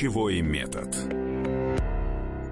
Ключевой 0.00 0.40
метод. 0.40 0.96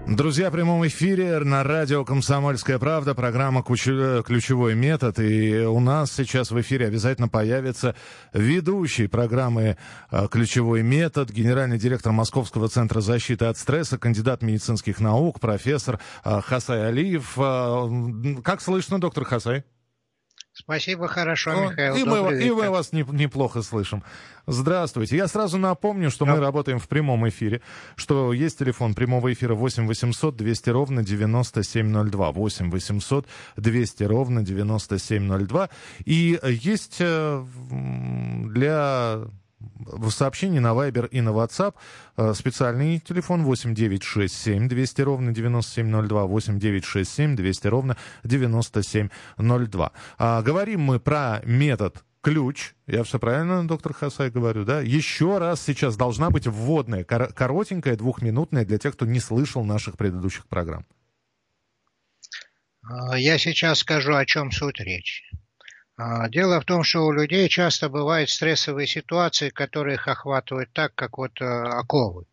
Друзья, 0.06 0.50
в 0.50 0.52
прямом 0.52 0.86
эфире 0.86 1.38
на 1.38 1.64
радио 1.64 2.04
«Комсомольская 2.04 2.78
правда» 2.78 3.14
программа 3.14 3.62
«Ключевой 3.62 4.74
метод». 4.74 5.18
И 5.18 5.60
у 5.60 5.80
нас 5.80 6.12
сейчас 6.12 6.50
в 6.50 6.60
эфире 6.60 6.88
обязательно 6.88 7.26
появится 7.26 7.96
ведущий 8.34 9.06
программы 9.06 9.78
э, 10.10 10.28
«Ключевой 10.30 10.82
метод», 10.82 11.30
генеральный 11.30 11.78
директор 11.78 12.12
Московского 12.12 12.68
центра 12.68 13.00
защиты 13.00 13.46
от 13.46 13.56
стресса, 13.56 13.96
кандидат 13.96 14.42
медицинских 14.42 15.00
наук, 15.00 15.40
профессор 15.40 16.00
э, 16.26 16.42
Хасай 16.44 16.88
Алиев. 16.88 17.32
Э, 17.38 18.42
как 18.44 18.60
слышно, 18.60 19.00
доктор 19.00 19.24
Хасай? 19.24 19.64
Спасибо, 20.58 21.06
хорошо, 21.06 21.70
Михаил. 21.70 21.94
И 21.94 22.02
мы, 22.02 22.42
и 22.42 22.50
мы 22.50 22.68
вас 22.68 22.92
не, 22.92 23.04
неплохо 23.12 23.62
слышим. 23.62 24.02
Здравствуйте. 24.48 25.16
Я 25.16 25.28
сразу 25.28 25.56
напомню, 25.56 26.10
что 26.10 26.24
да. 26.24 26.32
мы 26.34 26.40
работаем 26.40 26.80
в 26.80 26.88
прямом 26.88 27.28
эфире, 27.28 27.60
что 27.94 28.32
есть 28.32 28.58
телефон 28.58 28.94
прямого 28.94 29.32
эфира 29.32 29.54
8 29.54 29.86
800 29.86 30.34
200 30.34 30.70
ровно 30.70 31.04
9702. 31.04 32.32
8 32.32 32.70
800 32.72 33.26
200 33.56 34.02
ровно 34.02 34.42
9702. 34.42 35.70
И 36.04 36.40
есть 36.42 36.96
э, 36.98 37.44
для 37.70 39.20
в 39.60 40.10
сообщении 40.10 40.58
на 40.58 40.72
Viber 40.72 41.08
и 41.08 41.20
на 41.20 41.30
WhatsApp 41.30 41.74
э, 42.16 42.34
специальный 42.34 43.00
телефон 43.00 43.44
8967 43.44 44.68
200 44.68 45.00
ровно 45.02 45.32
9702, 45.32 46.24
8967 46.26 47.36
200 47.36 47.66
ровно 47.66 47.96
9702. 48.24 49.92
А, 50.18 50.42
говорим 50.42 50.80
мы 50.82 51.00
про 51.00 51.40
метод 51.44 52.04
ключ. 52.20 52.74
Я 52.86 53.04
все 53.04 53.18
правильно, 53.18 53.66
доктор 53.66 53.92
Хасай, 53.92 54.30
говорю, 54.30 54.64
да? 54.64 54.80
Еще 54.80 55.38
раз 55.38 55.62
сейчас 55.62 55.96
должна 55.96 56.30
быть 56.30 56.46
вводная, 56.46 57.04
коротенькая, 57.04 57.96
двухминутная 57.96 58.64
для 58.64 58.78
тех, 58.78 58.94
кто 58.94 59.06
не 59.06 59.20
слышал 59.20 59.64
наших 59.64 59.96
предыдущих 59.96 60.46
программ. 60.46 60.86
А, 62.82 63.18
я 63.18 63.38
сейчас 63.38 63.80
скажу, 63.80 64.14
о 64.14 64.24
чем 64.24 64.50
суть 64.50 64.80
речи. 64.80 65.24
А, 66.00 66.28
дело 66.28 66.60
в 66.60 66.64
том, 66.64 66.84
что 66.84 67.06
у 67.06 67.12
людей 67.12 67.48
часто 67.48 67.88
бывают 67.88 68.30
стрессовые 68.30 68.86
ситуации, 68.86 69.50
которые 69.50 69.96
их 69.96 70.06
охватывают 70.06 70.72
так, 70.72 70.94
как 70.94 71.18
вот 71.18 71.40
э, 71.40 71.44
оковы. 71.44 72.26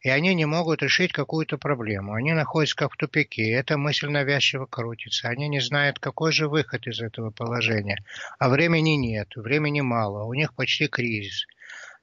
И 0.00 0.10
они 0.10 0.34
не 0.34 0.46
могут 0.46 0.82
решить 0.82 1.12
какую-то 1.12 1.56
проблему. 1.56 2.14
Они 2.14 2.32
находятся 2.32 2.74
как 2.74 2.92
в 2.92 2.96
тупике. 2.96 3.52
Эта 3.52 3.78
мысль 3.78 4.08
навязчиво 4.08 4.66
крутится. 4.66 5.28
Они 5.28 5.46
не 5.46 5.60
знают, 5.60 6.00
какой 6.00 6.32
же 6.32 6.48
выход 6.48 6.88
из 6.88 7.00
этого 7.00 7.30
положения. 7.30 8.04
А 8.40 8.48
времени 8.48 8.96
нет, 8.96 9.28
времени 9.36 9.80
мало. 9.80 10.24
У 10.24 10.34
них 10.34 10.52
почти 10.52 10.88
кризис. 10.88 11.46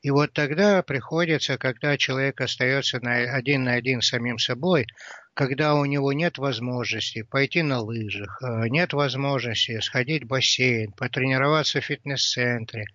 И 0.01 0.09
вот 0.09 0.33
тогда 0.33 0.81
приходится, 0.81 1.59
когда 1.59 1.95
человек 1.95 2.41
остается 2.41 2.99
на, 3.01 3.17
один 3.17 3.63
на 3.63 3.73
один 3.73 4.01
с 4.01 4.07
самим 4.07 4.39
собой, 4.39 4.87
когда 5.35 5.75
у 5.75 5.85
него 5.85 6.11
нет 6.11 6.39
возможности 6.39 7.21
пойти 7.21 7.61
на 7.61 7.81
лыжах, 7.81 8.41
э, 8.41 8.67
нет 8.67 8.93
возможности 8.93 9.79
сходить 9.79 10.23
в 10.23 10.27
бассейн, 10.27 10.91
потренироваться 10.93 11.81
в 11.81 11.85
фитнес-центре, 11.85 12.85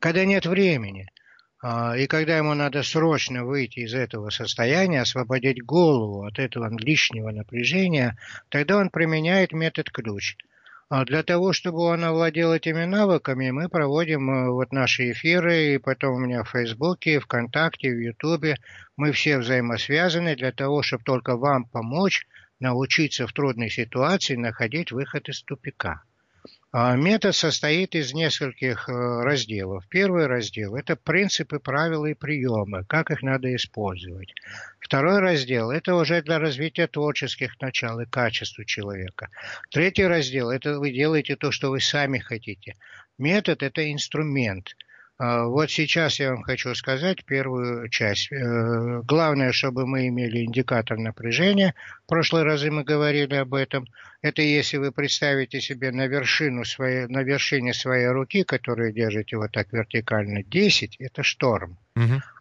когда 0.00 0.24
нет 0.24 0.46
времени, 0.46 1.06
а, 1.62 1.96
и 1.96 2.06
когда 2.06 2.38
ему 2.38 2.54
надо 2.54 2.82
срочно 2.82 3.44
выйти 3.44 3.80
из 3.80 3.94
этого 3.94 4.30
состояния, 4.30 5.02
освободить 5.02 5.62
голову 5.62 6.24
от 6.24 6.38
этого 6.38 6.74
лишнего 6.78 7.30
напряжения, 7.30 8.18
тогда 8.48 8.78
он 8.78 8.88
применяет 8.88 9.52
метод 9.52 9.90
ключ– 9.90 10.36
для 10.90 11.22
того, 11.22 11.52
чтобы 11.52 11.78
он 11.78 12.04
овладел 12.04 12.52
этими 12.52 12.84
навыками, 12.84 13.50
мы 13.50 13.68
проводим 13.68 14.30
э, 14.30 14.50
вот 14.50 14.72
наши 14.72 15.12
эфиры, 15.12 15.74
и 15.74 15.78
потом 15.78 16.16
у 16.16 16.18
меня 16.18 16.44
в 16.44 16.50
Фейсбуке, 16.50 17.20
ВКонтакте, 17.20 17.90
в 17.90 17.98
Ютубе. 17.98 18.56
Мы 18.96 19.12
все 19.12 19.38
взаимосвязаны 19.38 20.36
для 20.36 20.52
того, 20.52 20.82
чтобы 20.82 21.04
только 21.04 21.36
вам 21.36 21.64
помочь 21.64 22.26
научиться 22.60 23.26
в 23.26 23.32
трудной 23.32 23.70
ситуации 23.70 24.36
находить 24.36 24.92
выход 24.92 25.28
из 25.28 25.42
тупика. 25.42 26.02
А, 26.76 26.96
метод 26.96 27.36
состоит 27.36 27.94
из 27.94 28.14
нескольких 28.14 28.88
э, 28.88 28.92
разделов. 28.92 29.86
Первый 29.88 30.26
раздел– 30.26 30.74
это 30.76 30.96
принципы, 30.96 31.60
правила 31.60 32.06
и 32.06 32.14
приемы, 32.14 32.84
как 32.84 33.12
их 33.12 33.22
надо 33.22 33.54
использовать. 33.54 34.34
Второй 34.80 35.20
раздел– 35.20 35.70
это 35.70 35.94
уже 35.94 36.20
для 36.20 36.40
развития 36.40 36.88
творческих 36.88 37.60
начал 37.60 38.00
и 38.00 38.06
качеств 38.06 38.58
человека. 38.66 39.28
Третий 39.70 40.02
раздел– 40.02 40.50
это 40.50 40.80
вы 40.80 40.90
делаете 40.90 41.36
то, 41.36 41.52
что 41.52 41.70
вы 41.70 41.78
сами 41.78 42.18
хотите. 42.18 42.74
Метод– 43.18 43.62
это 43.62 43.92
инструмент– 43.92 44.74
вот 45.18 45.70
сейчас 45.70 46.18
я 46.18 46.30
вам 46.30 46.42
хочу 46.42 46.74
сказать 46.74 47.24
первую 47.24 47.88
часть. 47.88 48.32
Э, 48.32 49.00
главное, 49.04 49.52
чтобы 49.52 49.86
мы 49.86 50.08
имели 50.08 50.44
индикатор 50.44 50.98
напряжения. 50.98 51.74
В 52.04 52.08
прошлые 52.08 52.44
разы 52.44 52.70
мы 52.70 52.82
говорили 52.82 53.34
об 53.36 53.54
этом. 53.54 53.86
Это 54.22 54.42
если 54.42 54.78
вы 54.78 54.90
представите 54.90 55.60
себе 55.60 55.92
на, 55.92 56.08
вершину 56.08 56.64
своей, 56.64 57.06
на 57.06 57.22
вершине 57.22 57.74
своей 57.74 58.08
руки, 58.08 58.42
которую 58.42 58.92
держите 58.92 59.36
вот 59.36 59.52
так 59.52 59.72
вертикально, 59.72 60.42
10– 60.42 60.96
это 60.98 61.22
шторм. 61.22 61.78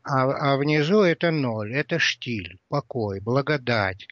А, 0.04 0.54
а 0.54 0.58
внизу 0.58 1.02
это 1.02 1.32
ноль, 1.32 1.74
это 1.74 2.00
штиль, 2.00 2.58
покой, 2.70 3.22
благодать. 3.22 4.08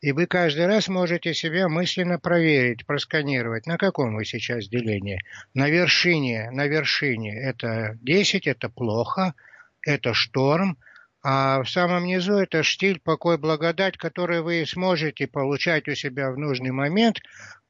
И 0.00 0.12
вы 0.12 0.26
каждый 0.26 0.66
раз 0.66 0.88
можете 0.88 1.34
себя 1.34 1.68
мысленно 1.68 2.18
проверить, 2.18 2.86
просканировать, 2.86 3.66
на 3.66 3.76
каком 3.76 4.16
вы 4.16 4.24
сейчас 4.24 4.68
делении. 4.68 5.20
На 5.54 5.68
вершине, 5.68 6.50
на 6.50 6.66
вершине 6.66 7.38
это 7.38 7.96
10, 8.02 8.46
это 8.46 8.68
плохо, 8.68 9.34
это 9.82 10.14
шторм, 10.14 10.78
а 11.22 11.62
в 11.62 11.68
самом 11.68 12.04
низу 12.04 12.34
это 12.34 12.62
штиль, 12.62 13.00
покой, 13.00 13.36
благодать, 13.36 13.96
который 13.96 14.42
вы 14.42 14.64
сможете 14.66 15.26
получать 15.26 15.88
у 15.88 15.94
себя 15.94 16.30
в 16.30 16.38
нужный 16.38 16.70
момент, 16.70 17.20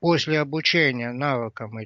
после 0.07 0.39
обучения 0.39 1.11
навыкам 1.11 1.79
э, 1.79 1.85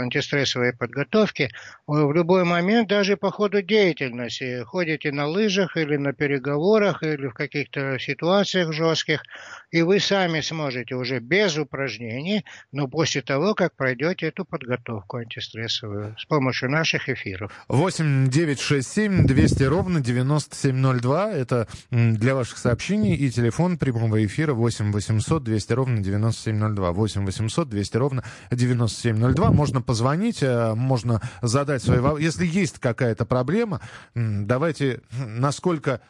антистрессовой 0.00 0.72
подготовки, 0.72 1.50
в 1.86 2.10
любой 2.14 2.44
момент, 2.44 2.88
даже 2.88 3.18
по 3.18 3.30
ходу 3.30 3.60
деятельности, 3.60 4.64
ходите 4.64 5.12
на 5.12 5.26
лыжах 5.26 5.76
или 5.76 5.98
на 5.98 6.14
переговорах, 6.14 7.02
или 7.02 7.26
в 7.26 7.34
каких-то 7.34 7.98
ситуациях 7.98 8.72
жестких, 8.72 9.22
и 9.70 9.82
вы 9.82 10.00
сами 10.00 10.40
сможете 10.40 10.94
уже 10.94 11.18
без 11.18 11.58
упражнений, 11.58 12.42
но 12.72 12.88
после 12.88 13.20
того, 13.20 13.54
как 13.54 13.76
пройдете 13.76 14.28
эту 14.28 14.46
подготовку 14.46 15.18
антистрессовую 15.18 16.16
с 16.18 16.24
помощью 16.24 16.70
наших 16.70 17.10
эфиров. 17.10 17.52
8 17.68 18.30
9 18.30 18.60
6 18.60 18.88
7 18.88 19.26
200 19.26 19.62
ровно 19.64 20.00
9702. 20.00 21.32
Это 21.32 21.68
для 21.90 22.34
ваших 22.34 22.56
сообщений 22.56 23.14
и 23.14 23.28
телефон 23.28 23.76
прямого 23.76 24.24
эфира 24.24 24.54
8 24.54 24.90
800 24.90 25.44
200 25.44 25.72
ровно 25.74 26.02
9702. 26.02 26.92
8 26.92 27.25
8 27.26 27.46
800 27.46 27.68
200 27.68 27.96
ровно 27.96 28.24
9702. 28.50 29.50
Можно 29.52 29.82
позвонить, 29.82 30.42
э, 30.42 30.74
можно 30.74 31.20
задать 31.42 31.82
свои 31.82 31.98
вопросы. 31.98 32.24
Если 32.24 32.46
есть 32.46 32.78
какая-то 32.78 33.24
проблема, 33.24 33.80
давайте, 34.14 35.00
насколько 35.12 36.00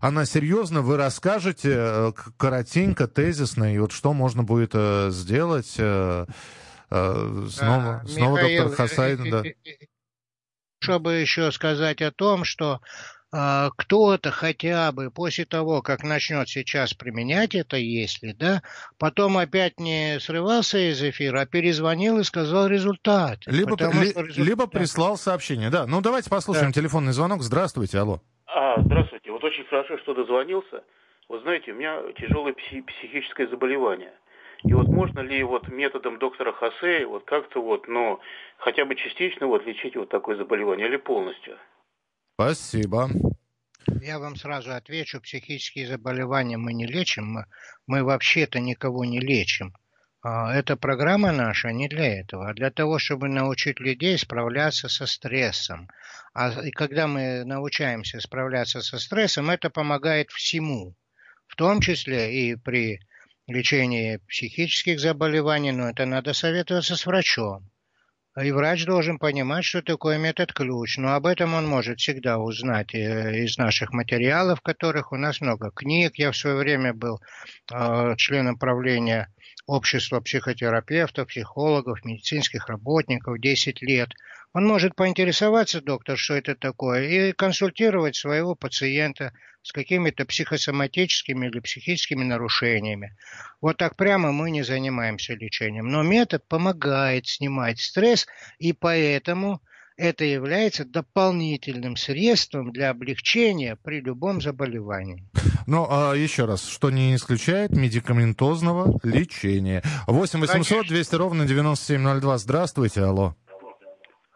она 0.00 0.24
серьезна, 0.24 0.82
вы 0.82 0.96
расскажете 0.96 1.74
э, 1.76 2.12
коротенько, 2.36 3.06
тезисно, 3.06 3.72
и 3.74 3.78
вот 3.78 3.92
что 3.92 4.12
можно 4.12 4.42
будет 4.42 4.70
э, 4.74 5.10
сделать. 5.10 5.70
Снова, 5.70 6.26
а, 6.92 8.02
снова 8.08 8.38
Михаил, 8.38 8.64
доктор 8.64 8.88
Хасайн, 8.88 9.30
да. 9.30 9.44
Чтобы 10.80 11.14
еще 11.14 11.52
сказать 11.52 12.02
о 12.02 12.10
том, 12.10 12.42
что 12.44 12.80
кто-то 13.30 14.30
хотя 14.30 14.90
бы 14.92 15.10
после 15.10 15.44
того, 15.44 15.82
как 15.82 16.02
начнет 16.02 16.48
сейчас 16.48 16.94
применять 16.94 17.54
это, 17.54 17.76
если, 17.76 18.32
да, 18.32 18.62
потом 18.98 19.38
опять 19.38 19.78
не 19.78 20.18
срывался 20.20 20.78
из 20.78 21.02
эфира, 21.02 21.42
а 21.42 21.46
перезвонил 21.46 22.18
и 22.18 22.24
сказал 22.24 22.66
результат. 22.66 23.38
Либо, 23.46 23.76
ли, 23.76 24.08
результат... 24.08 24.36
либо 24.36 24.66
прислал 24.66 25.16
сообщение, 25.16 25.70
да. 25.70 25.86
Ну, 25.86 26.00
давайте 26.00 26.28
послушаем 26.28 26.72
да. 26.72 26.80
телефонный 26.80 27.12
звонок. 27.12 27.42
Здравствуйте, 27.42 27.98
алло. 27.98 28.20
А, 28.46 28.80
здравствуйте. 28.80 29.30
Вот 29.30 29.44
очень 29.44 29.64
хорошо, 29.66 29.98
что 29.98 30.14
дозвонился. 30.14 30.82
Вот 31.28 31.42
знаете, 31.42 31.70
у 31.70 31.76
меня 31.76 32.00
тяжелое 32.18 32.54
психи- 32.54 32.82
психическое 32.82 33.46
заболевание. 33.46 34.12
И 34.64 34.72
вот 34.74 34.88
можно 34.88 35.20
ли 35.20 35.42
вот 35.42 35.68
методом 35.68 36.18
доктора 36.18 36.52
Хосе 36.52 37.06
вот 37.06 37.24
как-то 37.24 37.62
вот, 37.62 37.88
ну, 37.88 38.18
хотя 38.58 38.84
бы 38.84 38.94
частично 38.94 39.46
вот 39.46 39.64
лечить 39.64 39.96
вот 39.96 40.08
такое 40.08 40.36
заболевание 40.36 40.88
или 40.88 40.96
полностью? 40.96 41.56
Спасибо. 42.40 43.10
Я 44.00 44.18
вам 44.18 44.34
сразу 44.34 44.72
отвечу, 44.72 45.20
психические 45.20 45.86
заболевания 45.86 46.56
мы 46.56 46.72
не 46.72 46.86
лечим, 46.86 47.26
мы, 47.26 47.44
мы 47.86 48.02
вообще-то 48.02 48.60
никого 48.60 49.04
не 49.04 49.20
лечим. 49.20 49.74
А, 50.22 50.54
эта 50.54 50.78
программа 50.78 51.32
наша 51.32 51.70
не 51.70 51.86
для 51.86 52.20
этого, 52.20 52.48
а 52.48 52.54
для 52.54 52.70
того, 52.70 52.98
чтобы 52.98 53.28
научить 53.28 53.78
людей 53.78 54.16
справляться 54.16 54.88
со 54.88 55.04
стрессом. 55.04 55.90
А 56.32 56.48
и 56.62 56.70
когда 56.70 57.06
мы 57.06 57.44
научаемся 57.44 58.20
справляться 58.20 58.80
со 58.80 58.98
стрессом, 58.98 59.50
это 59.50 59.68
помогает 59.68 60.30
всему, 60.30 60.96
в 61.46 61.56
том 61.56 61.82
числе 61.82 62.32
и 62.34 62.56
при 62.56 63.00
лечении 63.48 64.16
психических 64.16 64.98
заболеваний, 64.98 65.72
но 65.72 65.90
это 65.90 66.06
надо 66.06 66.32
советоваться 66.32 66.96
с 66.96 67.04
врачом. 67.04 67.70
И 68.38 68.52
врач 68.52 68.84
должен 68.84 69.18
понимать, 69.18 69.64
что 69.64 69.82
такое 69.82 70.16
метод 70.16 70.52
ключ. 70.52 70.98
Но 70.98 71.14
об 71.14 71.26
этом 71.26 71.54
он 71.54 71.66
может 71.66 71.98
всегда 71.98 72.38
узнать 72.38 72.94
э, 72.94 73.44
из 73.44 73.58
наших 73.58 73.92
материалов, 73.92 74.60
которых 74.60 75.10
у 75.10 75.16
нас 75.16 75.40
много 75.40 75.72
книг. 75.72 76.12
Я 76.14 76.30
в 76.30 76.36
свое 76.36 76.56
время 76.56 76.94
был 76.94 77.20
э, 77.72 78.14
членом 78.16 78.56
правления 78.56 79.34
общества 79.66 80.20
психотерапевтов, 80.20 81.26
психологов, 81.26 82.04
медицинских 82.04 82.68
работников 82.68 83.40
10 83.40 83.82
лет. 83.82 84.10
Он 84.52 84.66
может 84.66 84.96
поинтересоваться, 84.96 85.80
доктор, 85.80 86.18
что 86.18 86.34
это 86.34 86.56
такое, 86.56 87.06
и 87.06 87.32
консультировать 87.32 88.16
своего 88.16 88.56
пациента 88.56 89.32
с 89.62 89.72
какими-то 89.72 90.24
психосоматическими 90.24 91.46
или 91.46 91.60
психическими 91.60 92.24
нарушениями. 92.24 93.16
Вот 93.60 93.76
так 93.76 93.94
прямо 93.94 94.32
мы 94.32 94.50
не 94.50 94.62
занимаемся 94.62 95.34
лечением. 95.34 95.88
Но 95.88 96.02
метод 96.02 96.48
помогает 96.48 97.28
снимать 97.28 97.78
стресс, 97.78 98.26
и 98.58 98.72
поэтому 98.72 99.60
это 99.96 100.24
является 100.24 100.84
дополнительным 100.84 101.94
средством 101.94 102.72
для 102.72 102.90
облегчения 102.90 103.76
при 103.76 104.00
любом 104.00 104.40
заболевании. 104.40 105.28
Ну, 105.66 105.86
а 105.88 106.14
еще 106.14 106.46
раз, 106.46 106.66
что 106.66 106.90
не 106.90 107.14
исключает 107.14 107.70
медикаментозного 107.70 108.98
лечения. 109.04 109.82
8 110.08 110.40
800 110.40 110.88
200 110.88 111.14
ровно 111.14 111.46
9702. 111.46 112.38
Здравствуйте, 112.38 113.02
алло. 113.02 113.36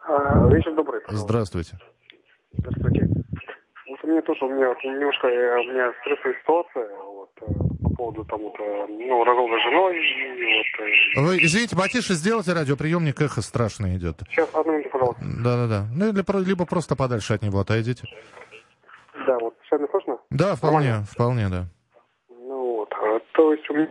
А, 0.07 0.47
вечер 0.49 0.73
добрый. 0.75 1.01
Пожалуйста. 1.01 1.27
Здравствуйте. 1.27 1.77
Здравствуйте. 2.53 3.09
Вот 3.87 4.03
у 4.03 4.07
меня 4.07 4.21
тоже, 4.21 4.45
у 4.45 4.49
меня 4.49 4.69
вот, 4.69 4.83
немножко, 4.83 5.27
э, 5.27 5.59
у 5.59 5.63
меня 5.63 5.93
стрессовая 6.01 6.35
ситуация, 6.41 6.87
вот, 6.95 7.29
э, 7.41 7.45
по 7.83 7.89
поводу 7.95 8.25
там 8.25 8.41
вот, 8.41 8.55
э, 8.59 8.85
ну, 8.89 9.23
развода 9.23 9.57
с 9.57 9.63
женой, 9.63 9.97
и 9.97 11.17
вот... 11.17 11.27
Вы, 11.27 11.37
извините, 11.37 11.75
потише 11.75 12.13
сделайте 12.13 12.53
радиоприемник, 12.53 13.19
эхо 13.21 13.41
страшно 13.41 13.95
идет. 13.95 14.17
Сейчас, 14.29 14.49
одну 14.53 14.73
минуту, 14.73 14.89
пожалуйста. 14.89 15.21
Да-да-да. 15.23 15.85
Ну, 15.95 16.09
или, 16.09 16.49
либо 16.49 16.65
просто 16.65 16.95
подальше 16.95 17.33
от 17.33 17.41
него 17.41 17.59
отойдите. 17.59 18.07
Да, 19.25 19.37
вот, 19.39 19.55
сейчас 19.63 19.79
не 19.79 19.87
слышно? 19.87 20.17
Да, 20.29 20.55
вполне, 20.55 20.77
Нормально? 20.77 21.05
вполне, 21.09 21.49
да. 21.49 21.63
Ну, 22.29 22.75
вот, 22.77 22.93
то 23.33 23.53
есть 23.53 23.67
у 23.69 23.73
меня 23.73 23.87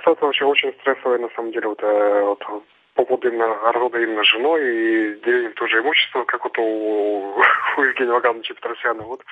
ситуация 0.00 0.26
вообще 0.26 0.44
очень 0.44 0.72
стрессовая, 0.80 1.18
на 1.18 1.28
самом 1.34 1.52
деле, 1.52 1.68
вот, 1.68 1.82
вот 1.82 2.62
по 2.94 3.04
поводу 3.04 3.28
именно 3.28 3.46
развода 3.72 4.00
именно 4.00 4.24
женой 4.24 4.60
и 4.62 5.20
деления 5.24 5.50
тоже 5.50 5.80
имущества, 5.80 6.24
как 6.24 6.44
вот 6.44 6.56
у, 6.58 6.62
у 7.78 7.82
Евгения 7.82 8.12
Вагановича 8.12 8.54
Петросяна. 8.54 9.02
Вот. 9.02 9.22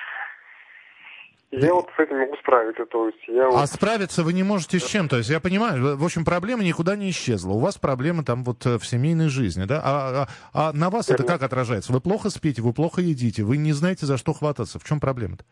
Я 1.51 1.73
вот 1.73 1.87
с 1.95 1.99
этим 1.99 2.17
могу 2.17 2.35
справиться, 2.37 2.85
то 2.87 3.07
есть 3.07 3.19
я... 3.27 3.47
А 3.47 3.67
справиться 3.67 4.23
вы 4.23 4.33
не 4.33 4.41
можете 4.41 4.79
с 4.79 4.85
чем? 4.85 5.07
То 5.07 5.17
есть 5.17 5.29
я 5.29 5.39
понимаю, 5.39 5.97
в 5.97 6.03
общем, 6.03 6.25
проблема 6.25 6.63
никуда 6.63 6.95
не 6.95 7.11
исчезла. 7.11 7.51
У 7.51 7.59
вас 7.59 7.77
проблемы 7.77 8.23
там 8.23 8.43
вот 8.43 8.65
э, 8.65 8.79
в 8.79 8.85
семейной 8.87 9.29
жизни, 9.29 9.65
да? 9.65 9.79
А, 9.83 10.27
а, 10.53 10.69
а 10.69 10.73
на 10.73 10.89
вас 10.89 11.09
Верно. 11.09 11.21
это 11.21 11.31
как 11.31 11.43
отражается? 11.43 11.93
Вы 11.93 12.01
плохо 12.01 12.31
спите, 12.31 12.63
вы 12.63 12.73
плохо 12.73 13.01
едите, 13.01 13.43
вы 13.43 13.57
не 13.57 13.71
знаете, 13.71 14.07
за 14.07 14.17
что 14.17 14.33
хвататься. 14.33 14.79
В 14.79 14.83
чем 14.83 14.99
проблема-то? 14.99 15.45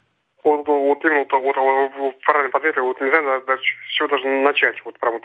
Вот, 0.44 0.68
вот 0.68 1.06
именно 1.06 1.26
вот, 1.30 1.56
вот, 1.56 1.92
вот 1.98 2.20
правильно 2.22 2.52
подметили, 2.52 2.82
вот 2.82 3.00
не 3.00 3.10
знаю, 3.10 3.44
даже, 3.46 3.62
с 3.62 3.94
чего 3.94 4.08
даже 4.08 4.28
начать, 4.28 4.76
вот 4.84 4.98
прям 5.00 5.14
вот 5.14 5.24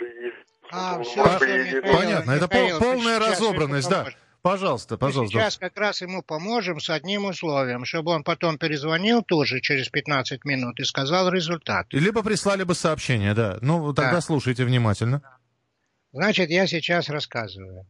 а, 0.71 1.03
все, 1.03 1.25
все, 1.25 1.65
Михаил, 1.65 1.97
Понятно, 1.97 2.31
это 2.33 2.45
Михаил, 2.47 2.79
полная 2.79 3.19
разобранность, 3.19 3.89
да. 3.89 4.07
Пожалуйста, 4.43 4.97
пожалуйста. 4.97 5.37
Мы 5.37 5.43
сейчас 5.43 5.59
как 5.59 5.77
раз 5.77 6.03
ему 6.03 6.23
поможем 6.23 6.79
с 6.79 6.89
одним 6.89 7.25
условием, 7.25 7.85
чтобы 7.85 8.13
он 8.13 8.23
потом 8.23 8.59
перезвонил 8.59 9.23
тоже 9.23 9.61
через 9.61 9.89
15 9.89 10.45
минут 10.45 10.79
и 10.79 10.85
сказал 10.85 11.31
результат. 11.31 11.87
Либо 11.91 12.23
прислали 12.23 12.63
бы 12.63 12.77
сообщение, 12.77 13.35
да. 13.35 13.59
Ну, 13.61 13.93
тогда 13.93 14.13
да. 14.13 14.21
слушайте 14.21 14.65
внимательно. 14.65 15.21
Значит, 16.13 16.51
я 16.51 16.69
сейчас 16.69 17.09
рассказываю. 17.09 17.87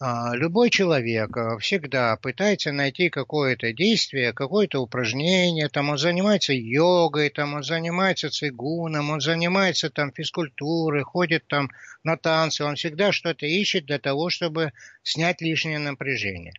А, 0.00 0.32
любой 0.36 0.70
человек 0.70 1.36
а, 1.36 1.58
всегда 1.58 2.16
пытается 2.16 2.70
найти 2.70 3.10
какое-то 3.10 3.72
действие, 3.72 4.32
какое-то 4.32 4.80
упражнение, 4.80 5.68
там 5.68 5.90
он 5.90 5.98
занимается 5.98 6.52
йогой, 6.52 7.30
там 7.30 7.54
он 7.54 7.64
занимается 7.64 8.30
цигуном, 8.30 9.10
он 9.10 9.20
занимается 9.20 9.90
там 9.90 10.12
физкультурой, 10.12 11.02
ходит 11.02 11.48
там 11.48 11.68
на 12.04 12.16
танцы, 12.16 12.62
он 12.62 12.76
всегда 12.76 13.10
что-то 13.10 13.46
ищет 13.46 13.86
для 13.86 13.98
того, 13.98 14.30
чтобы 14.30 14.72
снять 15.02 15.40
лишнее 15.40 15.80
напряжение. 15.80 16.52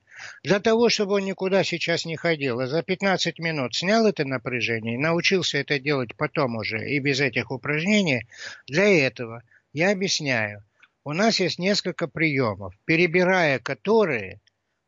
Для 0.44 0.60
того, 0.60 0.90
чтобы 0.90 1.14
он 1.14 1.24
никуда 1.24 1.64
сейчас 1.64 2.04
не 2.04 2.18
ходил, 2.18 2.60
а 2.60 2.68
за 2.68 2.84
15 2.84 3.40
минут 3.40 3.74
снял 3.74 4.06
это 4.06 4.26
напряжение 4.26 4.96
и 4.96 4.98
научился 4.98 5.60
это 5.60 5.80
делать 5.80 6.14
потом 6.18 6.58
уже 6.58 6.90
и 6.90 7.00
без 7.00 7.22
этих 7.22 7.52
упражнений, 7.52 8.28
для 8.68 9.08
этого 9.08 9.44
я 9.72 9.92
объясняю, 9.92 10.66
у 11.10 11.14
нас 11.14 11.40
есть 11.40 11.58
несколько 11.58 12.08
приемов, 12.08 12.76
перебирая 12.86 13.58
которые, 13.58 14.42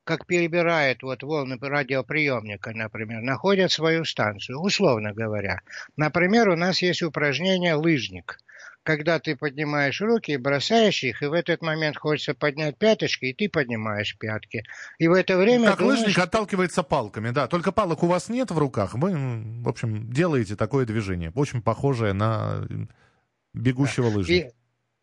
как 0.04 0.28
перебирает 0.28 1.02
вот 1.02 1.24
волны 1.24 1.58
радиоприемника, 1.60 2.74
например, 2.76 3.22
находят 3.22 3.72
свою 3.72 4.06
станцию, 4.06 4.60
условно 4.60 5.14
говоря. 5.14 5.62
Например, 5.98 6.50
у 6.50 6.56
нас 6.56 6.84
есть 6.84 7.02
упражнение 7.02 7.74
«лыжник», 7.74 8.38
когда 8.84 9.20
ты 9.20 9.36
поднимаешь 9.36 10.00
руки 10.00 10.34
и 10.34 10.38
бросаешь 10.38 11.04
их, 11.04 11.24
и 11.24 11.26
в 11.26 11.34
этот 11.34 11.64
момент 11.64 11.98
хочется 11.98 12.36
поднять 12.36 12.78
пяточки, 12.78 13.26
и 13.26 13.34
ты 13.34 13.50
поднимаешь 13.50 14.16
пятки. 14.20 14.64
И 15.00 15.08
в 15.08 15.14
это 15.14 15.38
время... 15.38 15.70
Как 15.70 15.80
думаешь... 15.80 16.02
лыжник 16.02 16.20
отталкивается 16.20 16.84
палками, 16.84 17.32
да. 17.32 17.48
Только 17.48 17.72
палок 17.72 18.04
у 18.04 18.08
вас 18.08 18.30
нет 18.30 18.52
в 18.52 18.58
руках. 18.60 18.94
Вы, 18.94 19.12
в 19.64 19.68
общем, 19.68 20.12
делаете 20.12 20.56
такое 20.56 20.86
движение, 20.86 21.32
очень 21.34 21.64
похожее 21.64 22.14
на 22.14 22.68
бегущего 23.54 24.10
да. 24.10 24.18
лыжника. 24.18 24.48
И 24.48 24.61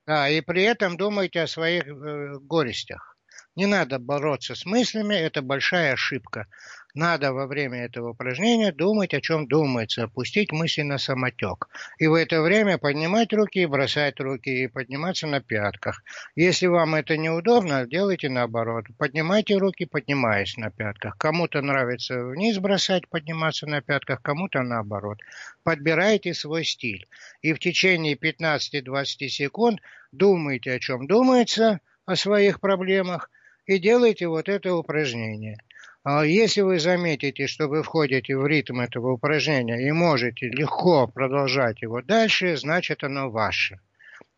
да, 0.08 0.28
и 0.31 0.40
при 0.40 0.62
этом 0.62 0.96
думайте 0.96 1.43
о 1.43 1.46
своих 1.46 1.87
э, 1.87 2.38
горестях. 2.40 3.18
Не 3.58 3.66
надо 3.66 3.99
бороться 3.99 4.55
с 4.55 4.64
мыслями, 4.66 5.16
это 5.16 5.43
большая 5.43 5.94
ошибка. 5.94 6.46
Надо 6.94 7.32
во 7.32 7.49
время 7.49 7.87
этого 7.87 8.10
упражнения 8.10 8.70
думать, 8.70 9.14
о 9.14 9.20
чем 9.20 9.49
думается, 9.49 10.05
опустить 10.05 10.52
мысли 10.52 10.82
на 10.82 10.96
самотек. 10.96 11.69
И 11.99 12.06
в 12.06 12.14
это 12.14 12.40
время 12.40 12.78
поднимать 12.78 13.32
руки, 13.32 13.66
бросать 13.66 14.20
руки 14.20 14.49
и 14.49 14.69
подниматься 14.69 15.26
на 15.26 15.40
пятках. 15.40 16.05
Если 16.37 16.69
вам 16.69 16.94
это 16.94 17.16
неудобно, 17.16 17.84
делайте 17.84 18.28
наоборот. 18.28 18.84
Поднимайте 18.96 19.56
руки, 19.56 19.87
поднимаясь 19.87 20.56
на 20.56 20.70
пятках. 20.70 21.19
Кому-то 21.19 21.60
нравится 21.60 22.26
вниз 22.26 22.58
бросать, 22.58 23.08
подниматься 23.08 23.66
на 23.66 23.81
пятках, 23.81 24.22
кому-то 24.22 24.62
наоборот. 24.62 25.19
Подбирайте 25.64 26.32
свой 26.32 26.62
стиль. 26.62 27.08
И 27.43 27.52
в 27.55 27.58
течение 27.58 28.14
15-20 28.14 29.26
секунд 29.26 29.81
думайте, 30.12 30.75
о 30.75 30.78
чем 30.78 31.08
думается, 31.08 31.81
о 32.06 32.14
своих 32.14 32.60
проблемах, 32.60 33.28
и 33.69 33.79
делайте 33.79 34.26
вот 34.26 34.49
это 34.49 34.75
упражнение. 34.75 35.58
А 36.03 36.25
если 36.25 36.63
вы 36.63 36.81
заметите, 36.81 37.46
что 37.46 37.69
вы 37.69 37.82
входите 37.82 38.34
в 38.37 38.46
ритм 38.46 38.81
этого 38.81 39.13
упражнения 39.13 39.87
и 39.87 39.93
можете 39.93 40.48
легко 40.48 41.06
продолжать 41.06 41.82
его 41.82 42.01
дальше, 42.01 42.56
значит 42.56 43.05
оно 43.05 43.31
ваше. 43.31 43.79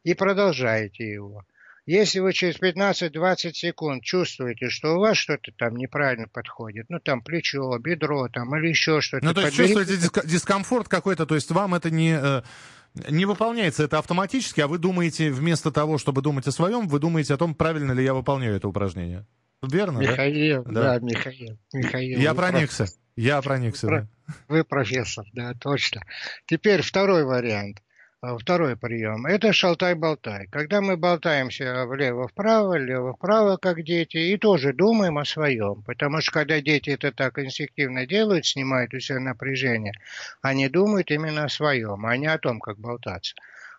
И 0.03 0.15
продолжаете 0.15 1.09
его. 1.09 1.45
Если 1.87 2.19
вы 2.19 2.33
через 2.33 2.59
15-20 2.61 3.53
секунд 3.53 4.03
чувствуете, 4.03 4.69
что 4.69 4.97
у 4.97 5.01
вас 5.01 5.17
что-то 5.17 5.53
там 5.57 5.77
неправильно 5.77 6.27
подходит, 6.27 6.87
ну 6.89 6.99
там 6.99 7.23
плечо, 7.23 7.79
бедро 7.79 8.29
там 8.29 8.55
или 8.57 8.69
еще 8.69 9.01
что-то. 9.01 9.25
Ну 9.25 9.33
то 9.33 9.43
есть 9.43 9.57
подберите... 9.57 9.93
чувствуете 9.93 10.29
дискомфорт 10.29 10.89
какой-то, 10.89 11.25
то 11.25 11.37
есть 11.37 11.51
вам 11.51 11.75
это 11.75 11.91
не 11.91 12.19
э, 12.21 12.43
не 12.95 13.25
выполняется 13.25 13.85
это 13.85 13.99
автоматически, 13.99 14.61
а 14.61 14.69
вы 14.69 14.79
думаете, 14.79 15.31
вместо 15.31 15.71
того, 15.71 15.99
чтобы 15.99 16.23
думать 16.23 16.47
о 16.47 16.53
своем, 16.53 16.89
вы 16.89 16.99
думаете 16.99 17.35
о 17.35 17.37
том, 17.37 17.55
правильно 17.55 17.93
ли 17.93 18.05
я 18.05 18.15
выполняю 18.15 18.57
это 18.57 18.69
упражнение. 18.69 19.27
Верно, 19.63 19.99
Михаил, 19.99 20.65
да? 20.65 20.99
Да, 20.99 20.99
Михаил. 21.01 21.59
Михаил 21.73 22.19
я 22.19 22.35
проникся. 22.35 22.85
Профессор. 22.85 23.01
Я 23.17 23.43
проникся, 23.43 23.87
вы, 23.87 23.93
да. 23.93 24.35
Вы 24.49 24.65
профессор, 24.65 25.27
да, 25.33 25.53
точно. 25.55 26.03
Теперь 26.47 26.81
второй 26.83 27.25
вариант. 27.25 27.83
А, 28.23 28.37
второй 28.37 28.77
прием– 28.77 29.25
это 29.35 29.51
шалтай-болтай. 29.55 30.47
Когда 30.49 30.83
мы 30.83 30.99
болтаемся 30.99 31.87
влево-вправо, 31.87 32.73
влево-вправо, 32.73 33.57
как 33.57 33.83
дети, 33.83 34.19
и 34.19 34.37
тоже 34.37 34.75
думаем 34.75 35.17
о 35.17 35.25
своем. 35.25 35.83
Потому 35.85 36.21
что 36.21 36.33
когда 36.33 36.61
дети 36.61 36.91
это 36.91 37.13
так 37.13 37.39
инстинктивно 37.39 38.07
делают, 38.07 38.45
снимают 38.45 38.93
у 38.93 39.01
себя 39.01 39.21
напряжение, 39.21 39.95
они 40.43 40.69
думают 40.69 41.11
именно 41.11 41.45
о 41.45 41.49
своем, 41.49 42.05
а 42.05 42.15
не 42.19 42.27
о 42.27 42.37
том, 42.39 42.61
как 42.61 42.79
болтаться. 42.79 43.35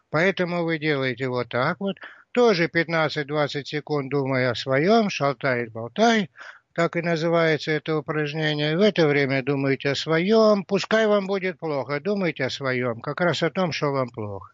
Поэтому 0.09 0.63
вы 0.63 0.79
делаете 0.79 1.27
вот 1.27 1.49
так 1.49 1.79
вот, 1.79 1.97
тоже 2.31 2.65
15-20 2.65 3.63
секунд 3.65 4.09
думая 4.09 4.49
о 4.49 4.55
своем, 4.55 5.11
шалтай-болтай, 5.11 6.31
так 6.73 6.95
и 6.95 7.01
называется 7.01 7.71
это 7.71 7.97
упражнение. 7.97 8.77
В 8.77 8.81
это 8.81 9.07
время 9.07 9.43
думайте 9.43 9.89
о 9.89 9.95
своем. 9.95 10.63
Пускай 10.63 11.07
вам 11.07 11.27
будет 11.27 11.59
плохо, 11.59 11.99
думайте 11.99 12.45
о 12.45 12.49
своем. 12.49 13.01
Как 13.01 13.21
раз 13.21 13.43
о 13.43 13.49
том, 13.49 13.71
что 13.71 13.91
вам 13.91 14.09
плохо. 14.09 14.51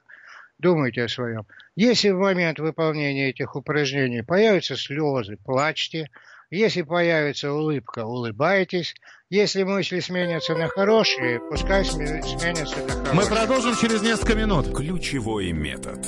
Думайте 0.57 1.03
о 1.03 1.07
своем. 1.07 1.45
Если 1.75 2.09
в 2.09 2.17
момент 2.17 2.59
выполнения 2.59 3.29
этих 3.29 3.55
упражнений 3.55 4.23
появятся 4.23 4.75
слезы, 4.75 5.37
плачьте. 5.37 6.09
Если 6.49 6.81
появится 6.81 7.51
улыбка, 7.51 8.05
улыбайтесь. 8.05 8.95
Если 9.29 9.63
мысли 9.63 9.99
сменятся 9.99 10.55
на 10.55 10.67
хорошие, 10.67 11.39
пускай 11.41 11.83
сменятся 11.83 12.77
на 12.77 12.89
хорошие. 12.89 13.13
Мы 13.13 13.25
продолжим 13.25 13.75
через 13.75 14.01
несколько 14.01 14.35
минут. 14.35 14.73
Ключевой 14.73 15.51
метод. 15.51 15.99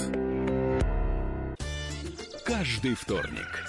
Каждый 2.45 2.95
вторник 2.95 3.68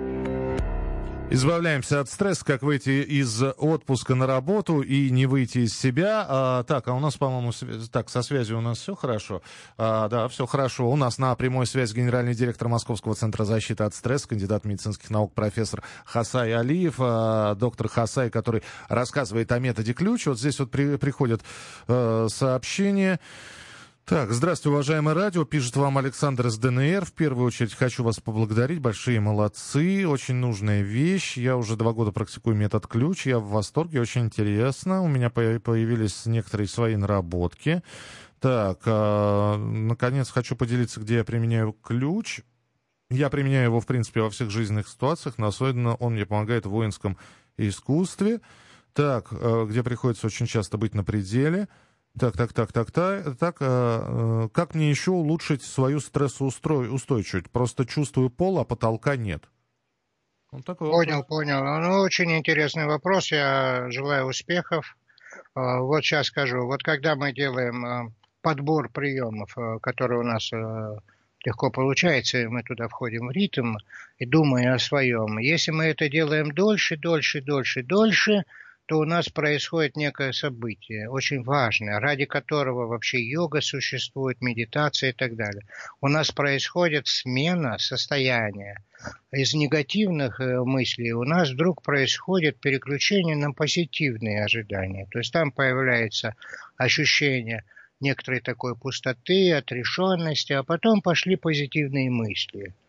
Избавляемся 1.33 2.01
от 2.01 2.09
стресса, 2.09 2.43
как 2.43 2.61
выйти 2.61 2.89
из 2.89 3.41
отпуска 3.41 4.15
на 4.15 4.27
работу 4.27 4.81
и 4.81 5.09
не 5.09 5.27
выйти 5.27 5.59
из 5.59 5.73
себя. 5.73 6.25
А, 6.27 6.63
так, 6.63 6.89
а 6.89 6.93
у 6.93 6.99
нас, 6.99 7.15
по-моему, 7.15 7.53
так, 7.89 8.09
со 8.09 8.21
связью 8.21 8.57
у 8.57 8.61
нас 8.61 8.79
все 8.79 8.95
хорошо. 8.95 9.41
А, 9.77 10.09
да, 10.09 10.27
все 10.27 10.45
хорошо. 10.45 10.91
У 10.91 10.95
нас 10.97 11.17
на 11.19 11.33
прямой 11.35 11.67
связи 11.67 11.95
генеральный 11.95 12.33
директор 12.33 12.67
Московского 12.67 13.15
центра 13.15 13.45
защиты 13.45 13.85
от 13.85 13.95
стресса, 13.95 14.27
кандидат 14.27 14.65
медицинских 14.65 15.09
наук, 15.09 15.33
профессор 15.33 15.83
Хасай 16.03 16.53
Алиев, 16.53 16.95
а, 16.99 17.55
доктор 17.55 17.87
Хасай, 17.87 18.29
который 18.29 18.61
рассказывает 18.89 19.53
о 19.53 19.59
методе 19.59 19.93
ключ. 19.93 20.25
Вот 20.25 20.37
здесь 20.37 20.59
вот 20.59 20.69
при, 20.69 20.97
приходят 20.97 21.43
а, 21.87 22.27
сообщения. 22.27 23.21
Так, 24.11 24.33
здравствуйте, 24.33 24.73
уважаемое 24.73 25.15
радио. 25.15 25.45
Пишет 25.45 25.77
вам 25.77 25.97
Александр 25.97 26.47
из 26.47 26.57
ДНР. 26.57 27.05
В 27.05 27.13
первую 27.13 27.47
очередь 27.47 27.73
хочу 27.73 28.03
вас 28.03 28.19
поблагодарить. 28.19 28.81
Большие 28.81 29.21
молодцы. 29.21 30.05
Очень 30.05 30.35
нужная 30.35 30.81
вещь. 30.81 31.37
Я 31.37 31.55
уже 31.55 31.77
два 31.77 31.93
года 31.93 32.11
практикую 32.11 32.57
метод 32.57 32.87
ключ. 32.87 33.25
Я 33.25 33.39
в 33.39 33.47
восторге. 33.47 34.01
Очень 34.01 34.23
интересно. 34.23 35.01
У 35.01 35.07
меня 35.07 35.29
появились 35.29 36.25
некоторые 36.25 36.67
свои 36.67 36.97
наработки. 36.97 37.83
Так, 38.41 38.81
э, 38.83 39.55
наконец 39.55 40.29
хочу 40.29 40.57
поделиться, 40.57 40.99
где 40.99 41.15
я 41.15 41.23
применяю 41.23 41.71
ключ. 41.71 42.41
Я 43.09 43.29
применяю 43.29 43.63
его, 43.67 43.79
в 43.79 43.85
принципе, 43.85 44.23
во 44.23 44.29
всех 44.29 44.49
жизненных 44.49 44.89
ситуациях, 44.89 45.35
но 45.37 45.47
особенно 45.47 45.95
он 45.95 46.15
мне 46.15 46.25
помогает 46.25 46.65
в 46.65 46.71
воинском 46.71 47.17
искусстве. 47.55 48.41
Так, 48.91 49.27
э, 49.31 49.67
где 49.69 49.83
приходится 49.83 50.27
очень 50.27 50.47
часто 50.47 50.77
быть 50.77 50.95
на 50.95 51.05
пределе. 51.05 51.69
Так, 52.19 52.35
так, 52.35 52.53
так, 52.53 52.71
так, 52.71 52.91
так, 52.91 53.37
так. 53.37 53.57
Э, 53.61 54.49
как 54.53 54.75
мне 54.75 54.89
еще 54.89 55.11
улучшить 55.11 55.63
свою 55.63 55.99
стрессоустойчивость? 55.99 57.49
Просто 57.51 57.85
чувствую 57.85 58.29
пол, 58.29 58.59
а 58.59 58.65
потолка 58.65 59.15
нет. 59.15 59.43
Вот 60.51 60.65
такой 60.65 60.89
понял, 60.89 61.17
вопрос. 61.17 61.37
понял. 61.37 61.63
Ну, 61.81 62.01
очень 62.01 62.37
интересный 62.37 62.85
вопрос. 62.85 63.31
Я 63.31 63.89
желаю 63.89 64.25
успехов. 64.25 64.97
Э, 65.55 65.79
вот 65.79 66.03
сейчас 66.03 66.27
скажу. 66.27 66.65
Вот 66.65 66.83
когда 66.83 67.15
мы 67.15 67.33
делаем 67.33 67.85
э, 67.85 68.11
подбор 68.41 68.89
приемов, 68.89 69.57
э, 69.57 69.79
который 69.81 70.19
у 70.19 70.23
нас 70.23 70.51
легко 71.43 71.71
получается, 71.71 72.39
и 72.39 72.47
мы 72.47 72.63
туда 72.63 72.87
входим 72.87 73.27
в 73.27 73.31
ритм 73.31 73.77
и 74.17 74.25
думаем 74.25 74.73
о 74.73 74.79
своем. 74.79 75.39
Если 75.39 75.71
мы 75.71 75.85
это 75.85 76.07
делаем 76.07 76.51
дольше, 76.51 76.97
дольше, 76.97 77.41
дольше, 77.41 77.81
дольше, 77.81 78.43
то 78.91 78.97
у 78.97 79.05
нас 79.05 79.29
происходит 79.29 79.95
некое 79.95 80.33
событие, 80.33 81.09
очень 81.09 81.43
важное, 81.43 82.01
ради 82.01 82.25
которого 82.25 82.87
вообще 82.87 83.23
йога 83.23 83.61
существует, 83.61 84.41
медитация 84.41 85.11
и 85.11 85.13
так 85.13 85.37
далее. 85.37 85.63
У 86.01 86.09
нас 86.09 86.29
происходит 86.31 87.07
смена 87.07 87.77
состояния. 87.77 88.83
Из 89.31 89.53
негативных 89.53 90.41
э, 90.41 90.61
мыслей 90.65 91.13
у 91.13 91.23
нас 91.23 91.51
вдруг 91.51 91.81
происходит 91.81 92.59
переключение 92.59 93.37
на 93.37 93.53
позитивные 93.53 94.43
ожидания. 94.43 95.07
То 95.09 95.19
есть 95.19 95.31
там 95.31 95.53
появляется 95.53 96.35
ощущение 96.75 97.63
некоторой 98.01 98.41
такой 98.41 98.75
пустоты, 98.75 99.53
отрешенности, 99.53 100.51
а 100.51 100.63
потом 100.63 101.01
пошли 101.01 101.37
позитивные 101.37 102.09
мысли– 102.09 102.73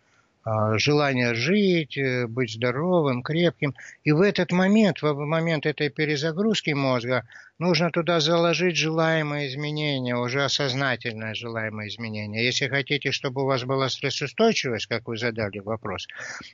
желание 0.45 1.35
жить, 1.35 1.97
э, 1.97 2.27
быть 2.27 2.53
здоровым, 2.53 3.23
крепким. 3.23 3.75
И 4.03 4.13
в 4.13 4.21
этот 4.21 4.51
момент, 4.51 5.01
в 5.01 5.15
момент 5.15 5.67
этой 5.67 5.89
перезагрузки 5.89 6.71
мозга, 6.71 7.29
нужно 7.59 7.91
туда 7.91 8.19
заложить 8.19 8.77
желаемые 8.77 9.49
изменения, 9.49 10.17
уже 10.17 10.45
осознательное 10.45 11.35
желаемое 11.35 11.89
изменение. 11.89 12.45
Если 12.45 12.67
хотите, 12.67 13.13
чтобы 13.13 13.43
у 13.43 13.47
вас 13.47 13.63
была 13.63 13.89
стрессоустойчивость, 13.89 14.87
как 14.87 15.07
вы 15.07 15.17
задали 15.17 15.61
вопрос, 15.61 16.09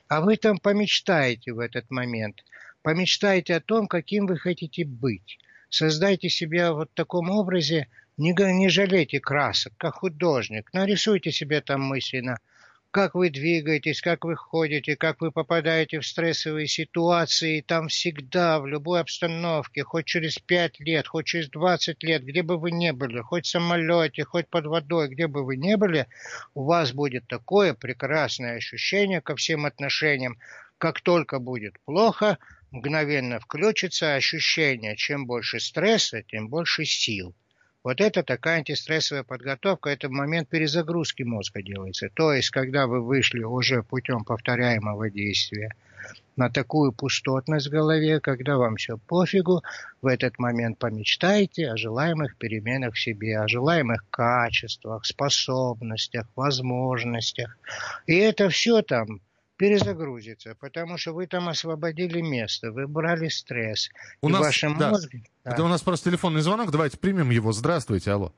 а 0.09 0.21
вы 0.21 0.37
там 0.37 0.59
помечтаете 0.59 1.53
в 1.53 1.59
этот 1.59 1.91
момент, 1.91 2.45
помечтайте 2.83 3.57
о 3.57 3.61
том, 3.61 3.89
каким 3.89 4.27
вы 4.27 4.37
хотите 4.37 4.85
быть. 4.85 5.39
Создайте 5.71 6.29
себя 6.29 6.73
вот 6.73 6.91
в 6.91 6.95
таком 6.95 7.31
образе, 7.31 7.89
не, 8.19 8.35
не 8.53 8.69
жалейте 8.69 9.21
красок, 9.21 9.73
как 9.79 9.95
художник, 9.95 10.71
нарисуйте 10.75 11.33
себе 11.33 11.63
там 11.63 11.81
мысленно– 11.83 12.39
как 12.91 13.15
вы 13.15 13.29
двигаетесь, 13.29 14.01
как 14.01 14.25
вы 14.25 14.35
ходите, 14.35 14.97
как 14.97 15.21
вы 15.21 15.31
попадаете 15.31 16.01
в 16.01 16.07
стрессовые 16.07 16.67
ситуации, 16.67 17.61
там 17.61 17.89
всегда, 17.89 18.61
в 18.61 18.67
любой 18.67 19.01
обстановке, 19.01 19.85
хоть 19.85 20.07
через 20.07 20.39
пять 20.39 20.81
лет, 20.81 21.07
хоть 21.07 21.27
через 21.27 21.51
двадцать 21.51 22.03
лет, 22.03 22.25
где 22.25 22.43
бы 22.43 22.59
вы 22.59 22.71
ни 22.71 22.91
были, 22.91 23.21
хоть 23.21 23.47
в 23.47 23.51
самолете, 23.51 24.25
хоть 24.25 24.49
под 24.49 24.67
водой, 24.67 25.09
где 25.09 25.27
бы 25.27 25.45
вы 25.45 25.57
ни 25.57 25.75
были, 25.75 26.07
у 26.55 26.65
вас 26.65 26.93
будет 26.93 27.27
такое 27.27 27.75
прекрасное 27.75 28.57
ощущение 28.57 29.21
ко 29.21 29.37
всем 29.37 29.67
отношениям. 29.67 30.39
Как 30.79 31.01
только 31.03 31.41
будет 31.41 31.79
плохо, 31.85 32.39
мгновенно 32.71 33.39
включится 33.39 34.15
ощущение, 34.15 34.97
чем 34.97 35.27
больше 35.27 35.61
стресса, 35.61 36.23
тем 36.23 36.49
больше 36.49 36.85
сил. 36.85 37.35
Вот 37.85 38.01
это 38.01 38.23
такая 38.23 38.59
антистрессовая 38.59 39.23
подготовка, 39.23 39.91
это 39.91 40.09
момент 40.09 40.49
перезагрузки 40.49 41.23
мозга 41.23 41.63
делается. 41.63 42.09
То 42.13 42.33
есть, 42.33 42.51
когда 42.51 42.87
вы 42.87 43.01
вышли 43.01 43.43
уже 43.43 43.83
путем 43.83 44.25
повторяемого 44.25 45.11
действия 45.11 45.71
на 46.37 46.51
такую 46.51 46.93
пустотность 46.93 47.67
в 47.67 47.71
голове, 47.71 48.21
когда 48.21 48.57
вам 48.57 48.77
все 48.77 48.97
пофигу, 48.97 49.63
в 50.03 50.07
этот 50.07 50.39
момент 50.39 50.79
помечтайте 50.79 51.71
о 51.71 51.77
желаемых 51.77 52.37
переменах 52.37 52.95
в 52.95 53.01
себе, 53.01 53.39
о 53.39 53.49
желаемых 53.49 54.05
качествах, 54.11 55.05
способностях, 55.05 56.27
возможностях. 56.37 57.59
И 58.07 58.15
это 58.17 58.49
все 58.49 58.83
там 58.83 59.21
перезагрузится, 59.59 60.57
потому 60.59 60.97
что 60.97 61.13
вы 61.13 61.27
там 61.27 61.49
освободили 61.49 62.23
место, 62.23 62.73
вы 62.73 62.87
брали 62.87 63.29
стресс. 63.29 63.91
У 64.23 64.29
и 64.29 64.33
нас, 64.33 64.41
вашим 64.41 64.79
да. 64.79 64.91
мозгом... 64.91 65.23
Да. 65.45 65.53
Это 65.53 65.65
у 65.65 65.69
нас 65.69 65.83
просто 65.83 66.11
телефонный 66.11 66.41
звонок, 66.41 66.71
давайте 66.71 66.97
примем 66.97 67.31
его. 67.31 67.53
Здравствуйте, 67.53 68.13
алло. 68.13 68.33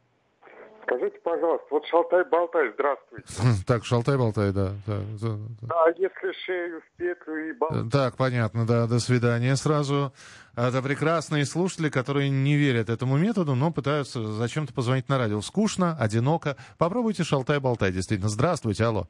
Скажите, 0.83 1.19
пожалуйста, 1.23 1.67
вот 1.71 1.87
шалтай-болтай, 1.87 2.73
здравствуйте. 2.75 3.65
Так, 3.67 3.85
шалтай-болтай, 3.85 4.53
да. 4.53 4.73
Да, 4.87 4.99
да, 5.21 5.37
да. 5.61 5.75
если 5.97 6.33
шею 6.45 6.81
в 6.81 6.97
петлю 6.97 7.37
и 7.37 7.53
болтай. 7.53 7.91
Так, 7.91 8.17
понятно, 8.17 8.67
да, 8.67 8.87
до 8.87 8.99
свидания 8.99 9.55
сразу. 9.57 10.13
Это 10.57 10.83
прекрасные 10.83 11.45
слушатели, 11.45 11.91
которые 11.91 12.29
не 12.29 12.57
верят 12.57 12.91
этому 12.91 13.19
методу, 13.19 13.55
но 13.55 13.71
пытаются 13.71 14.21
зачем-то 14.21 14.73
позвонить 14.73 15.09
на 15.09 15.19
радио. 15.19 15.41
Скучно, 15.43 15.97
одиноко. 16.01 16.57
Попробуйте 16.77 17.23
шалтай-болтай, 17.23 17.93
действительно. 17.93 18.31
Здравствуйте, 18.31 18.85
алло. 18.85 19.07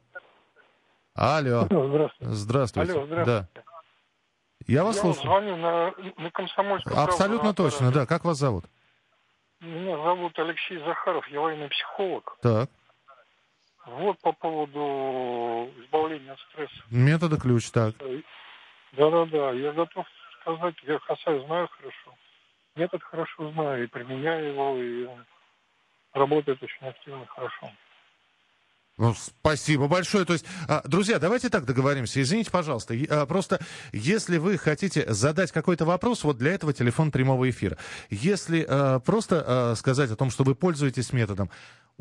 Алло. 1.15 1.67
Здравствуйте. 1.69 2.33
Здравствуйте. 2.33 2.91
Алло, 2.93 3.05
здравствуйте. 3.05 3.49
Да. 3.55 3.61
Я 4.67 4.83
вас 4.83 4.95
Я 4.95 5.01
слушаю. 5.01 5.23
звоню 5.23 5.55
на, 5.57 5.93
на 6.17 6.31
комсомольскую 6.31 6.97
Абсолютно 6.97 7.53
точно, 7.53 7.91
да. 7.91 8.05
Как 8.05 8.23
вас 8.23 8.37
зовут? 8.37 8.65
Меня 9.59 9.95
зовут 9.97 10.37
Алексей 10.39 10.77
Захаров, 10.79 11.27
я 11.27 11.39
военный 11.41 11.69
психолог. 11.69 12.37
Так. 12.41 12.69
Вот 13.85 14.19
по 14.21 14.31
поводу 14.31 15.71
избавления 15.83 16.33
от 16.33 16.39
стресса. 16.39 16.83
Метода 16.89 17.37
ключ, 17.37 17.69
так. 17.71 17.95
Да-да-да, 18.93 19.51
я 19.51 19.71
готов 19.71 20.05
сказать, 20.41 20.75
я 20.83 20.99
Хасай 20.99 21.43
знаю 21.45 21.67
хорошо. 21.69 22.17
Метод 22.75 23.03
хорошо 23.03 23.51
знаю 23.51 23.83
и 23.83 23.87
применяю 23.87 24.53
его, 24.53 24.77
и 24.77 25.07
работает 26.13 26.61
очень 26.61 26.87
активно, 26.87 27.25
хорошо. 27.27 27.71
Ну, 29.01 29.15
спасибо 29.15 29.87
большое. 29.87 30.25
То 30.25 30.33
есть, 30.33 30.45
а, 30.67 30.83
друзья, 30.85 31.17
давайте 31.17 31.49
так 31.49 31.65
договоримся. 31.65 32.21
Извините, 32.21 32.51
пожалуйста. 32.51 32.93
А, 33.09 33.25
просто, 33.25 33.59
если 33.91 34.37
вы 34.37 34.59
хотите 34.59 35.11
задать 35.11 35.51
какой-то 35.51 35.85
вопрос, 35.85 36.23
вот 36.23 36.37
для 36.37 36.51
этого 36.51 36.71
телефон 36.71 37.09
прямого 37.09 37.49
эфира. 37.49 37.79
Если 38.11 38.63
а, 38.69 38.99
просто 38.99 39.73
сказать 39.75 40.11
о 40.11 40.15
том, 40.15 40.29
что 40.29 40.43
вы 40.43 40.53
пользуетесь 40.53 41.13
методом, 41.13 41.49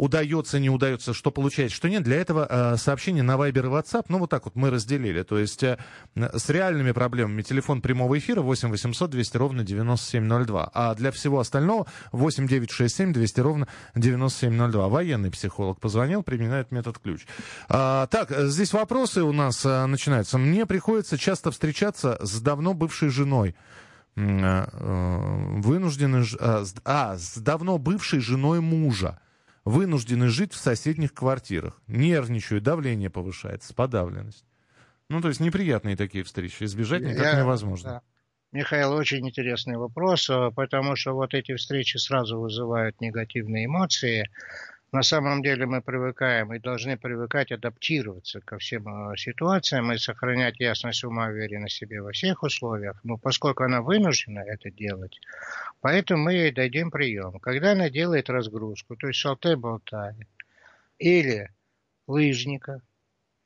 удается, 0.01 0.59
не 0.59 0.71
удается, 0.71 1.13
что 1.13 1.31
получается, 1.31 1.77
что 1.77 1.91
нет. 1.91 2.03
Для 2.03 2.17
этого 2.17 2.47
э, 2.49 2.77
сообщение 2.79 3.23
на 3.23 3.37
Viber 3.37 3.67
и 3.67 3.69
WhatsApp, 3.69 4.07
ну, 4.09 4.19
вот 4.19 4.31
так 4.31 4.47
вот 4.47 4.57
мы 4.57 4.71
разделили. 4.71 5.23
То 5.23 5.39
есть 5.39 5.63
э, 5.63 5.77
с 6.15 6.49
реальными 6.49 6.93
проблемами 6.93 7.43
телефон 7.43 7.83
прямого 7.83 8.19
эфира 8.19 8.41
8 8.41 8.71
800 8.71 9.11
200 9.11 9.37
ровно 9.37 9.63
9702. 9.63 10.71
А 10.73 10.95
для 10.95 11.13
всего 11.13 11.39
остального 11.39 11.87
8 12.13 12.49
967 12.49 13.13
200 13.13 13.41
ровно 13.41 13.69
9702. 13.95 14.89
Военный 14.89 15.31
психолог 15.31 15.79
позвонил, 15.81 16.23
применяет 16.23 16.73
метод 16.73 16.99
ключ. 16.99 17.27
А, 17.69 18.07
так, 18.07 18.31
здесь 18.31 18.73
вопросы 18.73 19.23
у 19.23 19.33
нас 19.33 19.67
а, 19.67 19.87
начинаются. 19.87 20.39
Мне 20.39 20.65
приходится 20.65 21.19
часто 21.19 21.51
встречаться 21.51 22.19
с 22.23 22.41
давно 22.41 22.73
бывшей 22.73 23.11
женой. 23.11 23.55
Вынуждены... 24.17 26.25
А, 26.85 27.19
с 27.19 27.37
давно 27.37 27.77
бывшей 27.77 28.21
женой 28.21 28.61
мужа 28.61 29.21
вынуждены 29.71 30.29
жить 30.29 30.53
в 30.53 30.57
соседних 30.57 31.15
квартирах. 31.15 31.81
Нервничают, 31.87 32.65
давление 32.65 33.11
повышается, 33.11 33.75
подавленность. 33.75 34.45
Ну, 35.09 35.21
то 35.21 35.29
есть 35.29 35.41
неприятные 35.41 35.97
такие 35.97 36.25
встречи. 36.25 36.65
Избежать 36.65 37.03
никак 37.03 37.35
Я, 37.35 37.41
невозможно. 37.41 37.91
Да. 37.91 38.03
Михаил, 38.53 38.93
очень 38.93 39.27
интересный 39.29 39.77
вопрос, 39.77 40.29
э, 40.29 40.51
потому 40.55 40.97
что 40.97 41.13
вот 41.13 41.35
эти 41.35 41.55
встречи 41.55 41.99
сразу 41.99 42.39
вызывают 42.39 43.01
негативные 43.01 43.67
эмоции. 43.67 44.29
На 44.93 45.03
самом 45.03 45.41
деле 45.41 45.67
мы 45.67 45.83
привыкаем 45.83 46.53
и 46.53 46.59
должны 46.59 46.97
привыкать 46.97 47.53
адаптироваться 47.53 48.41
ко 48.41 48.59
всем 48.59 49.13
э, 49.13 49.17
ситуациям 49.17 49.93
и 49.93 49.99
сохранять 49.99 50.59
ясность 50.59 51.05
ума, 51.05 51.29
уверенность 51.29 51.77
в 51.77 51.79
себе 51.79 52.03
во 52.03 52.11
всех 52.11 52.43
условиях. 52.43 52.99
Но 53.05 53.17
поскольку 53.17 53.63
она 53.63 53.83
вынуждена 53.83 54.41
это 54.41 54.69
делать, 54.73 55.21
поэтому 55.81 56.25
мы 56.25 56.33
ей 56.33 56.51
дадим 56.51 56.91
прием. 56.91 57.39
Когда 57.39 57.73
она 57.73 57.89
делает 57.89 58.29
разгрузку, 58.31 58.97
то 58.97 59.07
есть 59.07 59.21
шалтай-болтай, 59.21 60.27
или 60.99 61.51
лыжника, 62.09 62.83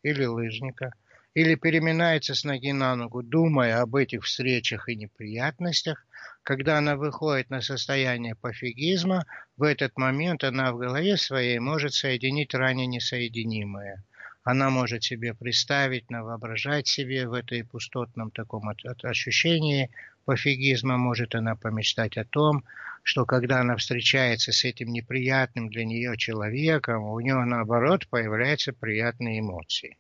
или 0.03 0.25
лыжника, 0.25 0.95
или 1.35 1.57
переминается 1.57 2.35
с 2.35 2.45
ноги 2.45 2.73
на 2.73 2.95
ногу, 2.95 3.23
думая 3.23 3.81
об 3.81 3.97
этих 3.97 4.25
встречах 4.25 4.89
и 4.89 4.95
неприятностях, 4.95 6.07
когда 6.45 6.79
она 6.79 6.97
выходит 6.97 7.51
на 7.51 7.61
состояние 7.61 8.37
пофигизма, 8.37 9.27
в 9.57 9.65
этот 9.65 9.99
момент 9.99 10.45
она 10.45 10.73
в 10.73 10.79
голове 10.79 11.17
своей 11.17 11.59
может 11.59 11.93
соединить 11.93 12.55
ранее 12.55 12.87
несоединимое. 12.87 14.05
Она 14.45 14.71
может 14.71 15.03
себе 15.03 15.35
представить, 15.35 16.05
воображать 16.11 16.87
себе 16.87 17.27
в 17.27 17.33
этой 17.33 17.65
пустотном 17.65 18.31
таком 18.31 18.69
ощущении 19.03 19.91
пофигизма, 20.27 20.99
может 20.99 21.35
она 21.35 21.57
помечтать 21.57 22.17
о 22.17 22.25
том, 22.25 22.63
что 23.03 23.25
когда 23.25 23.61
она 23.61 23.77
встречается 23.77 24.53
с 24.53 24.65
этим 24.65 24.93
неприятным 24.93 25.69
для 25.69 25.85
нее 25.85 26.17
человеком, 26.17 27.05
у 27.05 27.19
нее 27.21 27.43
наоборот 27.45 28.07
появляются 28.09 28.73
приятные 28.73 29.41
эмоции. 29.41 29.97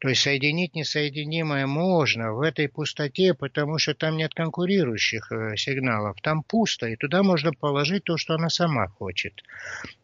То 0.00 0.08
есть 0.08 0.22
соединить 0.22 0.76
несоединимое 0.76 1.66
можно 1.66 2.32
в 2.32 2.40
этой 2.42 2.68
пустоте, 2.68 3.34
потому 3.34 3.78
что 3.78 3.94
там 3.94 4.16
нет 4.16 4.32
конкурирующих 4.32 5.32
э, 5.32 5.56
сигналов. 5.56 6.16
Там 6.22 6.44
пусто, 6.44 6.86
и 6.86 6.94
туда 6.96 7.24
можно 7.24 7.52
положить 7.52 8.04
то, 8.04 8.16
что 8.16 8.34
она 8.34 8.48
сама 8.48 8.86
хочет. 8.86 9.42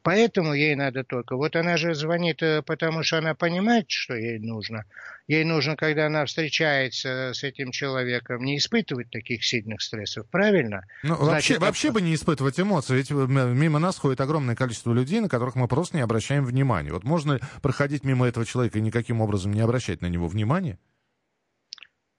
Поэтому 0.02 0.52
ей 0.52 0.74
надо 0.74 1.04
только... 1.04 1.36
Вот 1.36 1.54
она 1.54 1.76
же 1.76 1.94
звонит, 1.94 2.42
э, 2.42 2.62
потому 2.62 3.04
что 3.04 3.18
она 3.18 3.34
понимает, 3.34 3.86
что 3.88 4.14
ей 4.14 4.40
нужно. 4.40 4.84
Ей 5.26 5.44
нужно, 5.44 5.74
когда 5.74 6.06
она 6.06 6.26
встречается 6.26 7.32
с 7.32 7.42
этим 7.44 7.70
человеком, 7.70 8.44
не 8.44 8.58
испытывать 8.58 9.10
таких 9.10 9.42
сильных 9.42 9.80
стрессов, 9.80 10.28
правильно? 10.28 10.82
Ну, 11.02 11.16
Значит, 11.16 11.26
вообще, 11.26 11.58
вообще 11.58 11.92
бы 11.92 12.02
не 12.02 12.14
испытывать 12.14 12.60
эмоции. 12.60 12.94
Ведь 12.94 13.10
э, 13.10 13.14
мимо 13.14 13.78
нас 13.78 13.96
ходит 13.98 14.20
огромное 14.20 14.54
количество 14.54 14.92
людей, 14.92 15.20
на 15.20 15.30
которых 15.30 15.54
мы 15.54 15.66
просто 15.66 15.96
не 15.96 16.02
обращаем 16.02 16.44
внимания. 16.44 16.92
Вот 16.92 17.04
можно 17.04 17.40
проходить 17.62 18.04
мимо 18.04 18.26
этого 18.26 18.44
человека 18.44 18.78
и 18.78 18.82
никаким 18.82 19.22
образом 19.22 19.54
не 19.54 19.60
обращать 19.60 20.02
на 20.02 20.06
него 20.06 20.28
внимание? 20.28 20.78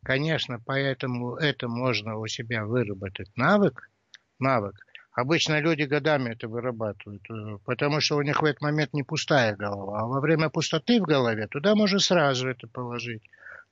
Конечно, 0.03 0.59
поэтому 0.65 1.35
это 1.35 1.67
можно 1.67 2.17
у 2.17 2.25
себя 2.25 2.65
выработать 2.65 3.29
навык, 3.35 3.89
навык. 4.39 4.75
Обычно 5.15 5.61
люди 5.61 5.83
годами 5.83 6.31
это 6.31 6.49
вырабатывают, 6.49 7.23
э, 7.29 7.57
потому 7.63 8.01
что 8.01 8.17
у 8.17 8.21
них 8.21 8.41
в 8.41 8.45
этот 8.45 8.61
момент 8.61 8.93
не 8.93 9.03
пустая 9.03 9.55
голова. 9.55 10.01
А 10.01 10.05
во 10.05 10.19
время 10.19 10.49
пустоты 10.49 10.99
в 10.99 11.05
голове 11.05 11.47
туда 11.47 11.73
можно 11.73 11.99
сразу 11.99 12.49
это 12.49 12.67
положить. 12.67 13.23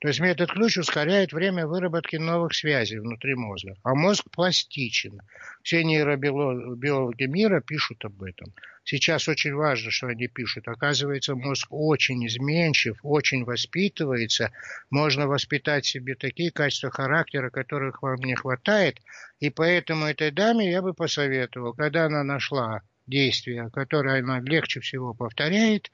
То 0.04 0.08
есть 0.08 0.20
метод 0.20 0.50
ключ 0.50 0.76
ускоряет 0.76 1.32
время 1.32 1.66
выработки 1.66 2.16
новых 2.16 2.52
связей 2.52 2.98
внутри 2.98 3.34
мозга. 3.36 3.74
А 3.82 3.94
мозг 3.94 4.26
пластичен. 4.30 5.22
Все 5.62 5.82
нейробиологи 5.82 7.24
мира 7.24 7.62
пишут 7.62 8.04
об 8.04 8.22
этом. 8.22 8.52
Сейчас 8.84 9.28
очень 9.28 9.54
важно, 9.54 9.90
что 9.90 10.08
они 10.08 10.26
пишут. 10.26 10.68
Оказывается, 10.68 11.34
мозг 11.34 11.68
очень 11.70 12.26
изменчив, 12.26 12.98
очень 13.02 13.44
воспитывается. 13.44 14.52
Можно 14.90 15.26
воспитать 15.26 15.86
себе 15.86 16.16
такие 16.16 16.50
качества 16.50 16.90
характера, 16.90 17.48
которых 17.48 18.02
вам 18.02 18.18
не 18.18 18.34
хватает. 18.34 18.98
И 19.40 19.48
поэтому 19.48 20.04
этой 20.04 20.30
даме 20.30 20.70
я 20.70 20.82
бы 20.82 20.92
посоветовал, 20.92 21.72
когда 21.72 22.04
она 22.04 22.22
нашла 22.24 22.82
действие, 23.06 23.70
которое 23.72 24.20
она 24.22 24.40
легче 24.40 24.80
всего 24.80 25.14
повторяет, 25.14 25.90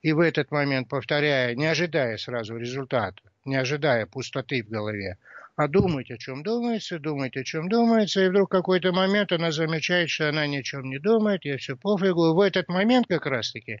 и 0.00 0.12
в 0.12 0.18
этот 0.18 0.50
момент 0.50 0.88
повторяя, 0.88 1.54
не 1.54 1.66
ожидая 1.66 2.16
сразу 2.16 2.56
результата, 2.56 3.22
не 3.44 3.56
ожидая 3.56 4.06
пустоты 4.06 4.62
в 4.62 4.68
голове, 4.68 5.18
а 5.56 5.68
думать, 5.68 6.10
о 6.10 6.18
чем 6.18 6.42
думается, 6.42 6.98
думать, 6.98 7.36
о 7.36 7.44
чем 7.44 7.68
думается, 7.68 8.24
и 8.24 8.28
вдруг 8.28 8.48
в 8.48 8.52
какой-то 8.52 8.92
момент 8.92 9.32
она 9.32 9.52
замечает, 9.52 10.10
что 10.10 10.28
она 10.28 10.46
ни 10.46 10.56
о 10.56 10.62
чем 10.62 10.88
не 10.88 10.98
думает, 10.98 11.44
ей 11.44 11.58
все 11.58 11.76
пофигу. 11.76 12.30
И 12.30 12.34
в 12.34 12.40
этот 12.40 12.68
момент 12.68 13.06
как 13.08 13.26
раз-таки, 13.26 13.80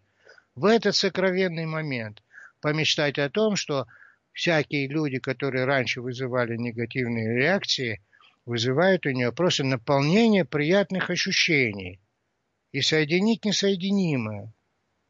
в 0.54 0.66
этот 0.66 0.94
сокровенный 0.94 1.66
момент, 1.66 2.22
помечтать 2.60 3.18
о 3.18 3.30
том, 3.30 3.56
что 3.56 3.86
всякие 4.32 4.88
люди, 4.88 5.18
которые 5.18 5.64
раньше 5.64 6.00
вызывали 6.00 6.56
негативные 6.56 7.36
реакции, 7.36 8.02
вызывают 8.44 9.06
у 9.06 9.10
нее 9.10 9.32
просто 9.32 9.64
наполнение 9.64 10.44
приятных 10.44 11.10
ощущений 11.10 12.00
и 12.72 12.80
соединить 12.80 13.44
несоединимое. 13.44 14.52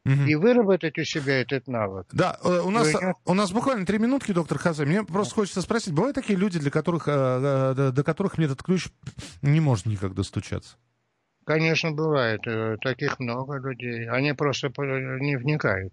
Угу. 0.04 0.22
И 0.26 0.34
выработать 0.34 0.98
у 0.98 1.04
себя 1.04 1.40
этот 1.40 1.68
навык. 1.68 2.08
Да, 2.12 2.36
э, 2.42 2.60
у 2.64 2.70
нас, 2.70 2.92
у 3.24 3.34
нас 3.34 3.52
буквально 3.52 3.86
три 3.86 3.98
минутки, 3.98 4.32
доктор 4.32 4.58
Хазе. 4.58 4.84
Мне 4.84 5.04
просто 5.04 5.34
хочется 5.34 5.62
спросить, 5.62 5.94
бывают 5.94 6.16
такие 6.16 6.36
люди, 6.36 6.58
для 6.58 6.72
которых, 6.72 7.06
э, 7.06 7.74
э, 7.76 7.92
до 7.92 8.02
которых 8.02 8.36
мне 8.36 8.46
этот 8.46 8.64
ключ 8.64 8.88
не 9.42 9.60
может 9.60 9.86
никак 9.86 10.14
достучаться? 10.14 10.76
Конечно, 11.44 11.90
бывает. 11.90 12.40
Таких 12.82 13.18
много 13.18 13.58
людей. 13.58 14.08
Они 14.08 14.32
просто 14.32 14.68
не 14.68 15.36
вникают. 15.36 15.92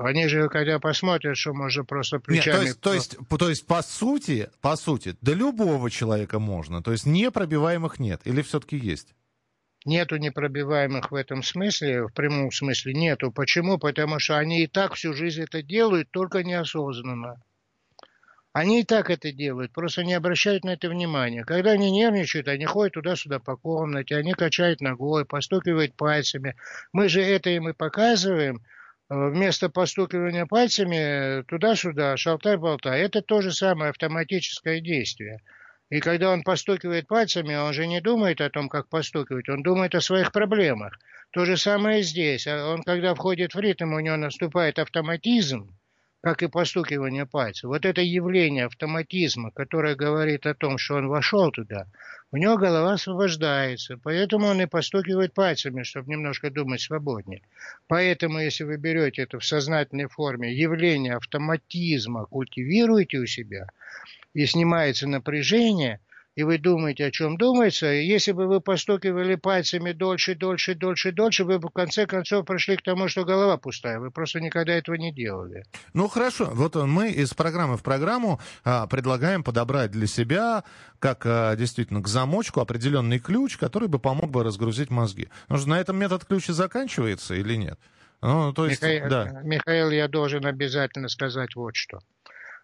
Они 0.00 0.28
же, 0.28 0.48
когда 0.48 0.78
посмотрят, 0.78 1.36
что 1.36 1.52
можно 1.52 1.84
просто 1.84 2.20
плечами... 2.20 2.66
Нет, 2.66 2.80
то, 2.80 2.92
есть, 2.94 3.16
то, 3.16 3.24
есть, 3.26 3.38
то 3.38 3.48
есть, 3.48 3.66
по 3.66 3.82
сути, 3.82 4.48
по 4.60 4.76
сути, 4.76 5.16
до 5.20 5.32
любого 5.32 5.90
человека 5.90 6.38
можно. 6.38 6.80
То 6.80 6.92
есть, 6.92 7.06
непробиваемых 7.06 7.98
нет. 7.98 8.20
Или 8.24 8.40
все-таки 8.42 8.76
есть? 8.76 9.14
Нету 9.84 10.16
непробиваемых 10.16 11.10
в 11.10 11.14
этом 11.14 11.42
смысле, 11.42 12.08
в 12.08 12.12
прямом 12.12 12.50
смысле 12.50 12.94
нету. 12.94 13.30
Почему? 13.32 13.78
Потому 13.78 14.18
что 14.18 14.36
они 14.36 14.62
и 14.62 14.66
так 14.66 14.94
всю 14.94 15.14
жизнь 15.14 15.42
это 15.42 15.62
делают, 15.62 16.10
только 16.10 16.42
неосознанно. 16.42 17.42
Они 18.52 18.80
и 18.80 18.84
так 18.84 19.08
это 19.08 19.30
делают, 19.30 19.72
просто 19.72 20.02
не 20.02 20.14
обращают 20.14 20.64
на 20.64 20.70
это 20.70 20.88
внимания. 20.88 21.44
Когда 21.44 21.70
они 21.70 21.92
нервничают, 21.92 22.48
они 22.48 22.64
ходят 22.64 22.94
туда-сюда 22.94 23.38
по 23.38 23.56
комнате, 23.56 24.16
они 24.16 24.32
качают 24.32 24.80
ногой, 24.80 25.24
постукивают 25.24 25.94
пальцами. 25.94 26.56
Мы 26.92 27.08
же 27.08 27.22
это 27.22 27.50
им 27.50 27.68
и 27.68 27.72
показываем. 27.72 28.64
Вместо 29.08 29.68
постукивания 29.68 30.44
пальцами 30.44 31.42
туда-сюда, 31.44 32.16
шалтай-болтай. 32.16 33.00
Это 33.00 33.22
то 33.22 33.42
же 33.42 33.52
самое 33.52 33.90
автоматическое 33.90 34.80
действие. 34.80 35.40
И 35.90 36.00
когда 36.00 36.32
он 36.32 36.42
постукивает 36.42 37.06
пальцами, 37.06 37.54
он 37.54 37.72
же 37.72 37.86
не 37.86 38.02
думает 38.02 38.42
о 38.42 38.50
том, 38.50 38.68
как 38.68 38.88
постукивать, 38.88 39.48
он 39.48 39.62
думает 39.62 39.94
о 39.94 40.02
своих 40.02 40.32
проблемах. 40.32 40.98
То 41.30 41.46
же 41.46 41.56
самое 41.56 42.02
здесь. 42.02 42.46
А 42.46 42.74
он, 42.74 42.82
когда 42.82 43.14
входит 43.14 43.54
в 43.54 43.60
ритм, 43.60 43.94
у 43.94 44.00
него 44.00 44.16
наступает 44.16 44.78
автоматизм, 44.78 45.74
как 46.20 46.42
и 46.42 46.48
постукивание 46.48 47.24
пальцев. 47.24 47.70
Вот 47.70 47.86
это 47.86 48.02
явление 48.02 48.66
автоматизма, 48.66 49.50
которое 49.50 49.94
говорит 49.94 50.44
о 50.44 50.54
том, 50.54 50.76
что 50.76 50.96
он 50.96 51.08
вошел 51.08 51.50
туда, 51.50 51.86
у 52.32 52.36
него 52.36 52.58
голова 52.58 52.92
освобождается. 52.92 53.96
Поэтому 53.96 54.48
он 54.48 54.60
и 54.60 54.66
постукивает 54.66 55.32
пальцами, 55.32 55.84
чтобы 55.84 56.10
немножко 56.10 56.50
думать 56.50 56.82
свободнее. 56.82 57.40
Поэтому, 57.86 58.40
если 58.40 58.64
вы 58.64 58.76
берете 58.76 59.22
это 59.22 59.38
в 59.38 59.44
сознательной 59.44 60.08
форме, 60.08 60.52
явление 60.52 61.16
автоматизма 61.16 62.26
культивируете 62.26 63.18
у 63.18 63.26
себя– 63.26 63.68
и 64.34 64.46
снимается 64.46 65.08
напряжение, 65.08 66.00
и 66.38 66.44
вы 66.44 66.58
думаете, 66.58 67.06
о 67.06 67.10
чем 67.10 67.36
думается, 67.36 67.86
если 67.86 68.30
бы 68.30 68.46
вы 68.46 68.60
постукивали 68.60 69.34
пальцами 69.34 69.90
дольше, 69.90 70.36
дольше, 70.36 70.76
дольше, 70.76 71.10
дольше, 71.10 71.44
вы 71.44 71.58
бы 71.58 71.68
в 71.68 71.72
конце 71.72 72.06
концов 72.06 72.46
пришли 72.46 72.76
к 72.76 72.82
тому, 72.82 73.08
что 73.08 73.24
голова 73.24 73.56
пустая. 73.56 73.98
Вы 73.98 74.12
просто 74.12 74.38
никогда 74.38 74.72
этого 74.74 74.94
не 74.94 75.12
делали. 75.12 75.64
Ну 75.94 76.06
хорошо, 76.06 76.48
вот 76.52 76.76
мы 76.76 77.10
из 77.10 77.34
программы 77.34 77.76
в 77.76 77.82
программу 77.82 78.40
а, 78.62 78.86
предлагаем 78.86 79.42
подобрать 79.42 79.90
для 79.90 80.06
себя, 80.06 80.62
как 81.00 81.22
а, 81.26 81.56
действительно 81.56 82.00
к 82.02 82.06
замочку, 82.06 82.60
определенный 82.60 83.18
ключ, 83.18 83.56
который 83.56 83.88
бы 83.88 83.98
помог 83.98 84.30
бы 84.30 84.44
разгрузить 84.44 84.90
мозги. 84.90 85.26
Ну, 85.48 85.56
на 85.66 85.80
этом 85.80 85.96
метод 85.98 86.24
ключа 86.24 86.52
заканчивается 86.52 87.34
или 87.34 87.56
нет? 87.56 87.80
Ну, 88.20 88.52
то 88.52 88.66
есть, 88.66 88.80
Михаил, 88.80 89.08
да. 89.08 89.40
Михаил, 89.42 89.90
я 89.90 90.06
должен 90.06 90.46
обязательно 90.46 91.08
сказать 91.08 91.56
вот 91.56 91.74
что. 91.74 91.98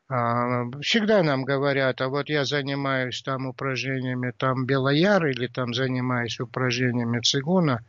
А, 0.07 0.65
всегда 0.83 1.23
нам 1.23 1.45
говорят, 1.45 2.01
а 2.03 2.09
вот 2.09 2.29
я 2.29 2.45
занимаюсь 2.45 3.23
там 3.23 3.47
упражнениями 3.47 4.33
там 4.37 4.67
Белояр 4.67 5.27
или 5.27 5.47
там 5.47 5.73
занимаюсь 5.73 6.41
упражнениями 6.41 7.21
Цигуна, 7.21 7.83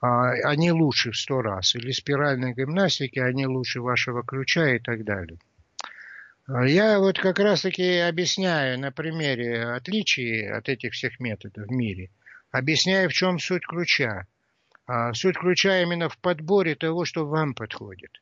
а, 0.00 0.32
они 0.32 0.70
лучше 0.70 1.12
в 1.12 1.16
сто 1.16 1.40
раз. 1.40 1.74
Или 1.74 1.92
спиральной 1.92 2.52
гимнастики, 2.52 3.18
они 3.18 3.46
лучше 3.46 3.80
вашего 3.80 4.22
ключа 4.22 4.74
и 4.74 4.78
так 4.80 5.04
далее. 5.04 5.38
А, 6.46 6.66
я 6.66 6.98
вот 6.98 7.18
как 7.18 7.38
раз-таки 7.38 7.98
объясняю 8.00 8.78
на 8.78 8.92
примере 8.92 9.64
отличий 9.64 10.50
от 10.50 10.68
этих 10.68 10.92
всех 10.92 11.20
методов 11.20 11.68
в 11.68 11.70
мире. 11.70 12.10
Объясняю, 12.50 13.08
в 13.08 13.14
чем 13.14 13.38
суть 13.38 13.66
ключа. 13.66 14.26
Суть 15.14 15.38
ключа 15.38 15.80
именно 15.80 16.10
в 16.10 16.18
подборе 16.18 16.74
того, 16.74 17.06
что 17.06 17.24
вам 17.24 17.54
подходит. 17.54 18.20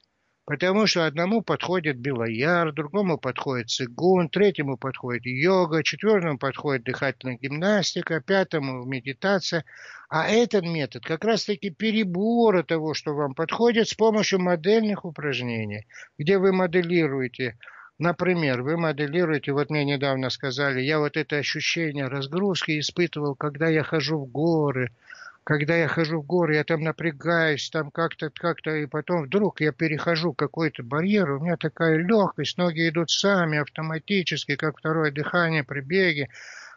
Потому 0.51 0.89
что 0.89 1.07
одному 1.07 1.43
подходит 1.43 1.99
Белояр, 1.99 2.73
другому 2.73 3.19
подходит 3.19 3.71
цигун, 3.71 4.29
третьему 4.29 4.77
подходит 4.77 5.25
йога, 5.25 5.85
четвертому 5.85 6.39
подходит 6.39 6.83
дыхательная 6.83 7.39
гимнастика, 7.41 8.21
пятому 8.21 8.85
медитация. 8.85 9.65
А 10.09 10.29
этот 10.29 10.65
метод 10.65 11.05
как 11.05 11.23
раз-таки 11.25 11.71
перебора 11.71 12.65
того, 12.65 12.95
что 12.95 13.15
вам 13.15 13.35
подходит 13.35 13.91
с 13.91 13.95
помощью 13.95 14.41
модельных 14.41 15.05
упражнений, 15.05 15.87
где 16.19 16.37
вы 16.37 16.51
моделируете 16.51 17.57
Например, 18.01 18.63
вы 18.63 18.79
моделируете, 18.79 19.53
вот 19.53 19.69
мне 19.69 19.85
недавно 19.85 20.31
сказали, 20.31 20.81
я 20.81 20.99
вот 20.99 21.19
это 21.19 21.37
ощущение 21.37 22.07
разгрузки 22.07 22.81
испытывал, 22.81 23.35
когда 23.35 23.69
я 23.69 23.83
хожу 23.83 24.19
в 24.19 24.27
горы, 24.27 24.91
когда 25.51 25.77
я 25.77 25.89
хожу 25.89 26.21
в 26.21 26.27
горы, 26.27 26.55
я 26.55 26.63
там 26.63 26.83
напрягаюсь, 26.83 27.71
там 27.71 27.91
как-то, 27.91 28.31
как-то, 28.31 28.71
и 28.77 28.87
потом 28.87 29.25
вдруг 29.25 29.61
я 29.61 29.73
перехожу 29.73 30.33
какой-то 30.33 30.85
барьер, 30.85 31.29
у 31.33 31.41
меня 31.41 31.57
такая 31.57 31.97
легкость, 31.97 32.57
ноги 32.57 32.89
идут 32.89 33.11
сами, 33.11 33.59
автоматически, 33.59 34.55
как 34.55 34.79
второе 34.79 35.11
дыхание 35.11 35.65
при 35.65 35.81
беге. 35.81 36.29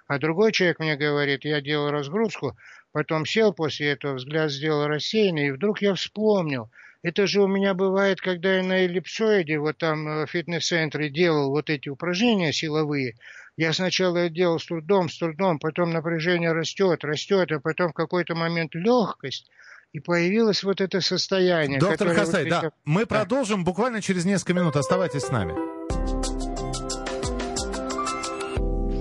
А 0.08 0.18
другой 0.18 0.54
человек 0.54 0.80
мне 0.80 0.96
говорит, 0.96 1.46
я 1.46 1.62
делал 1.62 1.92
разгрузку, 1.92 2.58
потом 2.92 3.28
сел 3.28 3.54
после 3.54 3.92
этого, 3.92 4.16
взгляд 4.16 4.50
сделал 4.50 4.88
рассеянный, 4.88 5.50
и 5.50 5.52
вдруг 5.52 5.84
я 5.84 5.94
вспомнил– 5.94 6.72
это 7.04 7.28
же 7.28 7.42
у 7.42 7.48
меня 7.48 7.74
бывает, 7.74 8.22
когда 8.22 8.56
я 8.56 8.64
на 8.64 8.86
эллипсоиде, 8.86 9.60
вот 9.60 9.78
там 9.78 10.08
э, 10.08 10.26
в 10.26 10.30
фитнес-центре 10.30 11.10
делал 11.10 11.50
вот 11.50 11.70
эти 11.70 11.90
упражнения 11.90 12.54
силовые. 12.54 13.18
Я 13.56 13.72
сначала 13.72 14.30
делал 14.30 14.60
с 14.60 14.66
трудом, 14.66 15.10
с 15.10 15.18
трудом, 15.18 15.60
потом 15.60 15.92
напряжение 15.92 16.52
растет, 16.54 17.04
растет, 17.04 17.52
а 17.52 17.60
потом 17.60 17.90
в 17.90 17.94
какой-то 17.94 18.34
момент 18.34 18.74
легкость. 18.74 19.50
И 19.92 20.00
появилось 20.00 20.64
вот 20.64 20.82
это 20.82 21.02
состояние. 21.02 21.80
Доктор 21.80 22.16
Хасай, 22.16 22.44
вот 22.46 22.50
да, 22.50 22.72
мы 22.84 23.02
да. 23.02 23.06
продолжим 23.06 23.64
буквально 23.64 24.02
через 24.02 24.26
несколько 24.26 24.56
минут. 24.56 24.76
Оставайтесь 24.76 25.22
с 25.22 25.30
нами. 25.30 25.54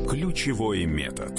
Ключевой 0.07 0.85
метод. 0.85 1.33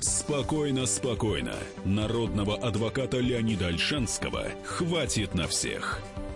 Спокойно, 0.00 0.86
спокойно. 0.86 1.54
Народного 1.84 2.56
адвоката 2.56 3.18
Леонида 3.18 3.66
Альшанского 3.68 4.44
хватит 4.64 5.34
на 5.34 5.48
всех. 5.48 6.00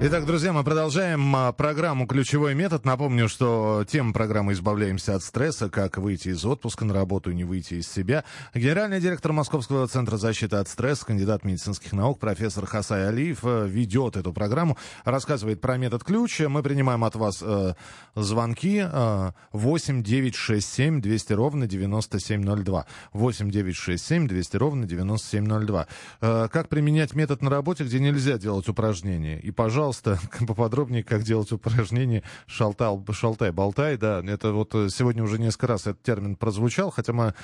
Итак, 0.00 0.26
друзья, 0.26 0.52
мы 0.52 0.64
продолжаем 0.64 1.34
а, 1.36 1.52
программу 1.52 2.08
«Ключевой 2.08 2.56
метод». 2.56 2.84
Напомню, 2.84 3.28
что 3.28 3.84
тема 3.88 4.12
программы 4.12 4.52
«Избавляемся 4.52 5.14
от 5.14 5.22
стресса. 5.22 5.70
Как 5.70 5.98
выйти 5.98 6.30
из 6.30 6.44
отпуска 6.44 6.84
на 6.84 6.92
работу 6.92 7.30
и 7.30 7.34
не 7.34 7.44
выйти 7.44 7.74
из 7.74 7.88
себя». 7.88 8.24
Генеральный 8.54 9.00
директор 9.00 9.32
Московского 9.32 9.86
центра 9.86 10.16
защиты 10.16 10.56
от 10.56 10.68
стресса, 10.68 11.06
кандидат 11.06 11.44
медицинских 11.44 11.92
наук, 11.92 12.18
профессор 12.18 12.66
Хасай 12.66 13.08
Алиев 13.08 13.44
э, 13.44 13.68
ведет 13.68 14.16
эту 14.16 14.32
программу, 14.32 14.76
рассказывает 15.04 15.60
про 15.60 15.76
метод 15.76 16.02
ключ. 16.02 16.40
Мы 16.40 16.64
принимаем 16.64 17.04
от 17.04 17.14
вас 17.14 17.40
э, 17.40 17.74
звонки 18.16 18.84
э, 18.84 19.30
8 19.52 20.02
9 20.02 20.34
6 20.34 20.72
7 20.74 21.00
200 21.02 21.32
ровно 21.34 21.66
9702. 21.68 22.86
8 23.12 23.50
9 23.50 23.76
6 23.76 24.04
7 24.04 24.26
200 24.26 24.56
ровно 24.56 24.86
9702. 24.86 25.86
Э, 26.20 26.48
как 26.50 26.68
применять 26.68 27.14
метод 27.14 27.42
на 27.42 27.48
работе, 27.48 27.84
где 27.84 28.00
нельзя 28.00 28.38
делать 28.38 28.68
упражнения? 28.68 29.38
И, 29.38 29.52
пожалуйста, 29.52 29.83
пожалуйста, 29.84 30.18
поподробнее, 30.46 31.04
как 31.04 31.22
делать 31.22 31.52
упражнение 31.52 32.22
шалтал, 32.46 33.04
шалтай-болтай. 33.10 33.98
Да, 33.98 34.22
это 34.24 34.52
вот 34.52 34.74
э, 34.74 34.88
сегодня 34.88 35.22
уже 35.22 35.38
несколько 35.38 35.66
раз 35.66 35.82
этот 35.82 36.02
термин 36.02 36.36
прозвучал, 36.36 36.90
хотя 36.90 37.12
мы 37.12 37.34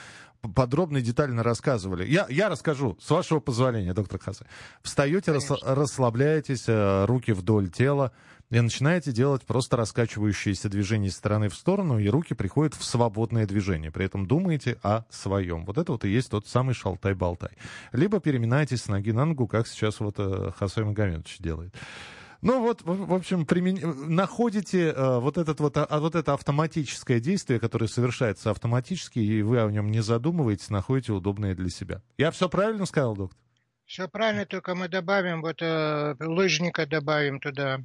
подробно 0.55 0.99
и 0.99 1.03
детально 1.03 1.43
рассказывали. 1.43 2.07
Я, 2.07 2.27
я 2.31 2.49
расскажу, 2.49 2.97
с 2.99 3.11
вашего 3.11 3.41
позволения, 3.41 3.93
доктор 3.93 4.19
Хасы. 4.21 4.47
Встаете, 4.83 5.33
рас, 5.33 5.51
расслабляетесь, 5.63 6.65
э, 6.67 7.05
руки 7.05 7.33
вдоль 7.33 7.69
тела, 7.69 8.13
и 8.51 8.61
начинаете 8.61 9.13
делать 9.13 9.43
просто 9.43 9.77
раскачивающиеся 9.77 10.69
движения 10.69 11.09
из 11.09 11.17
стороны 11.17 11.49
в 11.49 11.55
сторону, 11.55 11.99
и 11.99 12.09
руки 12.09 12.35
приходят 12.35 12.75
в 12.75 12.85
свободное 12.85 13.47
движение. 13.47 13.93
При 13.93 14.07
этом 14.07 14.27
думаете 14.27 14.77
о 14.83 15.05
своем. 15.09 15.65
Вот 15.65 15.79
это 15.79 15.93
вот 15.93 16.05
и 16.05 16.09
есть 16.09 16.31
тот 16.31 16.49
самый 16.49 16.75
шалтай-болтай. 16.75 17.51
Либо 17.93 18.19
переминаетесь 18.19 18.83
с 18.83 18.89
ноги 18.89 19.13
на 19.13 19.25
ногу, 19.25 19.47
как 19.47 19.69
сейчас 19.69 20.01
вот 20.01 20.17
э, 20.19 20.51
Хасой 20.59 20.85
Магомедович 20.85 21.39
делает. 21.39 21.75
Ну 22.43 22.61
вот, 22.61 22.81
в 22.83 23.13
общем, 23.13 23.45
примен... 23.45 24.15
находите 24.15 24.93
э, 24.93 25.19
вот, 25.19 25.37
этот 25.37 25.61
вот, 25.61 25.77
а, 25.77 26.01
вот 26.01 26.15
это 26.15 26.33
автоматическое 26.33 27.21
действие, 27.21 27.61
которое 27.61 27.87
совершается 27.87 28.51
автоматически, 28.51 29.19
и 29.19 29.43
вы 29.43 29.61
о 29.61 29.71
нем 29.71 29.91
не 29.91 30.01
задумываетесь, 30.01 30.71
находите 30.71 31.13
удобное 31.13 31.55
для 31.55 31.69
себя. 31.69 32.01
Я 32.17 32.31
все 32.31 32.49
правильно 32.49 32.87
сказал, 32.87 33.15
доктор? 33.15 33.39
Все 33.85 34.09
правильно, 34.09 34.47
только 34.47 34.75
мы 34.75 34.89
добавим, 34.89 35.43
вот 35.43 35.61
э, 35.61 36.15
лыжника 36.19 36.87
добавим 36.87 37.41
туда, 37.41 37.81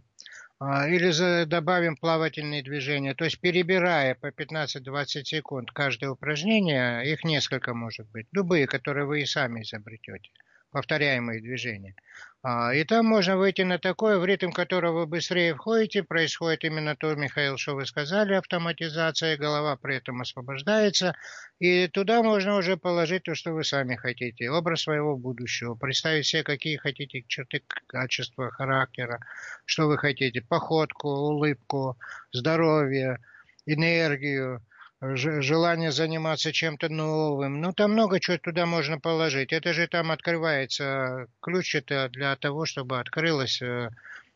э, 0.62 0.90
или 0.90 1.12
за, 1.12 1.46
добавим 1.46 1.98
плавательные 1.98 2.64
движения. 2.64 3.14
То 3.14 3.26
есть 3.26 3.42
перебирая 3.42 4.16
по 4.16 4.28
15-20 4.28 5.24
секунд 5.26 5.72
каждое 5.72 6.12
упражнение, 6.12 7.12
их 7.12 7.26
несколько 7.26 7.74
может 7.74 8.08
быть, 8.12 8.28
любые, 8.32 8.68
которые 8.68 9.06
вы 9.06 9.22
и 9.22 9.26
сами 9.26 9.64
изобретете 9.64 10.30
повторяемые 10.76 11.40
движения. 11.40 11.96
А, 12.44 12.76
и 12.76 12.84
там 12.84 13.06
можно 13.06 13.38
выйти 13.38 13.62
на 13.62 13.80
такое, 13.80 14.20
в 14.20 14.26
ритм 14.26 14.52
которого 14.52 15.00
вы 15.00 15.08
быстрее 15.08 15.56
входите, 15.56 16.04
происходит 16.04 16.66
именно 16.66 16.98
то, 16.98 17.16
Михаил, 17.16 17.56
что 17.58 17.76
вы 17.76 17.86
сказали, 17.86 18.34
автоматизация, 18.34 19.38
голова 19.38 19.78
при 19.78 19.96
этом 19.96 20.20
освобождается, 20.20 21.16
и 21.60 21.88
туда 21.88 22.22
можно 22.24 22.58
уже 22.58 22.76
положить 22.76 23.24
то, 23.24 23.36
что 23.36 23.54
вы 23.54 23.64
сами 23.64 23.96
хотите, 23.96 24.50
образ 24.50 24.82
своего 24.82 25.16
будущего, 25.16 25.76
представить 25.76 26.26
себе, 26.26 26.44
какие 26.44 26.76
хотите 26.76 27.24
черты 27.26 27.64
качества, 27.88 28.52
характера, 28.52 29.22
что 29.64 29.88
вы 29.88 29.98
хотите, 29.98 30.42
походку, 30.42 31.08
улыбку, 31.08 31.98
здоровье, 32.34 33.20
энергию, 33.66 34.62
желание 35.02 35.92
заниматься 35.92 36.52
чем-то 36.52 36.90
новым. 36.90 37.62
Ну, 37.62 37.74
там 37.74 37.92
много 37.92 38.20
чего 38.20 38.38
туда 38.38 38.66
можно 38.66 39.00
положить. 39.00 39.54
Это 39.54 39.74
же 39.74 39.88
там 39.88 40.12
открывается 40.12 41.28
ключ 41.42 41.76
это 41.76 42.10
для 42.10 42.36
того, 42.36 42.66
чтобы 42.66 43.00
открылась 43.00 43.62
э, 43.62 43.90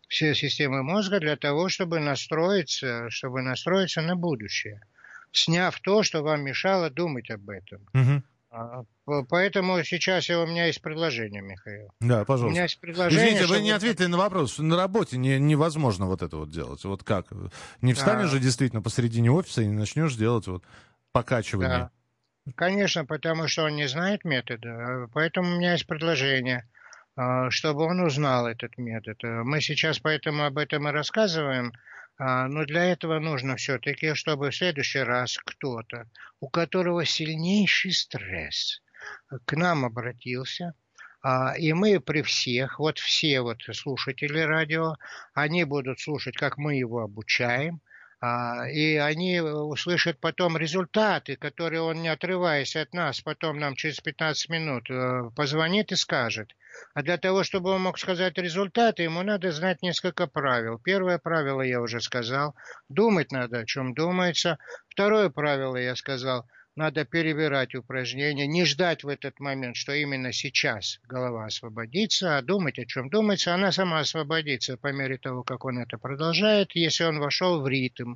все 0.08 0.36
системы 0.36 0.84
мозга, 0.84 1.20
для 1.20 1.38
того, 1.38 1.70
чтобы 1.70 2.00
настроиться, 2.00 3.10
чтобы 3.10 3.42
настроиться 3.42 4.02
на 4.02 4.16
будущее. 4.16 4.82
Сняв 5.32 5.80
то, 5.80 6.04
что 6.04 6.24
вам 6.24 6.44
мешало 6.44 6.90
думать 6.90 7.30
об 7.30 7.50
этом. 7.50 7.82
Угу. 7.94 8.24
Поэтому 9.30 9.84
сейчас 9.84 10.30
у 10.30 10.46
меня 10.48 10.66
есть 10.66 10.82
предложение, 10.82 11.42
Михаил. 11.42 11.90
Да, 12.00 12.26
пожалуйста. 12.26 12.48
У 12.48 12.52
меня 12.52 12.64
есть 12.64 12.80
предложение. 12.80 13.28
Извините, 13.28 13.46
вы 13.46 13.62
не 13.62 13.72
ответили 13.72 14.08
на 14.08 14.18
вопрос, 14.18 14.58
на 14.58 14.76
работе 14.76 15.18
не, 15.18 15.40
невозможно 15.40 16.08
вот 16.08 16.22
это 16.22 16.38
вот 16.38 16.50
делать. 16.50 16.84
Вот 16.84 17.04
как? 17.04 17.28
Не 17.82 17.94
встанешь 17.94 18.32
да. 18.32 18.38
же 18.38 18.40
действительно 18.40 18.82
посередине 18.82 19.32
офиса 19.32 19.62
и 19.62 19.68
не 19.68 19.74
начнешь 19.74 20.16
делать 20.16 20.48
вот 20.48 20.64
покачивание. 21.12 21.70
Да. 21.70 21.92
Конечно, 22.56 23.06
потому 23.06 23.48
что 23.48 23.66
он 23.66 23.76
не 23.76 23.88
знает 23.88 24.26
метода. 24.26 25.08
Поэтому 25.14 25.54
у 25.54 25.58
меня 25.58 25.74
есть 25.74 25.86
предложение. 25.86 26.66
чтобы 27.50 27.84
он 27.84 28.00
узнал 28.02 28.48
этот 28.48 28.78
метод. 28.78 29.18
Мы 29.24 29.62
сейчас 29.62 30.00
поэтому 30.00 30.46
об 30.46 30.58
этом 30.58 30.88
и 30.88 30.92
рассказываем, 30.92 31.74
но 32.20 32.66
для 32.66 32.84
этого 32.86 33.20
нужно 33.20 33.56
все-таки, 33.56 34.14
чтобы 34.14 34.52
в 34.52 34.56
следующий 34.56 35.00
раз 35.00 35.38
кто-то, 35.38 36.10
у 36.42 36.50
которого 36.50 37.06
сильнейший 37.06 37.94
стресс, 37.94 38.82
к 39.46 39.56
нам 39.56 39.86
обратился, 39.86 40.74
и 41.58 41.74
мы 41.74 42.00
при 42.00 42.22
всех, 42.22 42.80
вот 42.80 43.00
все 43.00 43.42
вот 43.42 43.62
слушатели 43.74 44.40
радио, 44.40 44.96
они 45.34 45.64
будут 45.64 46.00
слушать, 46.00 46.36
как 46.36 46.58
мы 46.58 46.76
его 46.76 47.00
обучаем, 47.00 47.76
а, 47.76 47.89
и 48.22 48.98
они 48.98 49.40
услышат 49.40 50.20
потом 50.20 50.58
результаты, 50.58 51.38
которые 51.38 51.82
он, 51.82 52.02
не 52.02 52.10
отрываясь 52.10 52.76
от 52.76 52.94
нас, 52.94 53.22
потом 53.22 53.60
нам 53.60 53.76
через 53.76 54.02
15 54.02 54.50
минут 54.50 54.90
э, 54.90 55.30
позвонит 55.36 55.94
и 55.94 55.96
скажет. 55.96 56.54
А 56.94 57.02
для 57.02 57.18
того, 57.18 57.44
чтобы 57.44 57.72
он 57.72 57.82
мог 57.82 57.98
сказать 57.98 58.38
результаты, 58.38 59.04
ему 59.04 59.24
надо 59.24 59.52
знать 59.52 59.82
несколько 59.82 60.28
правил. 60.28 60.80
Первое 60.80 61.18
правило 61.18 61.62
я 61.62 61.82
уже 61.82 62.02
сказал. 62.02 62.56
Думать 62.90 63.32
надо, 63.32 63.60
о 63.60 63.66
чем 63.66 63.94
думается. 63.94 64.58
Второе 64.90 65.30
правило 65.30 65.78
я 65.78 65.96
сказал– 65.96 66.46
надо 66.80 67.04
перебирать 67.04 67.76
упражнения, 67.76 68.48
не 68.48 68.64
ждать 68.64 69.04
в 69.04 69.10
этот 69.10 69.42
момент, 69.42 69.76
что 69.76 69.92
именно 69.92 70.32
сейчас 70.32 71.02
голова 71.10 71.46
освободится, 71.46 72.38
а 72.38 72.42
думать, 72.42 72.80
о 72.80 72.86
чем 72.86 73.10
думается. 73.10 73.54
Она 73.54 73.74
сама 73.74 74.00
освободится 74.00 74.78
по 74.78 74.94
мере 74.94 75.18
того, 75.18 75.44
как 75.44 75.66
он 75.66 75.80
это 75.80 75.98
продолжает, 75.98 76.72
если 76.76 77.04
он 77.04 77.20
вошел 77.20 77.62
в 77.62 77.68
ритм. 77.68 78.16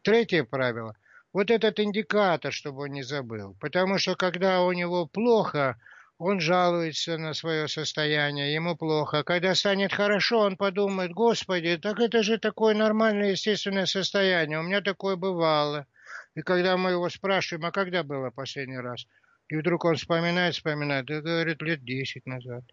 Третье 0.00 0.44
правило. 0.44 0.96
Вот 1.34 1.50
этот 1.50 1.80
индикатор, 1.80 2.50
чтобы 2.50 2.84
он 2.84 2.92
не 2.92 3.02
забыл. 3.02 3.54
Потому 3.60 3.98
что 3.98 4.16
когда 4.16 4.62
у 4.62 4.72
него 4.72 5.04
плохо, 5.04 5.76
он 6.16 6.40
жалуется 6.40 7.18
на 7.18 7.34
свое 7.34 7.68
состояние, 7.68 8.54
ему 8.54 8.74
плохо. 8.74 9.22
Когда 9.22 9.54
станет 9.54 9.92
хорошо, 9.92 10.38
он 10.40 10.56
подумает, 10.56 11.12
господи, 11.12 11.76
так 11.76 12.00
это 12.00 12.22
же 12.22 12.38
такое 12.38 12.74
нормальное, 12.74 13.32
естественное 13.32 13.84
состояние, 13.84 14.60
у 14.60 14.62
меня 14.62 14.80
такое 14.80 15.16
бывало. 15.16 15.86
И 16.34 16.42
когда 16.42 16.76
мы 16.76 16.90
его 16.90 17.08
спрашиваем, 17.10 17.66
а 17.66 17.72
когда 17.72 18.02
было 18.02 18.30
последний 18.30 18.78
раз? 18.78 19.06
И 19.48 19.56
вдруг 19.56 19.84
он 19.84 19.96
вспоминает, 19.96 20.54
вспоминает, 20.54 21.10
и 21.10 21.20
говорит, 21.20 21.60
лет 21.60 21.84
десять 21.84 22.26
назад. 22.26 22.64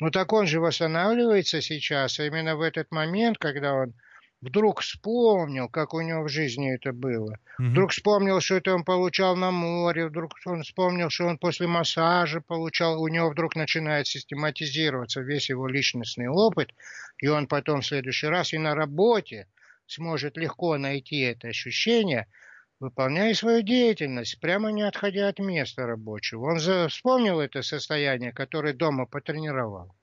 Ну 0.00 0.10
так 0.10 0.32
он 0.32 0.46
же 0.46 0.60
восстанавливается 0.60 1.60
сейчас, 1.60 2.18
а 2.18 2.24
именно 2.24 2.56
в 2.56 2.60
этот 2.60 2.90
момент, 2.90 3.38
когда 3.38 3.74
он 3.74 3.94
вдруг 4.40 4.80
вспомнил, 4.80 5.68
как 5.68 5.94
у 5.94 6.00
него 6.00 6.22
в 6.22 6.28
жизни 6.28 6.74
это 6.74 6.92
было. 6.92 7.38
Угу. 7.58 7.68
Вдруг 7.68 7.90
вспомнил, 7.90 8.40
что 8.40 8.56
это 8.56 8.74
он 8.74 8.84
получал 8.84 9.36
на 9.36 9.50
море, 9.50 10.06
вдруг 10.06 10.34
он 10.46 10.62
вспомнил, 10.62 11.10
что 11.10 11.26
он 11.26 11.38
после 11.38 11.66
массажа 11.66 12.40
получал, 12.40 13.00
у 13.00 13.08
него 13.08 13.30
вдруг 13.30 13.56
начинает 13.56 14.06
систематизироваться 14.06 15.20
весь 15.20 15.50
его 15.50 15.68
личностный 15.68 16.28
опыт, 16.28 16.72
и 17.18 17.28
он 17.28 17.46
потом 17.46 17.80
в 17.80 17.86
следующий 17.86 18.28
раз 18.28 18.52
и 18.52 18.58
на 18.58 18.74
работе 18.74 19.46
сможет 19.86 20.36
легко 20.36 20.78
найти 20.78 21.20
это 21.20 21.48
ощущение– 21.48 22.26
выполняя 22.80 23.34
свою 23.34 23.62
деятельность, 23.62 24.40
прямо 24.40 24.70
не 24.70 24.82
отходя 24.82 25.28
от 25.28 25.38
места 25.38 25.86
рабочего. 25.86 26.52
Он 26.52 26.88
вспомнил 26.88 27.40
это 27.40 27.62
состояние, 27.62 28.32
которое 28.32 28.74
дома 28.74 29.06
потренировал, 29.06 29.94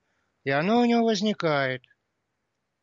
и 0.44 0.50
оно 0.50 0.80
у 0.80 0.84
него 0.84 1.04
возникает. 1.04 1.82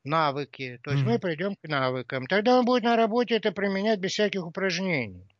Навыки. 0.06 0.82
То 0.84 0.92
есть 0.92 1.04
mm-hmm. 1.04 1.08
мы 1.08 1.20
придем 1.20 1.56
к 1.56 1.66
навыкам. 1.66 2.28
Тогда 2.28 2.60
он 2.60 2.66
будет 2.66 2.84
на 2.84 2.98
работе 2.98 3.36
это 3.36 3.54
применять 3.54 4.00
без 4.00 4.12
всяких 4.12 4.46
упражнений. 4.46 5.33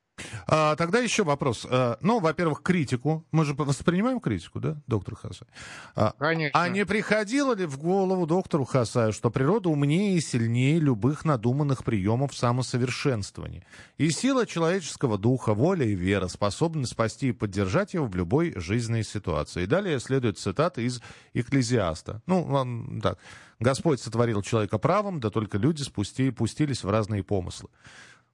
А, 0.48 0.76
тогда 0.76 1.00
еще 1.00 1.24
вопрос. 1.24 1.66
А, 1.70 1.98
ну, 2.02 2.20
во-первых, 2.20 2.62
критику. 2.62 3.26
Мы 3.32 3.46
же 3.46 3.54
воспринимаем 3.54 4.20
критику, 4.20 4.60
да, 4.60 4.82
доктор 4.88 5.16
Хасай? 5.16 5.48
А, 5.96 6.14
Конечно. 6.18 6.60
А 6.60 6.70
не 6.70 6.86
приходило 6.86 7.56
ли 7.56 7.66
в 7.66 7.78
голову 7.78 8.28
доктору 8.28 8.66
Хасаю, 8.66 9.14
что 9.14 9.30
природа 9.30 9.70
умнее 9.70 10.18
и 10.18 10.22
сильнее 10.22 10.80
любых 10.80 11.26
надуманных 11.26 11.84
приемов 11.84 12.36
самосовершенствования? 12.36 13.66
И 13.98 14.10
сила 14.12 14.46
человеческого 14.46 15.18
духа, 15.18 15.54
воля 15.54 15.86
и 15.86 15.96
вера 15.96 16.28
способны 16.28 16.86
спасти 16.86 17.30
и 17.30 17.34
поддержать 17.34 17.94
его 17.94 18.06
в 18.06 18.16
любой 18.16 18.54
жизненной 18.56 19.04
ситуации. 19.04 19.64
И 19.64 19.68
далее 19.68 20.00
следует 20.00 20.38
цитата 20.38 20.82
из 20.82 21.02
Экклезиаста. 21.34 22.22
Ну, 22.28 23.02
так. 23.02 23.18
Господь 23.60 24.02
сотворил 24.02 24.42
человека 24.42 24.78
правым, 24.78 25.20
да 25.20 25.30
только 25.30 25.58
люди 25.58 25.84
спусти, 25.84 26.32
пустились 26.32 26.84
в 26.84 26.90
разные 26.90 27.24
помыслы. 27.24 27.70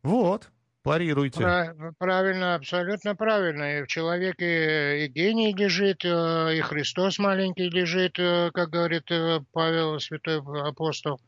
Вот. 0.02 0.50
Парируйте. 0.90 1.76
Правильно, 2.00 2.56
абсолютно 2.56 3.16
правильно. 3.16 3.78
И 3.78 3.84
в 3.84 3.88
человеке 3.88 5.06
и 5.06 5.08
гений 5.08 5.54
лежит, 5.54 6.04
э, 6.04 6.56
и 6.58 6.62
Христос 6.62 7.20
маленький 7.20 7.70
лежит, 7.70 8.18
э, 8.18 8.50
как 8.52 8.72
говорит 8.72 9.04
э, 9.12 9.40
Павел, 9.52 10.00
святой 10.00 10.42
апостол, 10.68 11.22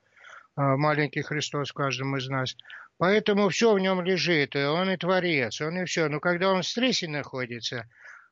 маленький 0.56 1.22
Христос 1.22 1.70
в 1.70 1.74
каждом 1.74 2.18
из 2.18 2.28
нас. 2.28 2.56
Поэтому 2.98 3.50
все 3.50 3.72
в 3.76 3.78
нем 3.78 4.02
лежит, 4.02 4.56
он 4.56 4.90
и 4.90 4.98
творец, 4.98 5.62
он 5.62 5.78
и 5.78 5.86
все. 5.86 6.10
Но 6.10 6.20
когда 6.20 6.50
он 6.50 6.64
в 6.64 6.68
стрессе 6.68 7.08
находится, 7.08 7.88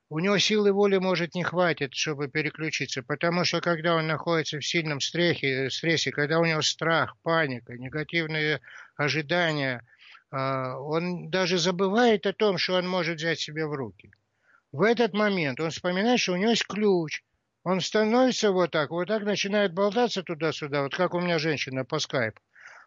у 0.10 0.18
него 0.18 0.40
силы 0.40 0.72
воли 0.72 0.98
может 0.98 1.36
не 1.36 1.44
хватит, 1.44 1.94
чтобы 1.94 2.28
переключиться, 2.28 3.04
потому 3.04 3.46
что 3.46 3.62
когда 3.62 3.94
он 3.94 4.08
находится 4.08 4.58
в 4.58 4.66
сильном 4.66 5.00
стрессе, 5.00 5.70
стрессе 5.70 6.10
когда 6.10 6.40
у 6.40 6.46
него 6.46 6.64
страх, 6.64 7.18
паника, 7.22 7.78
негативные 7.78 8.62
ожидания– 8.98 9.84
он 10.32 11.30
даже 11.30 11.58
забывает 11.58 12.26
о 12.26 12.34
том, 12.34 12.58
что 12.58 12.76
он 12.76 12.88
может 12.88 13.18
взять 13.18 13.40
себя 13.40 13.68
в 13.68 13.74
руки. 13.74 14.12
В 14.72 14.84
этот 14.84 15.14
момент 15.14 15.60
он 15.60 15.72
вспоминает, 15.72 16.20
что 16.20 16.34
у 16.34 16.38
него 16.38 16.52
есть 16.52 16.68
ключ. 16.68 17.24
Он 17.64 17.82
становится 17.82 18.52
вот 18.52 18.72
так, 18.72 18.92
вот 18.92 19.08
так 19.08 19.24
начинает 19.24 19.74
болтаться 19.74 20.24
туда-сюда, 20.24 20.84
вот 20.84 20.96
как 20.96 21.14
у 21.14 21.20
меня 21.20 21.40
женщина 21.40 21.84
по 21.84 22.00
скайпу. 22.00 22.40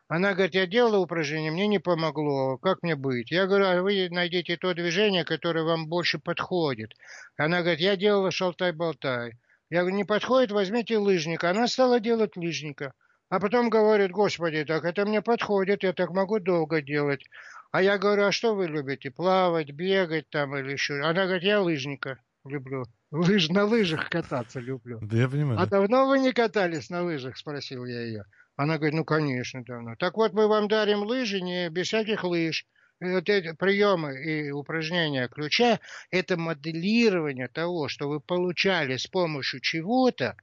Она 0.09 0.35
говорит, 0.35 0.55
я 0.55 0.67
делала 0.67 0.99
упражнение, 0.99 1.51
мне 1.51 1.67
не 1.67 1.79
помогло, 1.79 2.59
как 2.59 2.83
мне 2.83 2.97
быть? 2.97 3.31
Я 3.31 3.47
говорю, 3.47 3.67
а 3.67 3.83
вы 3.83 4.09
найдите 4.11 4.57
то 4.57 4.75
движение, 4.75 5.25
которое 5.25 5.65
вам 5.65 5.87
больше 5.87 6.19
подходит. 6.19 6.93
Она 7.37 7.61
говорит, 7.61 7.81
я 7.81 7.97
делала 7.97 8.31
шалтай-болтай. 8.31 9.39
Я 9.71 9.81
говорю, 9.81 9.97
не 9.97 10.05
подходит, 10.05 10.53
возьмите 10.53 10.99
лыжника. 10.99 11.51
Она 11.51 11.67
стала 11.67 11.99
делать 11.99 12.37
лыжника. 12.37 12.93
А 13.33 13.41
потом 13.41 13.71
говорит, 13.71 14.11
господи, 14.11 14.63
так 14.63 14.85
это 14.85 15.07
мне 15.07 15.23
подходит, 15.23 15.85
я 15.85 15.95
так 15.95 16.11
могу 16.11 16.39
долго 16.39 16.83
делать. 16.83 17.25
А 17.71 17.81
я 17.81 17.97
говорю, 17.97 18.25
а 18.25 18.31
что 18.31 18.55
вы 18.55 18.67
любите, 18.67 19.11
плавать, 19.11 19.71
бегать 19.71 20.29
там 20.29 20.55
или 20.55 20.73
еще? 20.73 21.01
Она 21.01 21.25
говорит, 21.25 21.43
я 21.43 21.63
лыжника 21.63 22.19
люблю. 22.45 22.85
Лыж, 23.11 23.49
на 23.49 23.65
лыжах 23.65 24.11
кататься 24.11 24.61
люблю. 24.61 24.99
Да 25.01 25.17
я 25.17 25.31
понимаю. 25.31 25.59
А 25.59 25.65
давно 25.65 26.09
вы 26.09 26.19
не 26.19 26.33
катались 26.35 26.91
на 26.91 27.05
лыжах, 27.05 27.39
спросил 27.39 27.87
я 27.87 28.03
ее. 28.03 28.25
Она 28.57 28.77
говорит, 28.77 28.97
ну, 28.97 29.05
конечно, 29.07 29.65
давно. 29.65 29.97
Так 29.97 30.19
вот, 30.19 30.35
мы 30.35 30.47
вам 30.47 30.69
дарим 30.69 30.99
лыжи 30.99 31.41
не 31.41 31.71
без 31.71 31.87
всяких 31.87 32.25
лыж. 32.25 32.67
вот 33.01 33.31
эти 33.31 33.55
приемы 33.55 34.15
и 34.23 34.51
упражнения 34.51 35.27
ключа– 35.29 35.81
это 36.11 36.37
моделирование 36.37 37.49
того, 37.49 37.89
что 37.89 38.11
вы 38.11 38.21
получали 38.21 38.99
с 38.99 39.07
помощью 39.07 39.61
чего-то, 39.61 40.37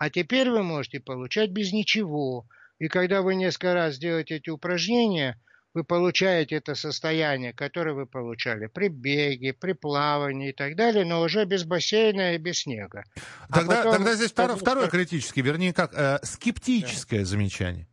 а 0.00 0.08
теперь 0.08 0.50
вы 0.50 0.62
можете 0.62 0.98
получать 0.98 1.50
без 1.50 1.74
ничего. 1.74 2.46
И 2.78 2.88
когда 2.88 3.20
вы 3.20 3.34
несколько 3.34 3.74
раз 3.74 3.98
делаете 3.98 4.36
эти 4.36 4.48
упражнения, 4.48 5.38
вы 5.74 5.84
получаете 5.84 6.56
это 6.56 6.74
состояние, 6.74 7.52
которое 7.52 7.92
вы 7.92 8.06
получали 8.06 8.66
при 8.66 8.88
беге, 8.88 9.52
при 9.52 9.74
плавании 9.74 10.48
и 10.48 10.52
так 10.54 10.74
далее, 10.74 11.04
но 11.04 11.20
уже 11.20 11.44
без 11.44 11.64
бассейна 11.64 12.34
и 12.34 12.38
без 12.38 12.60
снега. 12.60 13.04
Тогда, 13.52 13.74
а 13.74 13.76
потом, 13.76 13.96
тогда 13.96 14.14
здесь 14.14 14.30
второе, 14.30 14.56
второе 14.56 14.88
критическое, 14.88 15.42
вернее, 15.42 15.74
как 15.74 15.92
э, 15.92 16.18
скептическое 16.22 17.20
да. 17.20 17.26
замечание. 17.26 17.86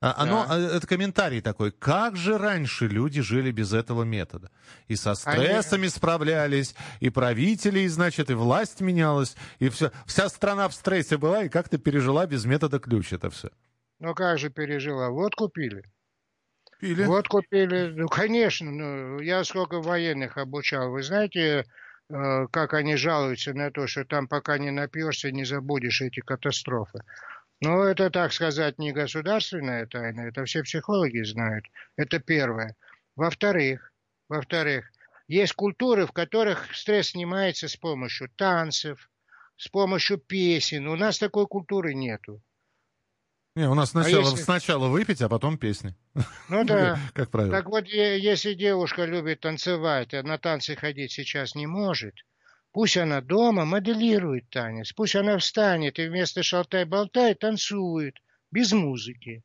А, 0.00 0.14
оно, 0.22 0.46
да. 0.46 0.58
Э, 0.58 0.76
это 0.76 0.86
комментарий 0.86 1.40
такой, 1.40 1.72
как 1.72 2.16
же 2.16 2.38
раньше 2.38 2.86
люди 2.86 3.20
жили 3.20 3.50
без 3.50 3.72
этого 3.72 4.04
метода? 4.04 4.50
И 4.86 4.94
со 4.94 5.14
стрессами 5.14 5.82
Они... 5.82 5.88
справлялись, 5.88 6.76
и 7.00 7.10
правители, 7.10 7.80
и, 7.80 7.88
значит, 7.88 8.30
и 8.30 8.34
власть 8.34 8.80
менялась, 8.80 9.36
и 9.58 9.68
все. 9.68 9.90
Вся 10.06 10.28
страна 10.28 10.68
в 10.68 10.74
стрессе 10.74 11.16
была 11.16 11.44
и 11.44 11.48
как-то 11.48 11.78
пережила 11.78 12.26
без 12.26 12.44
метода 12.44 12.78
ключ 12.78 13.12
это 13.12 13.28
все. 13.30 13.50
Ну 13.98 14.14
как 14.14 14.38
же 14.38 14.50
пережила? 14.50 15.10
Вот 15.10 15.34
купили. 15.34 15.82
Пили? 16.78 17.04
Вот 17.04 17.26
купили. 17.26 17.92
Ну, 17.96 18.06
конечно, 18.06 18.70
ну, 18.70 19.18
я 19.18 19.42
сколько 19.42 19.80
военных 19.80 20.38
обучал. 20.38 20.92
Вы 20.92 21.02
знаете, 21.02 21.64
э, 22.08 22.46
как 22.52 22.74
они 22.74 22.94
жалуются 22.94 23.52
на 23.52 23.72
то, 23.72 23.88
что 23.88 24.04
там 24.04 24.28
пока 24.28 24.58
не 24.58 24.70
напьешься, 24.70 25.32
не 25.32 25.44
забудешь 25.44 26.00
эти 26.02 26.20
катастрофы. 26.20 27.00
Ну, 27.60 27.82
это, 27.82 28.10
так 28.10 28.32
сказать, 28.32 28.78
не 28.78 28.92
государственная 28.92 29.86
тайна, 29.86 30.22
это 30.22 30.44
все 30.44 30.62
психологи 30.62 31.22
знают. 31.22 31.64
Это 31.96 32.20
первое. 32.20 32.76
Во-вторых, 33.16 33.92
во-вторых, 34.28 34.90
есть 35.26 35.54
культуры, 35.54 36.06
в 36.06 36.12
которых 36.12 36.74
стресс 36.74 37.08
снимается 37.08 37.68
с 37.68 37.76
помощью 37.76 38.30
танцев, 38.36 39.10
с 39.56 39.68
помощью 39.68 40.18
песен. 40.18 40.86
У 40.86 40.96
нас 40.96 41.18
такой 41.18 41.46
культуры 41.46 41.94
нету. 41.94 42.40
Не, 43.56 43.68
у 43.68 43.74
нас 43.74 43.90
сначала, 43.90 44.22
а 44.22 44.30
если... 44.30 44.42
сначала 44.42 44.86
выпить, 44.86 45.20
а 45.20 45.28
потом 45.28 45.58
песни. 45.58 45.96
Ну 46.48 46.64
да. 46.64 46.96
как 47.12 47.28
правило. 47.30 47.52
Так 47.52 47.66
вот, 47.66 47.88
если 47.88 48.54
девушка 48.54 49.04
любит 49.04 49.40
танцевать, 49.40 50.14
а 50.14 50.22
на 50.22 50.38
танцы 50.38 50.76
ходить 50.76 51.10
сейчас 51.10 51.56
не 51.56 51.66
может, 51.66 52.14
Пусть 52.72 52.96
она 52.96 53.20
дома 53.20 53.64
моделирует 53.64 54.50
танец, 54.50 54.92
пусть 54.92 55.16
она 55.16 55.38
встанет 55.38 55.98
и 55.98 56.08
вместо 56.08 56.42
шалтай-болтай 56.42 57.34
танцует, 57.34 58.16
без 58.50 58.72
музыки. 58.72 59.42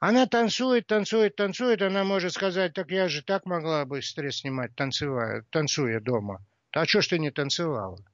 Она 0.00 0.26
танцует, 0.26 0.86
танцует, 0.86 1.36
танцует, 1.36 1.80
она 1.80 2.04
может 2.04 2.32
сказать, 2.32 2.74
так 2.74 2.90
я 2.90 3.08
же 3.08 3.22
так 3.22 3.46
могла 3.46 3.84
бы 3.86 4.02
стресс 4.02 4.38
снимать, 4.38 4.74
танцевая, 4.74 5.46
танцуя 5.50 6.00
дома. 6.00 6.44
А 6.72 6.84
что 6.84 7.00
ж 7.00 7.08
ты 7.08 7.18
не 7.18 7.30
танцевала? 7.30 8.04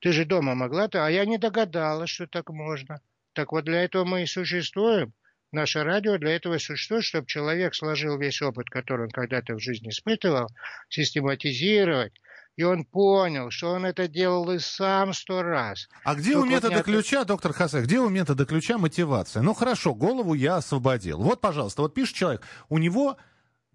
Ты 0.00 0.12
же 0.12 0.24
дома 0.24 0.54
могла-то, 0.54 1.04
а 1.04 1.10
я 1.10 1.26
не 1.26 1.36
догадалась, 1.36 2.10
что 2.10 2.26
так 2.26 2.48
можно. 2.50 3.00
Так 3.32 3.52
вот 3.52 3.64
для 3.64 3.82
этого 3.82 4.04
мы 4.04 4.22
и 4.22 4.26
существуем. 4.26 5.12
Наше 5.52 5.82
радио 5.82 6.16
для 6.18 6.36
этого 6.36 6.58
существует, 6.58 7.04
чтобы 7.04 7.26
человек 7.26 7.74
сложил 7.74 8.18
весь 8.18 8.40
опыт, 8.42 8.70
который 8.70 9.06
он 9.06 9.10
когда-то 9.10 9.54
в 9.54 9.60
жизни 9.60 9.90
испытывал, 9.90 10.48
систематизировать, 10.88 12.14
и 12.56 12.62
он 12.62 12.84
понял, 12.84 13.50
что 13.50 13.72
он 13.72 13.84
это 13.84 14.08
делал 14.08 14.50
и 14.50 14.58
сам 14.58 15.12
сто 15.12 15.42
раз. 15.42 15.88
А 16.04 16.14
где 16.14 16.32
Только 16.32 16.46
у 16.46 16.50
метода 16.50 16.76
вот 16.76 16.84
ключа, 16.84 17.24
доктор 17.24 17.52
Хасе, 17.52 17.82
где 17.82 18.00
у 18.00 18.08
метода 18.08 18.46
ключа 18.46 18.78
мотивация? 18.78 19.42
Ну 19.42 19.52
хорошо, 19.52 19.94
голову 19.94 20.34
я 20.34 20.56
освободил. 20.56 21.18
Вот, 21.20 21.40
пожалуйста, 21.40 21.82
вот 21.82 21.94
пишет 21.94 22.16
человек, 22.16 22.42
у 22.68 22.78
него, 22.78 23.18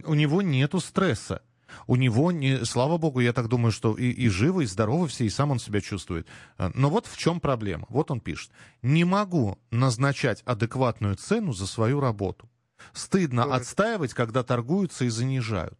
у 0.03 0.15
него 0.15 0.41
нету 0.41 0.79
стресса. 0.79 1.43
У 1.87 1.95
него, 1.95 2.33
не, 2.33 2.65
слава 2.65 2.97
богу, 2.97 3.21
я 3.21 3.31
так 3.31 3.47
думаю, 3.47 3.71
что 3.71 3.95
и, 3.95 4.09
и 4.09 4.27
живы, 4.27 4.63
и 4.63 4.67
здоровы 4.67 5.07
все, 5.07 5.25
и 5.25 5.29
сам 5.29 5.51
он 5.51 5.59
себя 5.59 5.79
чувствует. 5.79 6.27
А, 6.57 6.69
но 6.73 6.89
вот 6.89 7.05
в 7.05 7.15
чем 7.15 7.39
проблема. 7.39 7.85
Вот 7.87 8.11
он 8.11 8.19
пишет. 8.19 8.51
Не 8.81 9.05
могу 9.05 9.57
назначать 9.69 10.41
адекватную 10.43 11.15
цену 11.15 11.53
за 11.53 11.67
свою 11.67 12.01
работу. 12.01 12.49
Стыдно 12.91 13.55
отстаивать, 13.55 14.13
когда 14.13 14.43
торгуются 14.43 15.05
и 15.05 15.09
занижают. 15.09 15.77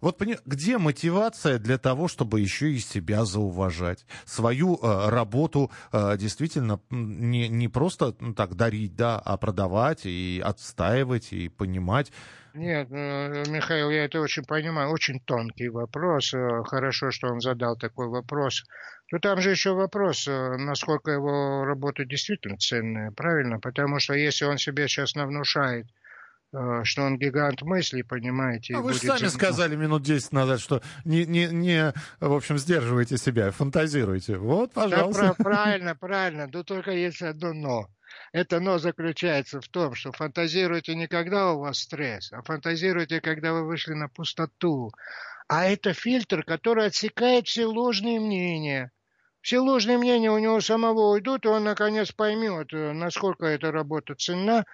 Вот 0.00 0.20
где 0.20 0.78
мотивация 0.78 1.58
для 1.58 1.78
того, 1.78 2.08
чтобы 2.08 2.40
еще 2.40 2.72
и 2.72 2.78
себя 2.78 3.24
зауважать, 3.24 4.04
свою 4.24 4.76
э, 4.76 5.08
работу 5.08 5.70
э, 5.92 6.16
действительно 6.18 6.80
не, 6.90 7.48
не 7.48 7.68
просто 7.68 8.14
ну, 8.20 8.34
так 8.34 8.54
дарить, 8.54 8.96
да, 8.96 9.18
а 9.18 9.36
продавать 9.36 10.06
и 10.06 10.42
отстаивать 10.44 11.32
и 11.32 11.48
понимать. 11.48 12.12
Нет, 12.56 12.88
э, 12.90 13.44
Михаил, 13.48 13.90
я 13.90 14.06
это 14.06 14.18
очень 14.20 14.42
понимаю. 14.42 14.90
Очень 14.90 15.20
тонкий 15.20 15.68
вопрос. 15.68 16.32
Э, 16.32 16.62
хорошо, 16.64 17.10
что 17.10 17.28
он 17.28 17.40
задал 17.40 17.76
такой 17.76 18.08
вопрос. 18.08 18.64
Но 19.12 19.18
там 19.18 19.40
же 19.42 19.50
еще 19.50 19.74
вопрос, 19.74 20.26
э, 20.26 20.56
насколько 20.56 21.10
его 21.10 21.64
работа 21.66 22.06
действительно 22.06 22.56
ценная, 22.56 23.10
правильно? 23.10 23.60
Потому 23.60 23.98
что 23.98 24.14
если 24.14 24.46
он 24.46 24.56
себе 24.56 24.88
сейчас 24.88 25.14
навнушает, 25.14 25.86
что 26.84 27.02
он 27.02 27.18
гигант 27.18 27.62
мыслей, 27.62 28.02
понимаете. 28.02 28.76
А 28.76 28.80
вы 28.80 28.92
же 28.92 29.00
сами 29.00 29.28
сказали 29.28 29.76
минут 29.76 30.02
10 30.02 30.32
назад, 30.32 30.60
что 30.60 30.82
не, 31.04 31.26
не, 31.26 31.46
не, 31.46 31.92
в 32.20 32.32
общем, 32.32 32.58
сдерживайте 32.58 33.18
себя, 33.18 33.50
фантазируйте. 33.50 34.38
Вот, 34.38 34.72
пожалуйста. 34.72 35.34
Да, 35.38 35.44
правильно, 35.44 35.94
правильно. 35.94 36.48
Но 36.52 36.62
только 36.62 36.92
есть 36.92 37.22
одно 37.22 37.52
«но». 37.52 37.88
Это 38.32 38.60
«но» 38.60 38.78
заключается 38.78 39.60
в 39.60 39.68
том, 39.68 39.94
что 39.94 40.12
фантазируйте 40.12 40.94
не 40.94 41.06
когда 41.06 41.52
у 41.52 41.60
вас 41.60 41.78
стресс, 41.78 42.32
а 42.32 42.42
фантазируйте, 42.42 43.20
когда 43.20 43.52
вы 43.52 43.66
вышли 43.66 43.94
на 43.94 44.08
пустоту. 44.08 44.92
А 45.48 45.64
это 45.64 45.92
фильтр, 45.92 46.42
который 46.44 46.86
отсекает 46.86 47.46
все 47.46 47.66
ложные 47.66 48.20
мнения. 48.20 48.90
Все 49.46 49.60
ложные 49.60 49.96
мнения 49.96 50.32
у 50.32 50.38
него 50.38 50.60
самого 50.60 51.12
уйдут, 51.12 51.44
и 51.44 51.48
он 51.48 51.62
наконец 51.62 52.10
поймет, 52.10 52.72
э, 52.72 52.92
насколько 52.92 53.46
эта 53.46 53.70
работа 53.70 54.16
ценна, 54.16 54.64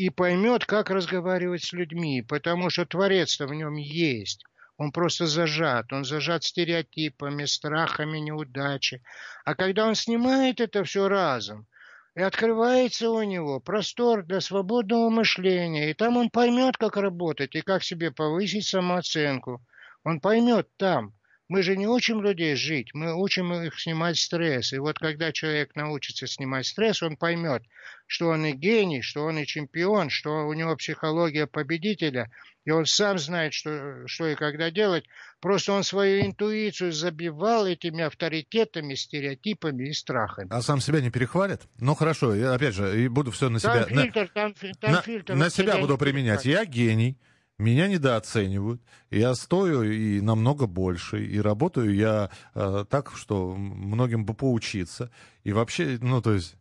и 0.00 0.08
поймет, 0.08 0.64
как 0.64 0.88
разговаривать 0.88 1.62
с 1.62 1.74
людьми, 1.74 2.22
потому 2.22 2.70
что 2.70 2.86
Творец-то 2.86 3.46
в 3.46 3.52
нем 3.52 3.74
есть. 3.74 4.46
Он 4.78 4.92
просто 4.92 5.26
зажат, 5.26 5.92
он 5.92 6.06
зажат 6.06 6.42
стереотипами, 6.42 7.44
страхами 7.44 8.16
неудачи. 8.16 9.02
А 9.44 9.54
когда 9.54 9.86
он 9.86 9.94
снимает 9.94 10.58
это 10.58 10.84
все 10.84 11.06
разом, 11.06 11.66
и 12.14 12.22
открывается 12.22 13.10
у 13.10 13.22
него 13.22 13.60
простор 13.60 14.24
для 14.24 14.40
свободного 14.40 15.10
мышления, 15.10 15.90
и 15.90 15.94
там 15.94 16.16
он 16.16 16.30
поймет, 16.30 16.78
как 16.78 16.96
работать 16.96 17.54
и 17.54 17.60
как 17.60 17.84
себе 17.84 18.10
повысить 18.10 18.66
самооценку. 18.66 19.62
Он 20.02 20.18
поймет 20.18 20.66
там, 20.78 21.12
мы 21.50 21.64
же 21.64 21.76
не 21.76 21.88
учим 21.88 22.22
людей 22.22 22.54
жить, 22.54 22.94
мы 22.94 23.12
учим 23.12 23.52
их 23.52 23.78
снимать 23.80 24.16
стресс. 24.16 24.72
И 24.72 24.78
вот 24.78 25.00
когда 25.00 25.32
человек 25.32 25.74
научится 25.74 26.28
снимать 26.28 26.64
стресс, 26.64 27.02
он 27.02 27.16
поймет, 27.16 27.64
что 28.06 28.28
он 28.28 28.46
и 28.46 28.52
гений, 28.52 29.02
что 29.02 29.24
он 29.24 29.36
и 29.36 29.44
чемпион, 29.44 30.10
что 30.10 30.46
у 30.46 30.52
него 30.54 30.76
психология 30.76 31.48
победителя, 31.48 32.30
и 32.64 32.70
он 32.70 32.86
сам 32.86 33.18
знает, 33.18 33.52
что, 33.52 34.06
что 34.06 34.28
и 34.28 34.36
когда 34.36 34.70
делать. 34.70 35.06
Просто 35.40 35.72
он 35.72 35.82
свою 35.82 36.24
интуицию 36.24 36.92
забивал 36.92 37.66
этими 37.66 38.04
авторитетами, 38.04 38.94
стереотипами 38.94 39.88
и 39.88 39.92
страхами. 39.92 40.46
А 40.52 40.62
сам 40.62 40.80
себя 40.80 41.00
не 41.00 41.10
перехвалит? 41.10 41.62
Ну 41.80 41.96
хорошо, 41.96 42.32
я 42.36 42.54
опять 42.54 42.74
же 42.76 43.02
и 43.02 43.08
буду 43.08 43.32
все 43.32 43.48
на 43.48 43.58
себя... 43.58 43.86
Там 43.86 43.88
фильтр, 43.88 44.30
там, 44.32 44.54
там 44.80 44.92
на, 44.92 45.02
фильтр. 45.02 45.34
На 45.34 45.50
себя 45.50 45.78
буду 45.78 45.98
применять. 45.98 46.44
Я 46.44 46.64
гений 46.64 47.18
меня 47.60 47.88
недооценивают. 47.88 48.82
Я 49.10 49.34
стою 49.34 49.82
и 49.82 50.20
намного 50.20 50.66
больше, 50.66 51.24
и 51.24 51.40
работаю 51.40 51.94
я 51.94 52.30
э, 52.54 52.84
так, 52.88 53.12
что 53.16 53.54
многим 53.54 54.24
бы 54.24 54.34
поучиться. 54.34 55.10
И 55.44 55.52
вообще, 55.52 55.98
ну, 56.00 56.20
то 56.22 56.32
есть... 56.32 56.56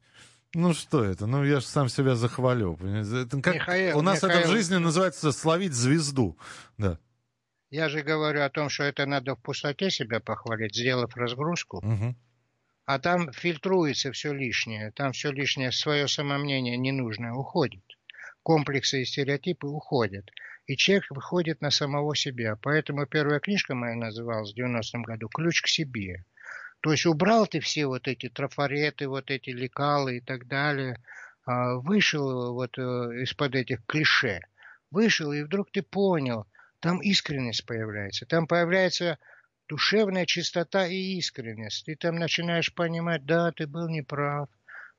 Ну 0.55 0.73
что 0.73 1.03
это? 1.03 1.27
Ну 1.27 1.43
я 1.43 1.59
же 1.59 1.67
сам 1.67 1.89
себя 1.89 2.15
захвалю. 2.15 2.75
Это 2.75 3.39
как... 3.39 3.53
Михаил, 3.53 3.99
У 3.99 4.01
нас 4.01 4.23
Михаил... 4.23 4.39
это 4.39 4.49
в 4.49 4.51
жизни 4.51 4.77
называется 4.77 5.31
словить 5.31 5.73
звезду. 5.73 6.39
Да. 6.77 6.97
Я 7.69 7.87
же 7.87 8.01
говорю 8.01 8.41
о 8.41 8.49
том, 8.49 8.69
что 8.69 8.83
это 8.83 9.05
надо 9.05 9.35
в 9.35 9.41
пустоте 9.41 9.91
себя 9.91 10.19
похвалить, 10.19 10.75
сделав 10.75 11.15
разгрузку. 11.15 11.77
Угу. 11.77 12.15
А 12.85 12.99
там 12.99 13.31
фильтруется 13.31 14.11
все 14.11 14.33
лишнее. 14.33 14.91
Там 14.91 15.11
все 15.11 15.31
лишнее, 15.31 15.71
свое 15.71 16.07
самомнение 16.07 16.77
ненужное 16.77 17.33
уходит. 17.33 17.83
Комплексы 18.43 19.01
и 19.01 19.05
стереотипы 19.05 19.67
уходят 19.67 20.29
и 20.69 20.77
человек 20.77 21.05
выходит 21.09 21.61
на 21.61 21.71
самого 21.71 22.15
себя. 22.15 22.55
Поэтому 22.61 23.07
первая 23.07 23.39
книжка 23.39 23.73
моя 23.73 23.95
называлась 23.95 24.53
в 24.53 24.55
90-м 24.55 25.01
году 25.01 25.27
«Ключ 25.27 25.63
к 25.63 25.67
себе». 25.67 26.25
То 26.81 26.91
есть 26.91 27.07
убрал 27.07 27.47
ты 27.47 27.59
все 27.59 27.87
вот 27.87 28.07
эти 28.07 28.29
трафареты, 28.29 29.07
вот 29.07 29.31
эти 29.31 29.49
лекалы 29.49 30.17
и 30.17 30.21
так 30.21 30.47
далее, 30.47 31.01
а, 31.43 31.73
вышел 31.77 32.53
вот 32.53 32.77
э, 32.77 32.81
из-под 33.23 33.55
этих 33.55 33.83
клише, 33.87 34.41
вышел, 34.91 35.31
и 35.31 35.41
вдруг 35.41 35.71
ты 35.71 35.81
понял, 35.81 36.45
там 36.79 37.01
искренность 37.01 37.65
появляется, 37.65 38.27
там 38.27 38.45
появляется 38.45 39.17
душевная 39.67 40.27
чистота 40.27 40.85
и 40.85 41.17
искренность. 41.17 41.85
Ты 41.85 41.95
там 41.95 42.15
начинаешь 42.15 42.71
понимать, 42.73 43.25
да, 43.25 43.51
ты 43.51 43.65
был 43.65 43.89
неправ, 43.89 44.49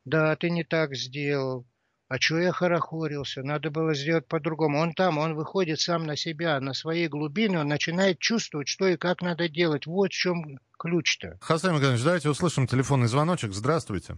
да, 0.04 0.34
ты 0.34 0.50
не 0.50 0.64
так 0.64 0.96
сделал, 0.96 1.64
а 2.10 2.18
что 2.18 2.38
я 2.38 2.50
хорохорился? 2.50 3.44
Надо 3.44 3.70
было 3.70 3.94
сделать 3.94 4.26
по-другому. 4.26 4.80
Он 4.80 4.94
там, 4.94 5.18
он 5.18 5.34
выходит 5.34 5.78
сам 5.78 6.06
на 6.06 6.16
себя, 6.16 6.58
на 6.58 6.74
своей 6.74 7.06
глубине, 7.06 7.60
он 7.60 7.68
начинает 7.68 8.18
чувствовать, 8.18 8.66
что 8.66 8.88
и 8.88 8.96
как 8.96 9.22
надо 9.22 9.48
делать. 9.48 9.86
Вот 9.86 10.10
в 10.10 10.16
чем 10.16 10.58
ключ-то. 10.76 11.38
Хасан 11.40 11.76
Николаевич, 11.76 12.02
давайте 12.02 12.28
услышим 12.28 12.66
телефонный 12.66 13.06
звоночек. 13.06 13.52
Здравствуйте. 13.52 14.14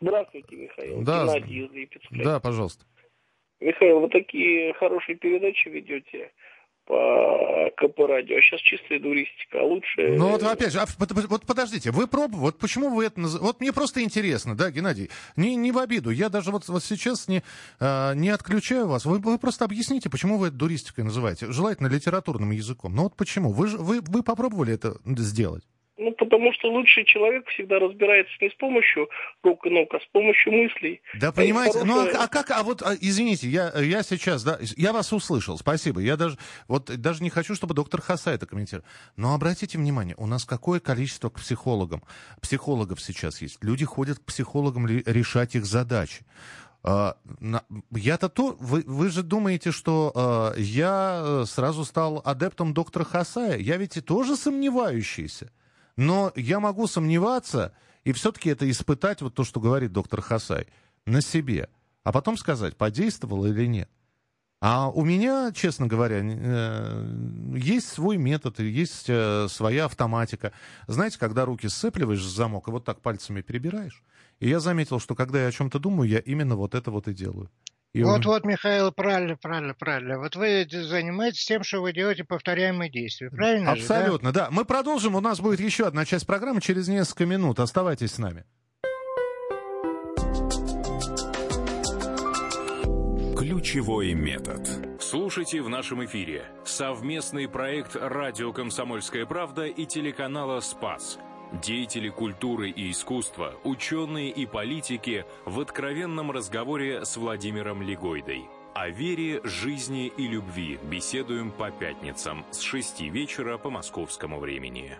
Здравствуйте, 0.00 0.56
Михаил. 0.56 1.02
Да, 1.02 1.26
Геннадий 1.26 1.66
из 1.66 1.70
Липецка. 1.70 2.14
Да, 2.24 2.40
пожалуйста. 2.40 2.86
Михаил, 3.60 4.00
вы 4.00 4.08
такие 4.08 4.72
хорошие 4.72 5.18
передачи 5.18 5.68
ведете 5.68 6.32
по 6.90 7.70
КП 7.76 8.00
радио, 8.00 8.36
а 8.36 8.40
сейчас 8.40 8.60
чистая 8.62 8.98
дуристика, 8.98 9.60
а 9.60 9.62
лучше... 9.62 10.16
Ну 10.16 10.30
вот 10.30 10.42
опять 10.42 10.72
же, 10.72 10.80
а, 10.80 10.86
вот 10.98 11.46
подождите, 11.46 11.92
вы 11.92 12.08
пробовали, 12.08 12.46
вот 12.46 12.58
почему 12.58 12.90
вы 12.90 13.04
это 13.04 13.20
называете? 13.20 13.46
Вот 13.46 13.60
мне 13.60 13.72
просто 13.72 14.02
интересно, 14.02 14.56
да, 14.56 14.72
Геннадий, 14.72 15.08
не, 15.36 15.54
не 15.54 15.70
в 15.70 15.78
обиду, 15.78 16.10
я 16.10 16.28
даже 16.28 16.50
вот, 16.50 16.66
вот 16.66 16.82
сейчас 16.82 17.28
не, 17.28 17.44
а, 17.78 18.14
не 18.14 18.30
отключаю 18.30 18.88
вас, 18.88 19.04
вы, 19.04 19.20
вы 19.20 19.38
просто 19.38 19.64
объясните, 19.64 20.10
почему 20.10 20.36
вы 20.36 20.48
это 20.48 20.56
дуристикой 20.56 21.04
называете, 21.04 21.46
желательно 21.52 21.86
литературным 21.86 22.50
языком, 22.50 22.92
ну 22.92 23.04
вот 23.04 23.14
почему, 23.14 23.52
вы, 23.52 23.68
вы, 23.68 24.00
вы 24.00 24.24
попробовали 24.24 24.74
это 24.74 24.96
сделать? 25.04 25.62
Ну, 26.00 26.12
потому 26.12 26.50
что 26.54 26.70
лучший 26.70 27.04
человек 27.04 27.46
всегда 27.48 27.78
разбирается 27.78 28.32
не 28.40 28.48
с 28.48 28.54
помощью 28.54 29.10
рук 29.42 29.66
и 29.66 29.70
ног, 29.70 29.92
а 29.92 30.00
с 30.00 30.06
помощью 30.12 30.50
мыслей. 30.50 31.02
Да, 31.20 31.28
а 31.28 31.32
понимаете, 31.32 31.80
хорошая... 31.80 31.94
ну 31.94 32.18
а, 32.18 32.24
а 32.24 32.28
как, 32.28 32.50
а 32.52 32.62
вот, 32.62 32.80
а, 32.80 32.94
извините, 32.98 33.48
я, 33.48 33.70
я 33.78 34.02
сейчас, 34.02 34.42
да, 34.42 34.58
я 34.78 34.94
вас 34.94 35.12
услышал, 35.12 35.58
спасибо, 35.58 36.00
я 36.00 36.16
даже, 36.16 36.38
вот 36.68 36.86
даже 36.86 37.22
не 37.22 37.28
хочу, 37.28 37.54
чтобы 37.54 37.74
доктор 37.74 38.00
Хаса 38.00 38.30
это 38.30 38.46
комментировал, 38.46 38.86
но 39.16 39.34
обратите 39.34 39.76
внимание, 39.76 40.14
у 40.16 40.26
нас 40.26 40.46
какое 40.46 40.80
количество 40.80 41.28
к 41.28 41.38
психологам, 41.38 42.02
психологов 42.40 43.02
сейчас 43.02 43.42
есть, 43.42 43.62
люди 43.62 43.84
ходят 43.84 44.20
к 44.20 44.24
психологам 44.24 44.86
решать 44.86 45.54
их 45.54 45.66
задачи. 45.66 46.24
Uh, 46.82 47.14
я-то 47.90 48.30
то, 48.30 48.56
вы, 48.58 48.82
вы 48.86 49.10
же 49.10 49.22
думаете, 49.22 49.70
что 49.70 50.54
я 50.56 51.20
э, 51.22 51.44
сразу 51.46 51.84
стал 51.84 52.22
адептом 52.24 52.72
доктора 52.72 53.04
Хасая. 53.04 53.58
Я 53.58 53.76
ведь 53.76 53.98
и 53.98 54.00
тоже 54.00 54.34
сомневающийся. 54.34 55.50
Но 56.00 56.32
я 56.34 56.60
могу 56.60 56.86
сомневаться 56.86 57.74
и 58.04 58.12
все-таки 58.12 58.48
это 58.48 58.68
испытать, 58.70 59.20
вот 59.20 59.34
то, 59.34 59.44
что 59.44 59.60
говорит 59.60 59.92
доктор 59.92 60.22
Хасай, 60.22 60.66
на 61.04 61.20
себе. 61.20 61.68
А 62.04 62.10
потом 62.10 62.38
сказать, 62.38 62.74
подействовало 62.78 63.48
или 63.48 63.66
нет. 63.66 63.90
А 64.62 64.88
у 64.88 65.04
меня, 65.04 65.52
честно 65.52 65.86
говоря, 65.86 66.22
э, 66.22 67.54
есть 67.54 67.88
свой 67.88 68.16
метод, 68.16 68.60
есть 68.60 69.10
э, 69.10 69.46
своя 69.50 69.84
автоматика. 69.84 70.52
Знаете, 70.86 71.18
когда 71.18 71.44
руки 71.44 71.68
сцепливаешь 71.68 72.20
в 72.20 72.34
замок 72.34 72.68
и 72.68 72.70
вот 72.70 72.86
так 72.86 73.02
пальцами 73.02 73.42
перебираешь. 73.42 74.02
И 74.38 74.48
я 74.48 74.58
заметил, 74.58 75.00
что 75.00 75.14
когда 75.14 75.42
я 75.42 75.48
о 75.48 75.52
чем-то 75.52 75.78
думаю, 75.78 76.08
я 76.08 76.20
именно 76.20 76.56
вот 76.56 76.74
это 76.74 76.90
вот 76.90 77.08
и 77.08 77.12
делаю. 77.12 77.50
И 77.92 78.04
вот, 78.04 78.24
он... 78.24 78.32
вот, 78.32 78.44
Михаил, 78.44 78.92
правильно, 78.92 79.36
правильно, 79.36 79.74
правильно. 79.74 80.18
Вот 80.18 80.36
вы 80.36 80.66
занимаетесь 80.70 81.44
тем, 81.44 81.64
что 81.64 81.80
вы 81.80 81.92
делаете 81.92 82.22
повторяемые 82.22 82.90
действия, 82.90 83.30
правильно? 83.30 83.72
Абсолютно, 83.72 84.28
же, 84.28 84.34
да? 84.34 84.44
да. 84.44 84.48
Мы 84.52 84.64
продолжим. 84.64 85.16
У 85.16 85.20
нас 85.20 85.40
будет 85.40 85.58
еще 85.58 85.86
одна 85.86 86.04
часть 86.04 86.26
программы 86.26 86.60
через 86.60 86.86
несколько 86.86 87.26
минут. 87.26 87.58
Оставайтесь 87.58 88.12
с 88.12 88.18
нами. 88.18 88.44
Ключевой 93.36 94.14
метод. 94.14 94.68
Слушайте 95.00 95.60
в 95.60 95.68
нашем 95.68 96.04
эфире 96.04 96.44
совместный 96.64 97.48
проект 97.48 97.96
«Радио 97.96 98.52
Комсомольская 98.52 99.26
правда» 99.26 99.64
и 99.64 99.84
телеканала 99.86 100.60
«Спас». 100.60 101.18
Деятели 101.52 102.08
культуры 102.08 102.70
и 102.70 102.92
искусства, 102.92 103.54
ученые 103.64 104.30
и 104.30 104.46
политики 104.46 105.24
в 105.44 105.58
откровенном 105.58 106.30
разговоре 106.30 107.04
с 107.04 107.16
Владимиром 107.16 107.82
Легойдой. 107.82 108.44
О 108.72 108.88
вере, 108.88 109.40
жизни 109.42 110.06
и 110.06 110.28
любви 110.28 110.78
беседуем 110.84 111.50
по 111.50 111.72
пятницам 111.72 112.44
с 112.52 112.60
6 112.60 113.00
вечера 113.02 113.58
по 113.58 113.68
московскому 113.68 114.38
времени. 114.38 114.96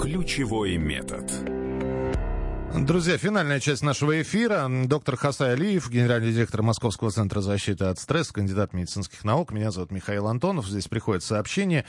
Ключевой 0.00 0.76
метод. 0.76 1.67
Друзья, 2.86 3.18
финальная 3.18 3.60
часть 3.60 3.82
нашего 3.82 4.22
эфира. 4.22 4.70
Доктор 4.86 5.16
Хасай 5.16 5.52
Алиев, 5.52 5.90
генеральный 5.90 6.32
директор 6.32 6.62
Московского 6.62 7.10
центра 7.10 7.40
защиты 7.40 7.84
от 7.84 7.98
стресса, 7.98 8.32
кандидат 8.32 8.72
медицинских 8.72 9.24
наук. 9.24 9.52
Меня 9.52 9.70
зовут 9.70 9.90
Михаил 9.90 10.26
Антонов. 10.26 10.66
Здесь 10.66 10.88
приходит 10.88 11.22
сообщение. 11.22 11.84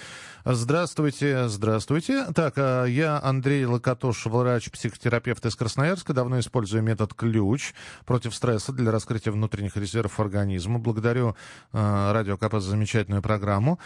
Здравствуйте, 0.45 1.47
здравствуйте. 1.47 2.25
Так, 2.35 2.55
а 2.57 2.85
я 2.85 3.19
Андрей 3.21 3.65
Локотош, 3.65 4.25
врач-психотерапевт 4.25 5.45
из 5.45 5.55
Красноярска. 5.55 6.13
Давно 6.13 6.39
использую 6.39 6.83
метод 6.83 7.13
ключ 7.13 7.73
против 8.05 8.35
стресса 8.35 8.73
для 8.73 8.91
раскрытия 8.91 9.31
внутренних 9.31 9.77
резервов 9.77 10.19
организма. 10.19 10.79
Благодарю 10.79 11.35
э, 11.71 12.11
Радио 12.11 12.35
КП 12.37 12.53
за 12.53 12.71
замечательную 12.71 13.21
программу. 13.21 13.79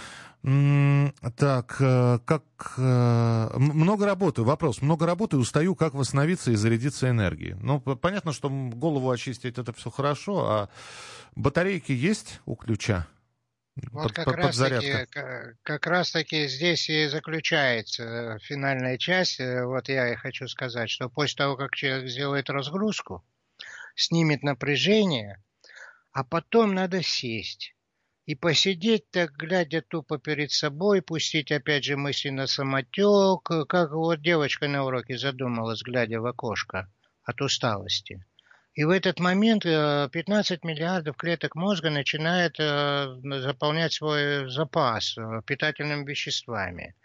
Так, 0.44 1.78
э, 1.80 2.20
как... 2.26 2.44
Э, 2.78 3.50
много 3.56 4.06
работаю, 4.06 4.46
вопрос. 4.46 4.82
Много 4.82 5.06
работаю, 5.06 5.40
устаю, 5.40 5.74
как 5.74 5.94
восстановиться 5.94 6.52
и 6.52 6.56
зарядиться 6.56 6.93
энергией. 7.02 7.56
Ну, 7.56 7.80
понятно, 7.80 8.34
что 8.34 8.50
голову 8.50 9.10
очистить 9.10 9.58
это 9.58 9.74
все 9.74 9.90
хорошо, 9.90 10.46
а 10.46 10.70
батарейки 11.36 11.92
есть 11.92 12.42
у 12.46 12.56
ключа? 12.56 13.08
Вот 13.92 14.04
под, 14.04 14.14
как, 14.14 14.26
под, 14.26 14.36
раз 14.36 14.58
таки, 14.58 15.08
как 15.64 15.88
раз 15.88 16.12
таки 16.12 16.48
здесь 16.48 16.90
и 16.90 17.08
заключается 17.08 18.38
финальная 18.44 19.00
часть. 19.00 19.40
Э, 19.40 19.66
вот 19.66 19.90
я 19.90 20.14
и 20.14 20.16
хочу 20.16 20.48
сказать, 20.48 20.92
что 20.92 21.10
после 21.10 21.38
того, 21.38 21.56
как 21.56 21.74
человек 21.74 22.08
сделает 22.08 22.52
разгрузку, 22.52 23.26
снимет 23.96 24.44
напряжение, 24.44 25.42
а 26.12 26.24
потом 26.24 26.76
надо 26.76 27.02
сесть 27.02 27.74
и 28.26 28.36
посидеть 28.36 29.10
так, 29.12 29.32
глядя 29.34 29.82
тупо 29.82 30.18
перед 30.18 30.52
собой, 30.52 31.02
пустить 31.02 31.52
опять 31.52 31.84
же 31.84 31.98
мысли 31.98 32.30
на 32.30 32.48
самотек, 32.48 33.44
как 33.68 33.92
вот 33.92 34.22
девочка 34.22 34.68
на 34.68 34.86
уроке 34.86 35.18
задумалась, 35.18 35.82
глядя 35.82 36.22
в 36.22 36.26
окошко 36.26 36.90
от 37.24 37.42
усталости. 37.42 38.26
И 38.76 38.86
в 38.86 38.90
этот 38.90 39.20
момент 39.20 39.64
15 39.64 40.52
э, 40.52 40.68
миллиардов 40.68 41.16
клеток 41.16 41.54
мозга 41.54 41.92
начинает 41.92 42.56
э, 42.60 43.06
заполнять 43.24 43.94
свой 43.94 44.50
запас 44.50 45.16
э, 45.16 45.42
питательными 45.46 46.10
веществами. 46.10 46.96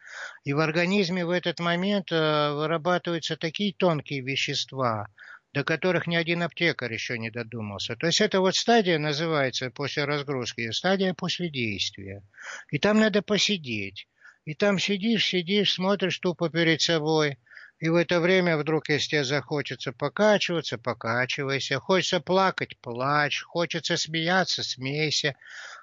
И 0.45 0.55
в 0.55 0.61
организме 0.61 1.27
в 1.27 1.31
этот 1.31 1.61
момент 1.61 2.11
вырабатываются 2.11 3.37
такие 3.37 3.75
тонкие 3.75 4.23
вещества, 4.23 5.09
до 5.53 5.65
которых 5.65 6.07
ни 6.07 6.17
один 6.17 6.43
аптекарь 6.43 6.93
еще 6.93 7.19
не 7.19 7.31
додумался. 7.31 7.97
То 7.97 8.07
есть 8.07 8.21
эта 8.21 8.41
вот 8.41 8.55
стадия 8.55 8.99
называется 8.99 9.71
после 9.71 10.05
разгрузки, 10.05 10.71
стадия 10.71 11.15
после 11.15 11.49
действия. 11.49 12.23
И 12.71 12.79
там 12.79 12.99
надо 12.99 13.23
посидеть. 13.23 14.09
И 14.45 14.55
там 14.55 14.79
сидишь, 14.79 15.27
сидишь, 15.27 15.75
смотришь 15.75 16.19
тупо 16.19 16.49
перед 16.49 16.81
собой. 16.81 17.39
И 17.81 17.89
в 17.89 17.95
это 17.95 18.21
время 18.21 18.59
вдруг, 18.59 18.89
если 18.89 19.11
тебе 19.11 19.25
захочется 19.25 19.93
покачиваться, 19.93 20.79
покачивайся. 20.79 21.79
Хочется 21.79 22.21
плакать, 22.21 22.77
плачь. 22.79 23.43
Хочется 23.43 23.97
смеяться, 23.97 24.63
смейся. 24.63 25.37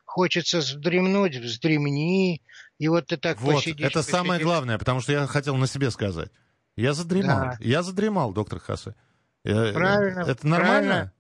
Хочется 0.04 0.60
вздремнуть, 0.60 1.38
вздремни. 1.38 2.42
И 2.80 2.88
вот 2.88 3.08
ты 3.08 3.18
так 3.18 3.40
вот, 3.40 3.56
посидишь. 3.56 3.86
Это 3.86 4.00
посидишь. 4.00 4.12
самое 4.12 4.42
главное, 4.42 4.78
потому 4.78 5.00
что 5.00 5.14
я 5.14 5.26
хотел 5.26 5.56
на 5.56 5.68
себе 5.68 5.90
сказать. 5.90 6.32
Я 6.76 6.94
задремал. 6.94 7.40
Да. 7.40 7.58
Я 7.62 7.82
задремал, 7.82 8.34
доктор 8.34 8.60
Хасы. 8.60 8.94
Э, 9.46 9.74
правильно. 9.74 10.20
Это 10.22 10.48
нормально? 10.48 10.82
Правильно. 10.82 11.12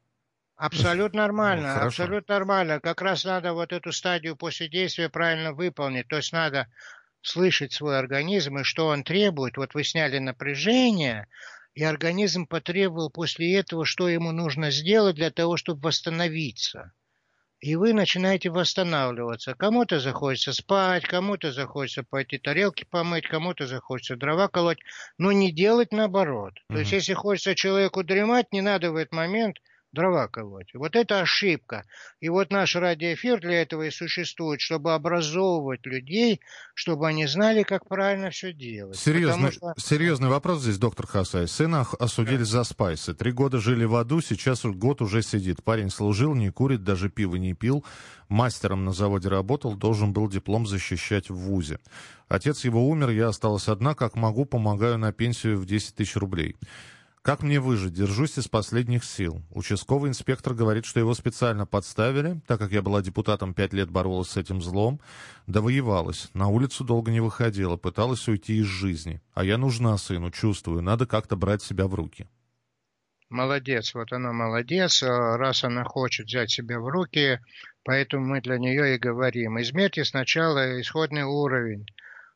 Абсолютно 0.57 1.21
нормально, 1.21 1.75
ну, 1.75 1.85
абсолютно 1.87 2.35
нормально. 2.35 2.79
Как 2.79 3.01
раз 3.01 3.25
надо 3.25 3.53
вот 3.53 3.73
эту 3.73 3.91
стадию 3.91 4.37
после 4.37 4.69
действия 4.69 5.09
правильно 5.09 5.53
выполнить. 5.53 6.07
То 6.07 6.15
есть 6.15 6.31
надо 6.31 6.67
слышать 7.21 7.73
свой 7.73 7.99
организм 7.99 8.59
и 8.59 8.63
что 8.63 8.87
он 8.87 9.03
требует. 9.03 9.57
Вот 9.57 9.73
вы 9.73 9.83
сняли 9.83 10.17
напряжение, 10.19 11.27
и 11.73 11.83
организм 11.83 12.47
потребовал 12.47 13.09
после 13.09 13.53
этого, 13.57 13.85
что 13.85 14.07
ему 14.07 14.31
нужно 14.31 14.71
сделать 14.71 15.15
для 15.15 15.29
того, 15.29 15.57
чтобы 15.57 15.81
восстановиться 15.81 16.93
и 17.59 17.75
вы 17.75 17.93
начинаете 17.93 18.49
восстанавливаться. 18.49 19.55
Кому-то 19.55 19.99
захочется 19.99 20.53
спать, 20.53 21.05
кому-то 21.05 21.51
захочется 21.51 22.03
пойти 22.03 22.37
тарелки 22.37 22.85
помыть, 22.89 23.27
кому-то 23.27 23.67
захочется 23.67 24.15
дрова 24.15 24.47
колоть, 24.47 24.79
но 25.17 25.31
не 25.31 25.51
делать 25.51 25.91
наоборот. 25.91 26.53
Mm-hmm. 26.53 26.73
То 26.73 26.79
есть, 26.79 26.91
если 26.91 27.13
хочется 27.13 27.55
человеку 27.55 28.03
дремать, 28.03 28.51
не 28.51 28.61
надо 28.61 28.91
в 28.91 28.95
этот 28.95 29.13
момент– 29.13 29.57
дрова 29.95 30.27
колоть. 30.27 30.71
Вот 30.75 30.95
это 30.95 31.21
ошибка. 31.21 31.83
И 32.19 32.29
вот 32.29 32.51
наш 32.51 32.75
радиоэфир 32.75 33.39
для 33.39 33.63
этого 33.63 33.83
и 33.83 33.89
существует, 33.89 34.61
чтобы 34.61 34.93
образовывать 34.93 35.85
людей, 35.87 36.41
чтобы 36.75 37.07
они 37.07 37.25
знали, 37.25 37.63
как 37.63 37.87
правильно 37.87 38.29
все 38.29 38.53
делать. 38.53 38.97
Серьезный, 38.97 39.51
что... 39.51 39.73
серьезный 39.77 40.29
вопрос 40.29 40.61
здесь, 40.61 40.77
доктор 40.77 41.07
Хасай. 41.07 41.47
Сына 41.47 41.87
осудили 41.99 42.37
да. 42.37 42.45
за 42.45 42.63
спайсы. 42.63 43.15
Три 43.15 43.31
года 43.31 43.59
жили 43.59 43.85
в 43.85 43.95
аду, 43.95 44.21
сейчас 44.21 44.63
год 44.63 45.01
уже 45.01 45.23
сидит. 45.23 45.63
Парень 45.63 45.89
служил, 45.89 46.35
не 46.35 46.51
курит, 46.51 46.83
даже 46.83 47.09
пиво 47.09 47.37
не 47.37 47.53
пил. 47.53 47.83
Мастером 48.27 48.85
на 48.85 48.91
заводе 48.91 49.29
работал, 49.29 49.75
должен 49.75 50.13
был 50.13 50.27
диплом 50.27 50.67
защищать 50.67 51.29
в 51.29 51.35
ВУЗе. 51.35 51.79
Отец 52.27 52.65
его 52.65 52.87
умер, 52.87 53.09
я 53.09 53.27
осталась 53.27 53.67
одна, 53.67 53.93
как 53.93 54.15
могу, 54.15 54.45
помогаю 54.45 54.97
на 54.97 55.11
пенсию 55.13 55.57
в 55.57 55.65
10 55.65 55.95
тысяч 55.95 56.15
рублей. 56.15 56.57
Как 57.25 57.41
мне 57.41 57.59
выжить? 57.59 57.93
Держусь 57.93 58.37
из 58.37 58.47
последних 58.47 59.03
сил. 59.03 59.41
Участковый 59.49 60.11
инспектор 60.11 60.53
говорит, 60.53 60.85
что 60.85 60.99
его 60.99 61.15
специально 61.15 61.65
подставили, 61.65 62.39
так 62.45 62.59
как 62.59 62.71
я 62.71 62.83
была 62.83 63.01
депутатом, 63.01 63.55
пять 63.55 63.73
лет 63.73 63.89
боролась 63.89 64.29
с 64.29 64.37
этим 64.37 64.61
злом, 64.61 65.01
довоевалась. 65.47 66.29
На 66.35 66.49
улицу 66.49 66.83
долго 66.83 67.09
не 67.09 67.21
выходила, 67.21 67.77
пыталась 67.77 68.27
уйти 68.27 68.57
из 68.57 68.67
жизни. 68.67 69.23
А 69.33 69.43
я 69.43 69.57
нужна 69.57 69.97
сыну, 69.97 70.29
чувствую, 70.29 70.83
надо 70.83 71.07
как-то 71.07 71.35
брать 71.35 71.63
себя 71.63 71.87
в 71.87 71.95
руки. 71.95 72.27
Молодец, 73.29 73.95
вот 73.95 74.13
она 74.13 74.31
молодец, 74.31 75.01
раз 75.01 75.63
она 75.63 75.83
хочет 75.83 76.27
взять 76.27 76.51
себя 76.51 76.79
в 76.79 76.87
руки, 76.87 77.39
поэтому 77.83 78.23
мы 78.23 78.41
для 78.41 78.59
нее 78.59 78.93
и 78.93 78.99
говорим. 78.99 79.59
Измерьте 79.59 80.05
сначала 80.05 80.79
исходный 80.79 81.23
уровень 81.23 81.87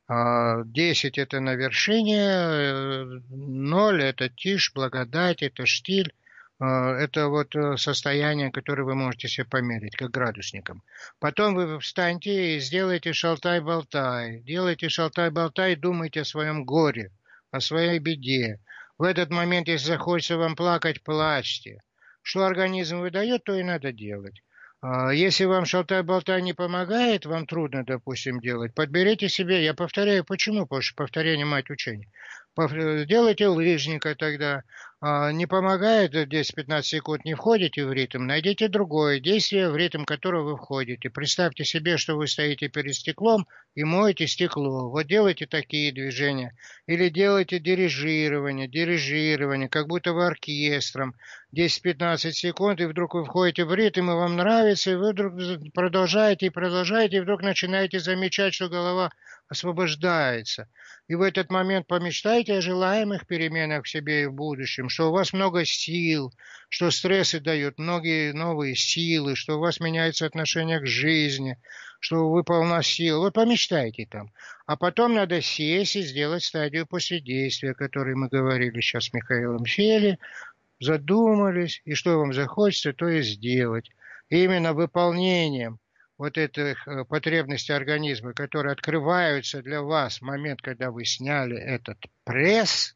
10 0.09 1.17
а, 1.17 1.21
это 1.21 1.39
на 1.39 1.53
вершине, 1.53 3.21
0 3.29 4.03
это 4.03 4.27
тишь, 4.29 4.73
благодать, 4.73 5.43
это 5.43 5.67
штиль. 5.67 6.13
А, 6.59 6.95
это 6.95 7.27
вот 7.27 7.55
э, 7.55 7.77
состояние, 7.77 8.51
которое 8.51 8.83
вы 8.83 8.95
можете 8.95 9.27
себе 9.27 9.45
померить, 9.45 9.95
как 9.95 10.09
градусником. 10.09 10.81
Потом 11.19 11.53
вы 11.53 11.79
встаньте 11.79 12.57
и 12.57 12.59
сделайте 12.59 13.13
шалтай-болтай. 13.13 14.39
Делайте 14.41 14.89
шалтай-болтай, 14.89 15.75
думайте 15.75 16.21
о 16.21 16.25
своем 16.25 16.65
горе, 16.65 17.11
о 17.51 17.59
своей 17.61 17.99
беде. 17.99 18.59
В 18.97 19.03
этот 19.03 19.29
момент, 19.29 19.67
если 19.67 19.89
захочется 19.89 20.37
вам 20.37 20.55
плакать, 20.55 21.03
плачьте. 21.03 21.81
Что 22.23 22.45
организм 22.45 22.99
выдает, 22.99 23.43
то 23.43 23.53
и 23.55 23.63
надо 23.63 23.93
делать. 23.93 24.41
А, 24.81 25.11
если 25.11 25.43
вам 25.43 25.65
шалтай-болтай 25.65 26.41
не 26.41 26.53
помогает, 26.53 27.25
вам 27.25 27.45
трудно, 27.45 27.83
допустим, 27.83 28.39
делать, 28.39 28.73
подберите 28.73 29.27
себе, 29.27 29.63
я 29.63 29.73
повторяю, 29.73 30.23
почему, 30.23 30.61
потому 30.61 30.81
что 30.81 30.95
повторение 30.95 31.45
мать 31.45 31.69
учения. 31.69 32.09
Сделайте 32.57 33.47
лыжника 33.47 34.15
тогда, 34.15 34.63
не 35.01 35.45
помогает 35.45 36.13
10-15 36.13 36.81
секунд, 36.81 37.23
не 37.23 37.33
входите 37.33 37.85
в 37.85 37.93
ритм, 37.93 38.25
найдите 38.25 38.67
другое 38.67 39.21
действие, 39.21 39.69
в 39.69 39.77
ритм 39.77 40.03
которого 40.03 40.51
вы 40.51 40.57
входите. 40.57 41.09
Представьте 41.09 41.63
себе, 41.63 41.95
что 41.95 42.17
вы 42.17 42.27
стоите 42.27 42.67
перед 42.67 42.95
стеклом 42.95 43.47
и 43.75 43.85
моете 43.85 44.27
стекло. 44.27 44.89
Вот 44.89 45.07
делайте 45.07 45.45
такие 45.45 45.93
движения. 45.93 46.53
Или 46.85 47.07
делайте 47.07 47.59
дирижирование, 47.59 48.67
дирижирование, 48.67 49.69
как 49.69 49.87
будто 49.87 50.11
вы 50.11 50.25
оркестром. 50.25 51.15
10-15 51.55 52.31
секунд, 52.31 52.81
и 52.81 52.85
вдруг 52.85 53.13
вы 53.13 53.23
входите 53.23 53.63
в 53.63 53.73
ритм, 53.73 54.11
и 54.11 54.13
вам 54.13 54.35
нравится, 54.35 54.91
и 54.91 54.95
вы 54.95 55.13
вдруг 55.13 55.33
продолжаете 55.73 56.47
и 56.47 56.49
продолжаете, 56.49 57.17
и 57.17 57.21
вдруг 57.21 57.41
начинаете 57.41 57.99
замечать, 57.99 58.53
что 58.53 58.67
голова 58.67 59.11
освобождается. 59.47 60.67
И 61.07 61.15
в 61.15 61.23
этот 61.23 61.49
момент 61.49 61.87
помечтайте 61.87 62.57
о 62.57 62.61
желаемых 62.61 63.25
переменах 63.25 63.85
в 63.85 63.89
себе 63.89 64.23
и 64.23 64.25
в 64.27 64.33
будущем, 64.33 64.88
что 64.89 65.09
у 65.09 65.11
вас 65.11 65.33
много 65.33 65.65
сил, 65.65 66.33
что 66.69 66.91
стрессы 66.91 67.39
дают 67.39 67.79
многие 67.79 68.33
новые 68.33 68.75
силы, 68.75 69.35
что 69.35 69.57
у 69.57 69.59
вас 69.59 69.79
меняется 69.79 70.25
отношение 70.25 70.79
к 70.79 70.87
жизни, 70.87 71.57
что 71.99 72.29
вы 72.29 72.43
полна 72.43 72.83
сил. 72.83 73.19
Вот 73.19 73.33
помечтайте 73.33 74.05
там. 74.05 74.31
А 74.65 74.77
потом 74.77 75.15
надо 75.15 75.41
сесть 75.41 75.95
и 75.95 76.01
сделать 76.01 76.43
стадию 76.43 76.85
после 76.85 77.19
действия, 77.19 77.71
о 77.71 77.75
которой 77.75 78.15
мы 78.15 78.27
говорили 78.27 78.81
сейчас 78.81 79.05
с 79.05 79.13
Михаилом. 79.13 79.65
Сели, 79.65 80.19
задумались, 80.79 81.81
и 81.85 81.93
что 81.93 82.17
вам 82.17 82.33
захочется, 82.33 82.93
то 82.93 83.07
и 83.07 83.21
сделать. 83.21 83.89
И 84.29 84.43
именно 84.43 84.73
выполнением 84.73 85.79
вот 86.19 86.37
этих 86.37 86.87
э, 86.87 87.05
потребностей 87.05 87.73
организма, 87.73 88.33
которые 88.33 88.73
открываются 88.73 89.61
для 89.61 89.81
вас 89.81 90.17
в 90.19 90.21
момент, 90.21 90.61
когда 90.61 90.91
вы 90.91 91.05
сняли 91.05 91.57
этот 91.57 91.97
пресс, 92.25 92.95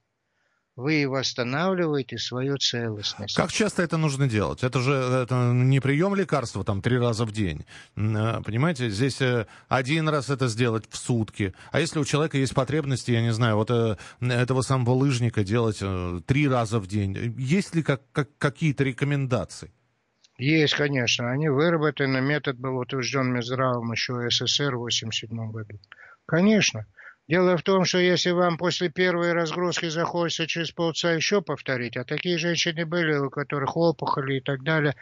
вы 0.75 1.07
восстанавливаете 1.07 2.17
свою 2.17 2.57
целостность. 2.57 3.35
Как 3.35 3.51
часто 3.51 3.83
это 3.83 3.97
нужно 3.97 4.27
делать? 4.27 4.63
Это 4.63 4.79
же 4.79 4.93
это 4.93 5.51
не 5.53 5.79
прием 5.79 6.15
лекарства 6.15 6.63
там 6.63 6.81
три 6.81 6.97
раза 6.97 7.25
в 7.25 7.31
день. 7.31 7.65
Э, 7.95 8.41
понимаете, 8.43 8.89
здесь 8.89 9.21
э, 9.21 9.45
один 9.69 10.09
раз 10.09 10.29
это 10.29 10.47
сделать 10.47 10.85
в 10.89 10.97
сутки. 10.97 11.53
А 11.71 11.79
если 11.79 11.99
у 11.99 12.05
человека 12.05 12.37
есть 12.37 12.55
потребности, 12.55 13.11
я 13.11 13.21
не 13.21 13.33
знаю, 13.33 13.57
вот 13.57 13.71
этого 14.19 14.61
самого 14.61 14.91
лыжника 14.95 15.43
делать 15.43 15.81
три 16.25 16.47
раза 16.47 16.79
в 16.79 16.87
день, 16.87 17.35
есть 17.37 17.75
ли 17.75 17.83
как, 17.83 18.01
как, 18.11 18.29
какие-то 18.37 18.83
рекомендации? 18.83 19.71
Есть, 20.37 20.73
конечно. 20.73 21.31
Они 21.31 21.49
выработаны, 21.49 22.19
метод 22.19 22.57
был 22.57 22.77
утвержден 22.77 23.31
Минздравом 23.31 23.91
еще 23.91 24.13
в 24.13 24.31
СССР 24.31 24.75
в 24.75 24.81
1987 24.81 25.51
году. 25.51 25.79
Конечно. 26.25 26.87
Дело 27.29 27.55
в 27.55 27.63
том, 27.63 27.85
что 27.85 27.99
если 27.99 28.31
вам 28.31 28.57
после 28.57 28.89
первой 28.89 29.31
разгрузки 29.31 29.87
захочется 29.87 30.45
через 30.45 30.71
полчаса 30.71 31.13
еще 31.13 31.41
повторить, 31.41 31.95
а 31.95 32.03
такие 32.03 32.37
женщины 32.37 32.85
были, 32.85 33.15
у 33.15 33.29
которых 33.29 33.77
опухоли 33.77 34.35
и 34.35 34.41
так 34.41 34.61
далее, 34.63 34.93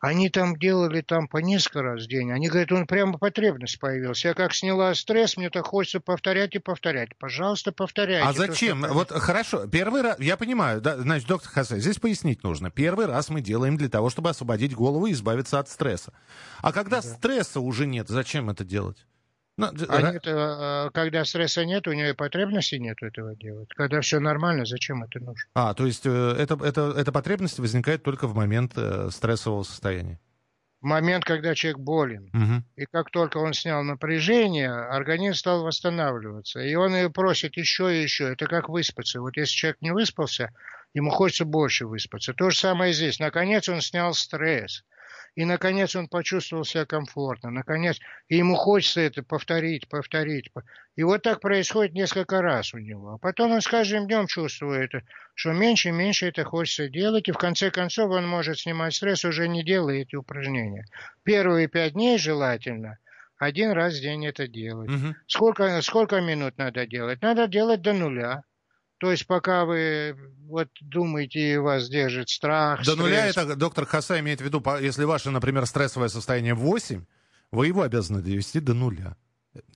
они 0.00 0.28
там 0.28 0.56
делали 0.56 1.02
там 1.02 1.28
по 1.28 1.36
несколько 1.36 1.82
раз 1.82 2.04
в 2.04 2.08
день. 2.08 2.32
Они 2.32 2.48
говорят, 2.48 2.72
он 2.72 2.88
прямо 2.88 3.16
потребность 3.16 3.78
появился. 3.78 4.28
Я 4.28 4.34
как 4.34 4.54
сняла 4.54 4.92
стресс, 4.94 5.36
мне 5.36 5.50
так 5.50 5.66
хочется 5.66 6.00
повторять 6.00 6.56
и 6.56 6.58
повторять. 6.58 7.16
Пожалуйста, 7.16 7.70
повторяйте. 7.70 8.26
А 8.26 8.32
зачем? 8.32 8.82
То. 8.82 8.92
Вот 8.92 9.12
хорошо, 9.12 9.68
первый 9.68 10.02
раз, 10.02 10.18
я 10.18 10.36
понимаю, 10.36 10.80
да, 10.80 10.96
значит, 10.96 11.28
доктор 11.28 11.52
Хасай, 11.52 11.78
здесь 11.78 11.98
пояснить 11.98 12.42
нужно. 12.42 12.72
Первый 12.72 13.06
раз 13.06 13.28
мы 13.28 13.40
делаем 13.40 13.76
для 13.76 13.88
того, 13.88 14.10
чтобы 14.10 14.30
освободить 14.30 14.74
голову 14.74 15.06
и 15.06 15.12
избавиться 15.12 15.60
от 15.60 15.68
стресса. 15.68 16.12
А 16.60 16.72
когда 16.72 17.00
да. 17.00 17.02
стресса 17.02 17.60
уже 17.60 17.86
нет, 17.86 18.08
зачем 18.08 18.50
это 18.50 18.64
делать? 18.64 19.06
Ну, 19.58 19.66
а 19.88 20.12
нет, 20.12 20.22
когда 20.94 21.24
стресса 21.24 21.64
нет, 21.64 21.88
у 21.88 21.92
нее 21.92 22.10
и 22.10 22.14
потребности 22.14 22.76
нет 22.76 23.02
этого 23.02 23.34
делать. 23.34 23.68
Когда 23.74 24.00
все 24.00 24.20
нормально, 24.20 24.64
зачем 24.64 25.02
это 25.02 25.18
нужно? 25.18 25.50
А, 25.54 25.74
то 25.74 25.84
есть 25.84 26.06
э, 26.06 26.36
это, 26.38 26.56
это, 26.64 26.94
эта 26.96 27.10
потребность 27.10 27.58
возникает 27.58 28.04
только 28.04 28.28
в 28.28 28.36
момент 28.36 28.74
э, 28.76 29.10
стрессового 29.10 29.64
состояния? 29.64 30.20
В 30.80 30.86
момент, 30.86 31.24
когда 31.24 31.56
человек 31.56 31.80
болен. 31.80 32.30
Угу. 32.32 32.82
И 32.82 32.86
как 32.86 33.10
только 33.10 33.38
он 33.38 33.52
снял 33.52 33.82
напряжение, 33.82 34.70
организм 34.70 35.34
стал 35.34 35.64
восстанавливаться. 35.64 36.60
И 36.60 36.76
он 36.76 36.94
ее 36.94 37.10
просит 37.10 37.56
еще 37.56 37.92
и 37.92 38.00
еще. 38.00 38.32
Это 38.32 38.46
как 38.46 38.68
выспаться. 38.68 39.20
Вот 39.20 39.36
если 39.36 39.54
человек 39.54 39.78
не 39.80 39.92
выспался, 39.92 40.52
ему 40.94 41.10
хочется 41.10 41.44
больше 41.44 41.88
выспаться. 41.88 42.32
То 42.32 42.50
же 42.50 42.56
самое 42.56 42.92
здесь. 42.92 43.18
Наконец 43.18 43.68
он 43.68 43.80
снял 43.80 44.14
стресс. 44.14 44.84
И, 45.34 45.44
наконец, 45.44 45.94
он 45.94 46.08
почувствовал 46.08 46.64
себя 46.64 46.84
комфортно. 46.84 47.50
Наконец, 47.50 47.98
и 48.28 48.36
ему 48.36 48.56
хочется 48.56 49.00
это 49.00 49.22
повторить, 49.22 49.88
повторить. 49.88 50.50
И 50.96 51.02
вот 51.02 51.22
так 51.22 51.40
происходит 51.40 51.94
несколько 51.94 52.42
раз 52.42 52.74
у 52.74 52.78
него. 52.78 53.14
А 53.14 53.18
потом 53.18 53.52
он 53.52 53.60
с 53.60 53.68
каждым 53.68 54.06
днем 54.06 54.26
чувствует, 54.26 54.92
что 55.34 55.52
меньше 55.52 55.90
и 55.90 55.92
меньше 55.92 56.26
это 56.26 56.44
хочется 56.44 56.88
делать. 56.88 57.28
И 57.28 57.32
в 57.32 57.38
конце 57.38 57.70
концов 57.70 58.10
он 58.10 58.26
может 58.26 58.58
снимать 58.58 58.94
стресс, 58.94 59.24
уже 59.24 59.48
не 59.48 59.64
делая 59.64 60.02
эти 60.02 60.16
упражнения. 60.16 60.84
Первые 61.22 61.68
пять 61.68 61.92
дней 61.92 62.18
желательно 62.18 62.98
один 63.38 63.70
раз 63.70 63.98
в 63.98 64.02
день 64.02 64.26
это 64.26 64.48
делать. 64.48 64.90
Угу. 64.90 65.14
Сколько, 65.26 65.80
сколько 65.82 66.20
минут 66.20 66.58
надо 66.58 66.86
делать? 66.86 67.22
Надо 67.22 67.46
делать 67.46 67.82
до 67.82 67.92
нуля. 67.92 68.42
То 68.98 69.10
есть 69.10 69.26
пока 69.26 69.64
вы 69.64 70.16
вот 70.46 70.68
думаете, 70.80 71.60
вас 71.60 71.88
держит 71.88 72.28
страх. 72.28 72.78
До 72.80 72.92
стресс. 72.92 72.98
нуля 72.98 73.26
это 73.26 73.56
доктор 73.56 73.86
Хаса 73.86 74.18
имеет 74.20 74.40
в 74.40 74.44
виду, 74.44 74.62
если 74.80 75.04
ваше, 75.04 75.30
например, 75.30 75.66
стрессовое 75.66 76.08
состояние 76.08 76.54
8, 76.54 77.04
вы 77.52 77.66
его 77.66 77.82
обязаны 77.82 78.22
довести 78.22 78.60
до 78.60 78.74
нуля. 78.74 79.16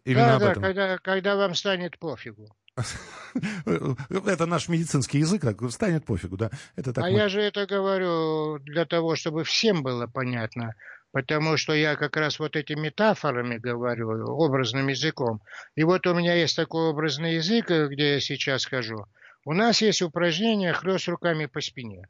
Именно 0.05 0.39
да, 0.39 0.55
да, 0.55 0.61
когда, 0.61 0.99
когда 0.99 1.37
вам 1.37 1.55
станет 1.55 1.99
пофигу. 1.99 2.49
Это 3.65 4.47
наш 4.47 4.69
медицинский 4.69 5.19
язык, 5.19 5.43
так 5.43 5.71
станет 5.71 6.05
пофигу, 6.05 6.37
да. 6.37 6.51
Это 6.75 6.93
так 6.93 7.05
а 7.05 7.09
мы... 7.09 7.17
я 7.17 7.29
же 7.29 7.41
это 7.41 7.67
говорю 7.67 8.59
для 8.61 8.87
того, 8.87 9.15
чтобы 9.15 9.45
всем 9.45 9.83
было 9.83 10.07
понятно 10.07 10.75
потому 11.13 11.57
что 11.57 11.73
я 11.75 11.95
как 11.97 12.17
раз 12.17 12.39
вот 12.39 12.57
этими 12.57 12.87
метафорами 12.87 13.59
говорю, 13.59 14.27
образным 14.37 14.89
языком. 14.89 15.41
И 15.77 15.85
вот 15.85 16.07
у 16.07 16.15
меня 16.15 16.35
есть 16.35 16.57
такой 16.57 16.89
образный 16.89 17.35
язык, 17.35 17.69
где 17.69 18.15
я 18.15 18.21
сейчас 18.21 18.63
скажу. 18.63 19.07
У 19.45 19.53
нас 19.53 19.83
есть 19.83 20.03
упражнение 20.03 20.73
«хлёст 20.73 21.09
руками 21.09 21.47
по 21.47 21.61
спине». 21.61 22.09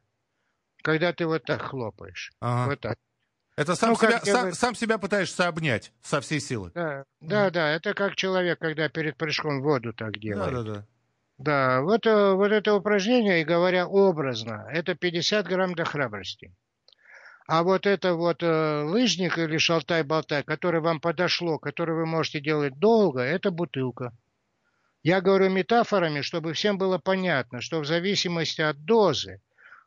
Когда 0.81 1.13
ты 1.13 1.25
вот 1.25 1.43
так 1.43 1.61
хлопаешь. 1.61 2.31
Ага. 2.39 2.69
Вот 2.69 2.79
так. 2.81 2.97
Это 3.55 3.75
сам, 3.75 3.91
ну, 3.91 3.95
себя, 3.95 4.19
сам, 4.21 4.53
сам 4.53 4.75
себя 4.75 4.97
пытаешься 4.97 5.47
обнять 5.47 5.93
со 6.01 6.21
всей 6.21 6.39
силы. 6.39 6.71
Да, 6.73 7.05
да, 7.21 7.49
да, 7.51 7.69
это 7.69 7.93
как 7.93 8.15
человек, 8.15 8.59
когда 8.59 8.89
перед 8.89 9.15
прыжком 9.15 9.61
в 9.61 9.63
воду 9.63 9.93
так 9.93 10.17
делает. 10.17 10.53
Да, 10.53 10.63
да, 10.63 10.73
да. 10.73 10.85
Да, 11.37 11.81
вот, 11.81 12.05
э, 12.05 12.33
вот 12.33 12.51
это 12.51 12.73
упражнение, 12.73 13.41
и 13.41 13.45
говоря 13.45 13.87
образно, 13.87 14.67
это 14.71 14.95
50 14.95 15.47
грамм 15.47 15.75
до 15.75 15.83
храбрости. 15.83 16.53
А 17.45 17.63
вот 17.63 17.85
это 17.85 18.13
вот 18.13 18.41
э, 18.41 18.83
лыжник 18.83 19.37
или 19.37 19.57
шалтай-болтай, 19.57 20.43
который 20.43 20.79
вам 20.79 20.99
подошло, 20.99 21.59
который 21.59 21.95
вы 21.95 22.05
можете 22.05 22.39
делать 22.39 22.79
долго, 22.79 23.21
это 23.21 23.51
бутылка. 23.51 24.13
Я 25.03 25.19
говорю 25.19 25.49
метафорами, 25.49 26.21
чтобы 26.21 26.53
всем 26.53 26.77
было 26.77 26.97
понятно, 26.97 27.59
что 27.59 27.81
в 27.81 27.85
зависимости 27.85 28.61
от 28.61 28.85
дозы 28.85 29.41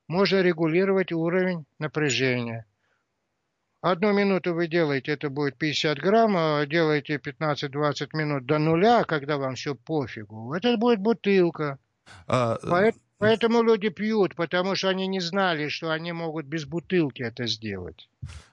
можно 0.07 0.43
регулировать 0.43 1.13
уровень 1.13 1.65
напряжения. 1.79 2.67
Одну 3.81 4.13
минуту 4.13 4.53
вы 4.53 4.67
делаете, 4.67 5.13
это 5.13 5.31
будет 5.31 5.57
50 5.57 5.99
грамм, 5.99 6.37
а 6.37 6.67
делаете 6.67 7.17
15-20 7.17 8.09
минут 8.13 8.45
до 8.45 8.59
нуля, 8.59 9.05
когда 9.05 9.39
вам 9.39 9.55
все 9.55 9.75
пофигу. 9.75 10.53
Это 10.53 10.77
будет 10.77 11.01
бутылка. 11.01 11.79
А, 12.27 12.59
Поэтому 12.63 13.06
Поэтому 13.19 13.63
люди 13.63 13.89
пьют, 13.89 14.35
потому 14.35 14.75
что 14.77 14.89
они 14.89 15.07
не 15.07 15.21
знали, 15.21 15.69
что 15.69 15.91
они 15.91 16.13
могут 16.13 16.47
без 16.47 16.67
бутылки 16.67 17.23
это 17.23 17.47
сделать. 17.47 18.09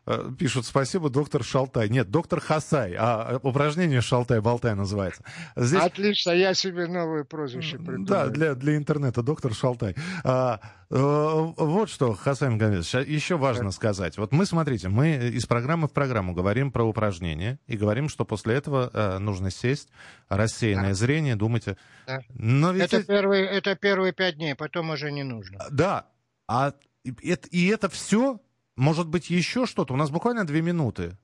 Э, 0.05 0.31
пишут 0.37 0.65
спасибо, 0.65 1.09
доктор 1.09 1.43
Шалтай. 1.43 1.87
Нет, 1.89 2.11
доктор 2.11 2.41
Хасай, 2.41 2.93
а 2.97 3.33
э, 3.33 3.39
упражнение 3.41 4.01
Шалтай-Болтай 4.01 4.75
называется. 4.75 5.23
Здесь... 5.55 5.81
Отлично, 5.81 6.31
я 6.31 6.53
себе 6.53 6.87
новое 6.87 7.23
прозвище 7.23 7.77
придумал. 7.77 8.05
Да, 8.05 8.27
для, 8.27 8.55
для 8.55 8.75
интернета, 8.75 9.23
доктор 9.23 9.53
Шалтай. 9.53 9.95
А, 10.25 10.59
э, 10.89 10.97
вот 10.97 11.89
что, 11.89 12.13
Хасай 12.13 12.49
Магомедович, 12.49 13.07
еще 13.07 13.37
важно 13.37 13.65
да. 13.65 13.71
сказать. 13.71 14.17
Вот 14.17 14.33
мы, 14.33 14.45
смотрите, 14.45 14.89
мы 14.89 15.15
из 15.15 15.45
программы 15.45 15.87
в 15.87 15.93
программу 15.93 16.33
говорим 16.33 16.71
про 16.71 16.83
упражнения 16.83 17.59
и 17.67 17.77
говорим, 17.77 18.09
что 18.09 18.25
после 18.25 18.55
этого 18.55 18.89
э, 18.93 19.19
нужно 19.19 19.51
сесть, 19.51 19.89
рассеянное 20.27 20.89
да. 20.89 20.95
зрение, 20.95 21.35
думать... 21.35 21.65
Да. 22.07 22.21
Но 22.33 22.73
ведь... 22.73 22.91
это, 22.93 23.03
первые, 23.03 23.45
это 23.45 23.75
первые 23.75 24.11
пять 24.11 24.35
дней, 24.35 24.55
потом 24.55 24.89
уже 24.89 25.11
не 25.11 25.23
нужно. 25.23 25.59
Да, 25.71 26.07
а 26.45 26.73
это, 27.03 27.47
и 27.49 27.67
это 27.67 27.89
все 27.89 28.39
может 28.75 29.07
быть, 29.07 29.29
еще 29.29 29.65
что-то? 29.65 29.93
У 29.93 29.97
нас 29.97 30.09
буквально 30.09 30.45
две 30.45 30.61
минуты. 30.61 31.17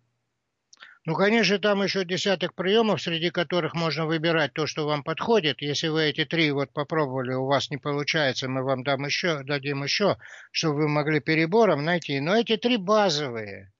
Ну, 1.05 1.15
конечно, 1.15 1.57
там 1.59 1.81
еще 1.81 2.05
десяток 2.05 2.53
приемов, 2.53 3.01
среди 3.01 3.31
которых 3.31 3.73
можно 3.73 4.05
выбирать 4.05 4.53
то, 4.53 4.67
что 4.67 4.85
вам 4.85 5.01
подходит. 5.03 5.61
Если 5.61 5.87
вы 5.87 6.03
эти 6.03 6.25
три 6.25 6.51
вот 6.51 6.71
попробовали, 6.73 7.33
у 7.33 7.45
вас 7.45 7.71
не 7.71 7.77
получается, 7.77 8.49
мы 8.49 8.63
вам 8.63 8.83
дам 8.83 9.05
еще, 9.05 9.43
дадим 9.43 9.83
еще, 9.83 10.17
чтобы 10.51 10.81
вы 10.81 10.87
могли 10.89 11.19
перебором 11.19 11.83
найти. 11.83 12.19
Но 12.19 12.35
эти 12.35 12.57
три 12.57 12.77
базовые. 12.77 13.71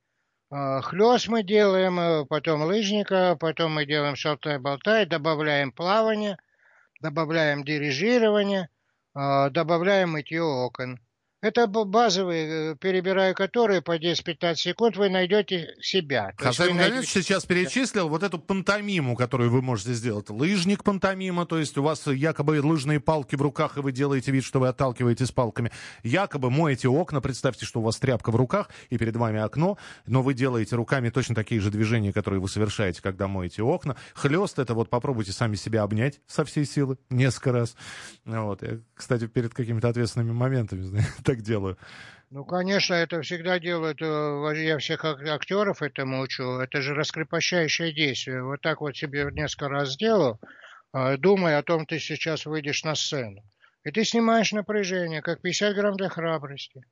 А, 0.50 0.82
Хлест 0.82 1.28
мы 1.28 1.44
делаем, 1.44 2.00
э, 2.00 2.26
потом 2.26 2.64
лыжника, 2.64 3.38
потом 3.40 3.74
мы 3.74 3.86
делаем 3.86 4.16
шалтай-болтай, 4.16 5.06
добавляем 5.06 5.72
плавание, 5.72 6.38
добавляем 7.02 7.64
дирижирование, 7.64 8.70
а, 9.14 9.50
добавляем 9.52 10.12
мытье 10.12 10.42
окон. 10.42 11.00
Это 11.42 11.68
базовые, 11.68 12.74
э, 12.74 12.76
перебирая 12.76 13.34
которые 13.34 13.82
по 13.82 13.98
10-15 13.98 14.56
секунд, 14.56 14.98
вы 14.98 15.08
найдете 15.08 15.74
себя. 15.80 16.34
Хасай 16.38 16.74
найдете... 16.74 17.08
сейчас 17.08 17.46
перечислил 17.46 18.10
вот 18.10 18.24
эту 18.24 18.40
пантомиму, 18.40 19.16
которую 19.16 19.50
вы 19.50 19.62
можете 19.62 19.94
сделать. 19.94 20.30
Лыжник 20.30 20.84
пантомима, 20.84 21.46
то 21.46 21.58
есть 21.58 21.78
у 21.78 21.84
вас 21.84 22.08
якобы 22.08 22.60
лыжные 22.62 23.00
палки 23.00 23.38
в 23.38 23.42
руках, 23.42 23.78
и 23.78 23.80
вы 23.80 23.94
делаете 23.94 24.32
вид, 24.32 24.44
что 24.44 24.60
вы 24.60 24.68
отталкиваетесь 24.68 25.32
палками. 25.32 25.72
Якобы 26.04 26.50
моете 26.50 26.90
окна, 26.90 27.22
представьте, 27.22 27.66
что 27.66 27.80
у 27.80 27.84
вас 27.84 27.98
тряпка 27.98 28.32
в 28.32 28.36
руках, 28.36 28.70
и 28.90 28.98
перед 28.98 29.16
вами 29.16 29.40
окно, 29.40 29.78
но 30.08 30.22
вы 30.22 30.34
делаете 30.34 30.76
руками 30.76 31.10
точно 31.10 31.36
такие 31.36 31.62
же 31.62 31.72
движения, 31.72 32.12
которые 32.12 32.42
вы 32.42 32.50
совершаете, 32.50 33.02
когда 33.02 33.30
моете 33.30 33.64
окна. 33.64 33.96
Хлест 34.14 34.60
это 34.60 34.74
вот 34.74 34.90
попробуйте 34.90 35.32
сами 35.32 35.56
себя 35.56 35.84
обнять 35.84 36.20
со 36.28 36.44
всей 36.44 36.66
силы 36.66 36.98
несколько 37.10 37.54
раз. 37.54 37.78
Вот. 38.26 38.62
Я, 38.62 38.80
кстати, 38.94 39.28
перед 39.28 39.54
какими-то 39.54 39.88
ответственными 39.88 40.34
моментами 40.34 40.84
так 41.30 41.42
делаю. 41.42 41.78
Ну, 42.32 42.44
конечно, 42.46 42.94
это 42.94 43.22
всегда 43.22 43.60
делают, 43.60 44.02
э, 44.02 44.54
я 44.56 44.78
всех 44.78 45.06
актеров 45.06 45.82
этому 45.82 46.22
учу, 46.22 46.60
это 46.60 46.82
же 46.82 46.94
раскрепощающее 46.94 47.92
действие. 47.94 48.44
Вот 48.44 48.62
так 48.62 48.82
вот 48.82 48.98
себе 48.98 49.28
несколько 49.32 49.70
раз 49.70 49.94
сделал, 49.94 50.40
э, 50.94 51.18
думая 51.18 51.60
о 51.60 51.64
том, 51.64 51.86
ты 51.86 52.00
сейчас 52.00 52.46
выйдешь 52.46 52.84
на 52.84 52.96
сцену. 52.96 53.44
И 53.84 53.92
ты 53.92 54.04
снимаешь 54.04 54.52
напряжение, 54.52 55.22
как 55.22 55.42
50 55.42 55.76
грамм 55.76 55.98
для 55.98 56.10
храбрости. 56.10 56.84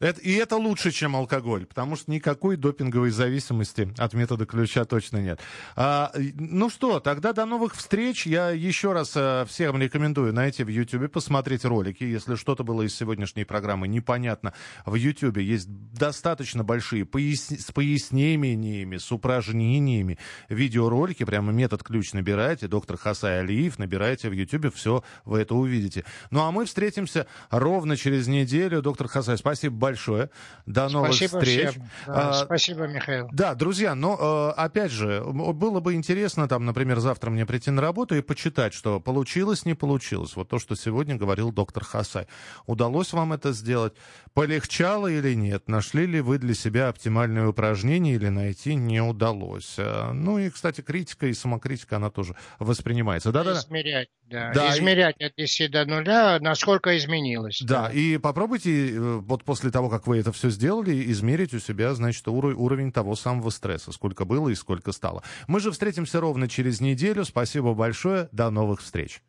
Это, 0.00 0.18
и 0.22 0.32
это 0.32 0.56
лучше, 0.56 0.92
чем 0.92 1.14
алкоголь, 1.14 1.66
потому 1.66 1.94
что 1.94 2.10
никакой 2.10 2.56
допинговой 2.56 3.10
зависимости 3.10 3.92
от 3.98 4.14
метода 4.14 4.46
ключа 4.46 4.86
точно 4.86 5.18
нет. 5.18 5.40
А, 5.76 6.10
ну 6.36 6.70
что, 6.70 7.00
тогда 7.00 7.34
до 7.34 7.44
новых 7.44 7.74
встреч. 7.74 8.26
Я 8.26 8.48
еще 8.48 8.92
раз 8.92 9.12
а, 9.14 9.44
всем 9.44 9.78
рекомендую 9.78 10.32
найти 10.32 10.64
в 10.64 10.68
YouTube, 10.68 11.12
посмотреть 11.12 11.66
ролики. 11.66 12.02
Если 12.02 12.34
что-то 12.36 12.64
было 12.64 12.80
из 12.80 12.96
сегодняшней 12.96 13.44
программы 13.44 13.88
непонятно, 13.88 14.54
в 14.86 14.94
YouTube 14.94 15.36
есть 15.36 15.68
достаточно 15.92 16.64
большие 16.64 17.04
пояс... 17.04 17.48
с 17.50 17.70
пояснениями, 17.70 18.96
с 18.96 19.12
упражнениями 19.12 20.18
видеоролики. 20.48 21.24
Прямо 21.24 21.52
метод 21.52 21.82
ключ 21.82 22.14
набираете, 22.14 22.68
доктор 22.68 22.96
Хасай 22.96 23.40
Алиев, 23.40 23.78
набираете 23.78 24.30
в 24.30 24.32
YouTube, 24.32 24.74
все 24.74 25.04
вы 25.26 25.40
это 25.40 25.54
увидите. 25.54 26.06
Ну 26.30 26.40
а 26.40 26.50
мы 26.50 26.64
встретимся 26.64 27.26
ровно 27.50 27.98
через 27.98 28.28
неделю. 28.28 28.80
Доктор 28.80 29.06
Хасай, 29.08 29.36
спасибо 29.36 29.59
Спасибо 29.60 29.76
большое. 29.76 30.30
До 30.64 30.88
новых 30.88 31.14
спасибо 31.14 31.40
встреч. 31.40 31.70
Всем. 31.70 31.90
Да, 32.06 32.30
а, 32.30 32.32
спасибо, 32.32 32.86
Михаил. 32.86 33.28
Да, 33.30 33.54
друзья, 33.54 33.94
но 33.94 34.54
э, 34.56 34.60
опять 34.60 34.90
же, 34.90 35.22
было 35.22 35.80
бы 35.80 35.92
интересно, 35.92 36.48
там, 36.48 36.64
например, 36.64 36.98
завтра 37.00 37.28
мне 37.28 37.44
прийти 37.44 37.70
на 37.70 37.82
работу 37.82 38.14
и 38.14 38.22
почитать, 38.22 38.72
что 38.72 39.00
получилось, 39.00 39.66
не 39.66 39.74
получилось. 39.74 40.34
Вот 40.34 40.48
то, 40.48 40.58
что 40.58 40.76
сегодня 40.76 41.16
говорил 41.16 41.52
доктор 41.52 41.84
Хасай. 41.84 42.26
Удалось 42.66 43.12
вам 43.12 43.34
это 43.34 43.52
сделать? 43.52 43.92
Полегчало 44.32 45.08
или 45.08 45.34
нет? 45.34 45.68
Нашли 45.68 46.06
ли 46.06 46.22
вы 46.22 46.38
для 46.38 46.54
себя 46.54 46.88
оптимальное 46.88 47.46
упражнение 47.46 48.14
или 48.14 48.28
найти 48.28 48.76
не 48.76 49.02
удалось? 49.02 49.74
Э, 49.76 50.12
ну 50.12 50.38
и, 50.38 50.48
кстати, 50.48 50.80
критика 50.80 51.26
и 51.26 51.34
самокритика, 51.34 51.96
она 51.96 52.08
тоже 52.08 52.34
воспринимается. 52.58 53.30
Да-да-да. 53.30 53.60
Измерять, 53.60 54.08
да. 54.24 54.52
да. 54.54 54.70
Измерять 54.70 55.16
и... 55.18 55.24
от 55.24 55.34
10 55.36 55.70
до 55.70 55.84
нуля, 55.84 56.38
насколько 56.40 56.96
изменилось. 56.96 57.60
Да, 57.60 57.88
да. 57.88 57.92
и 57.92 58.16
попробуйте 58.16 58.90
э, 58.90 59.20
вот 59.40 59.44
после 59.46 59.70
того, 59.70 59.88
как 59.88 60.06
вы 60.06 60.18
это 60.18 60.32
все 60.32 60.50
сделали, 60.50 61.10
измерить 61.10 61.54
у 61.54 61.58
себя, 61.58 61.94
значит, 61.94 62.26
уровень, 62.28 62.92
того 62.92 63.16
самого 63.16 63.50
стресса, 63.50 63.92
сколько 63.92 64.24
было 64.24 64.48
и 64.50 64.54
сколько 64.54 64.92
стало. 64.92 65.22
Мы 65.46 65.60
же 65.60 65.70
встретимся 65.70 66.20
ровно 66.20 66.48
через 66.48 66.80
неделю. 66.80 67.24
Спасибо 67.24 67.74
большое. 67.74 68.28
До 68.32 68.50
новых 68.50 68.80
встреч. 68.80 69.22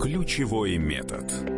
Ключевой 0.00 0.78
метод. 0.78 1.57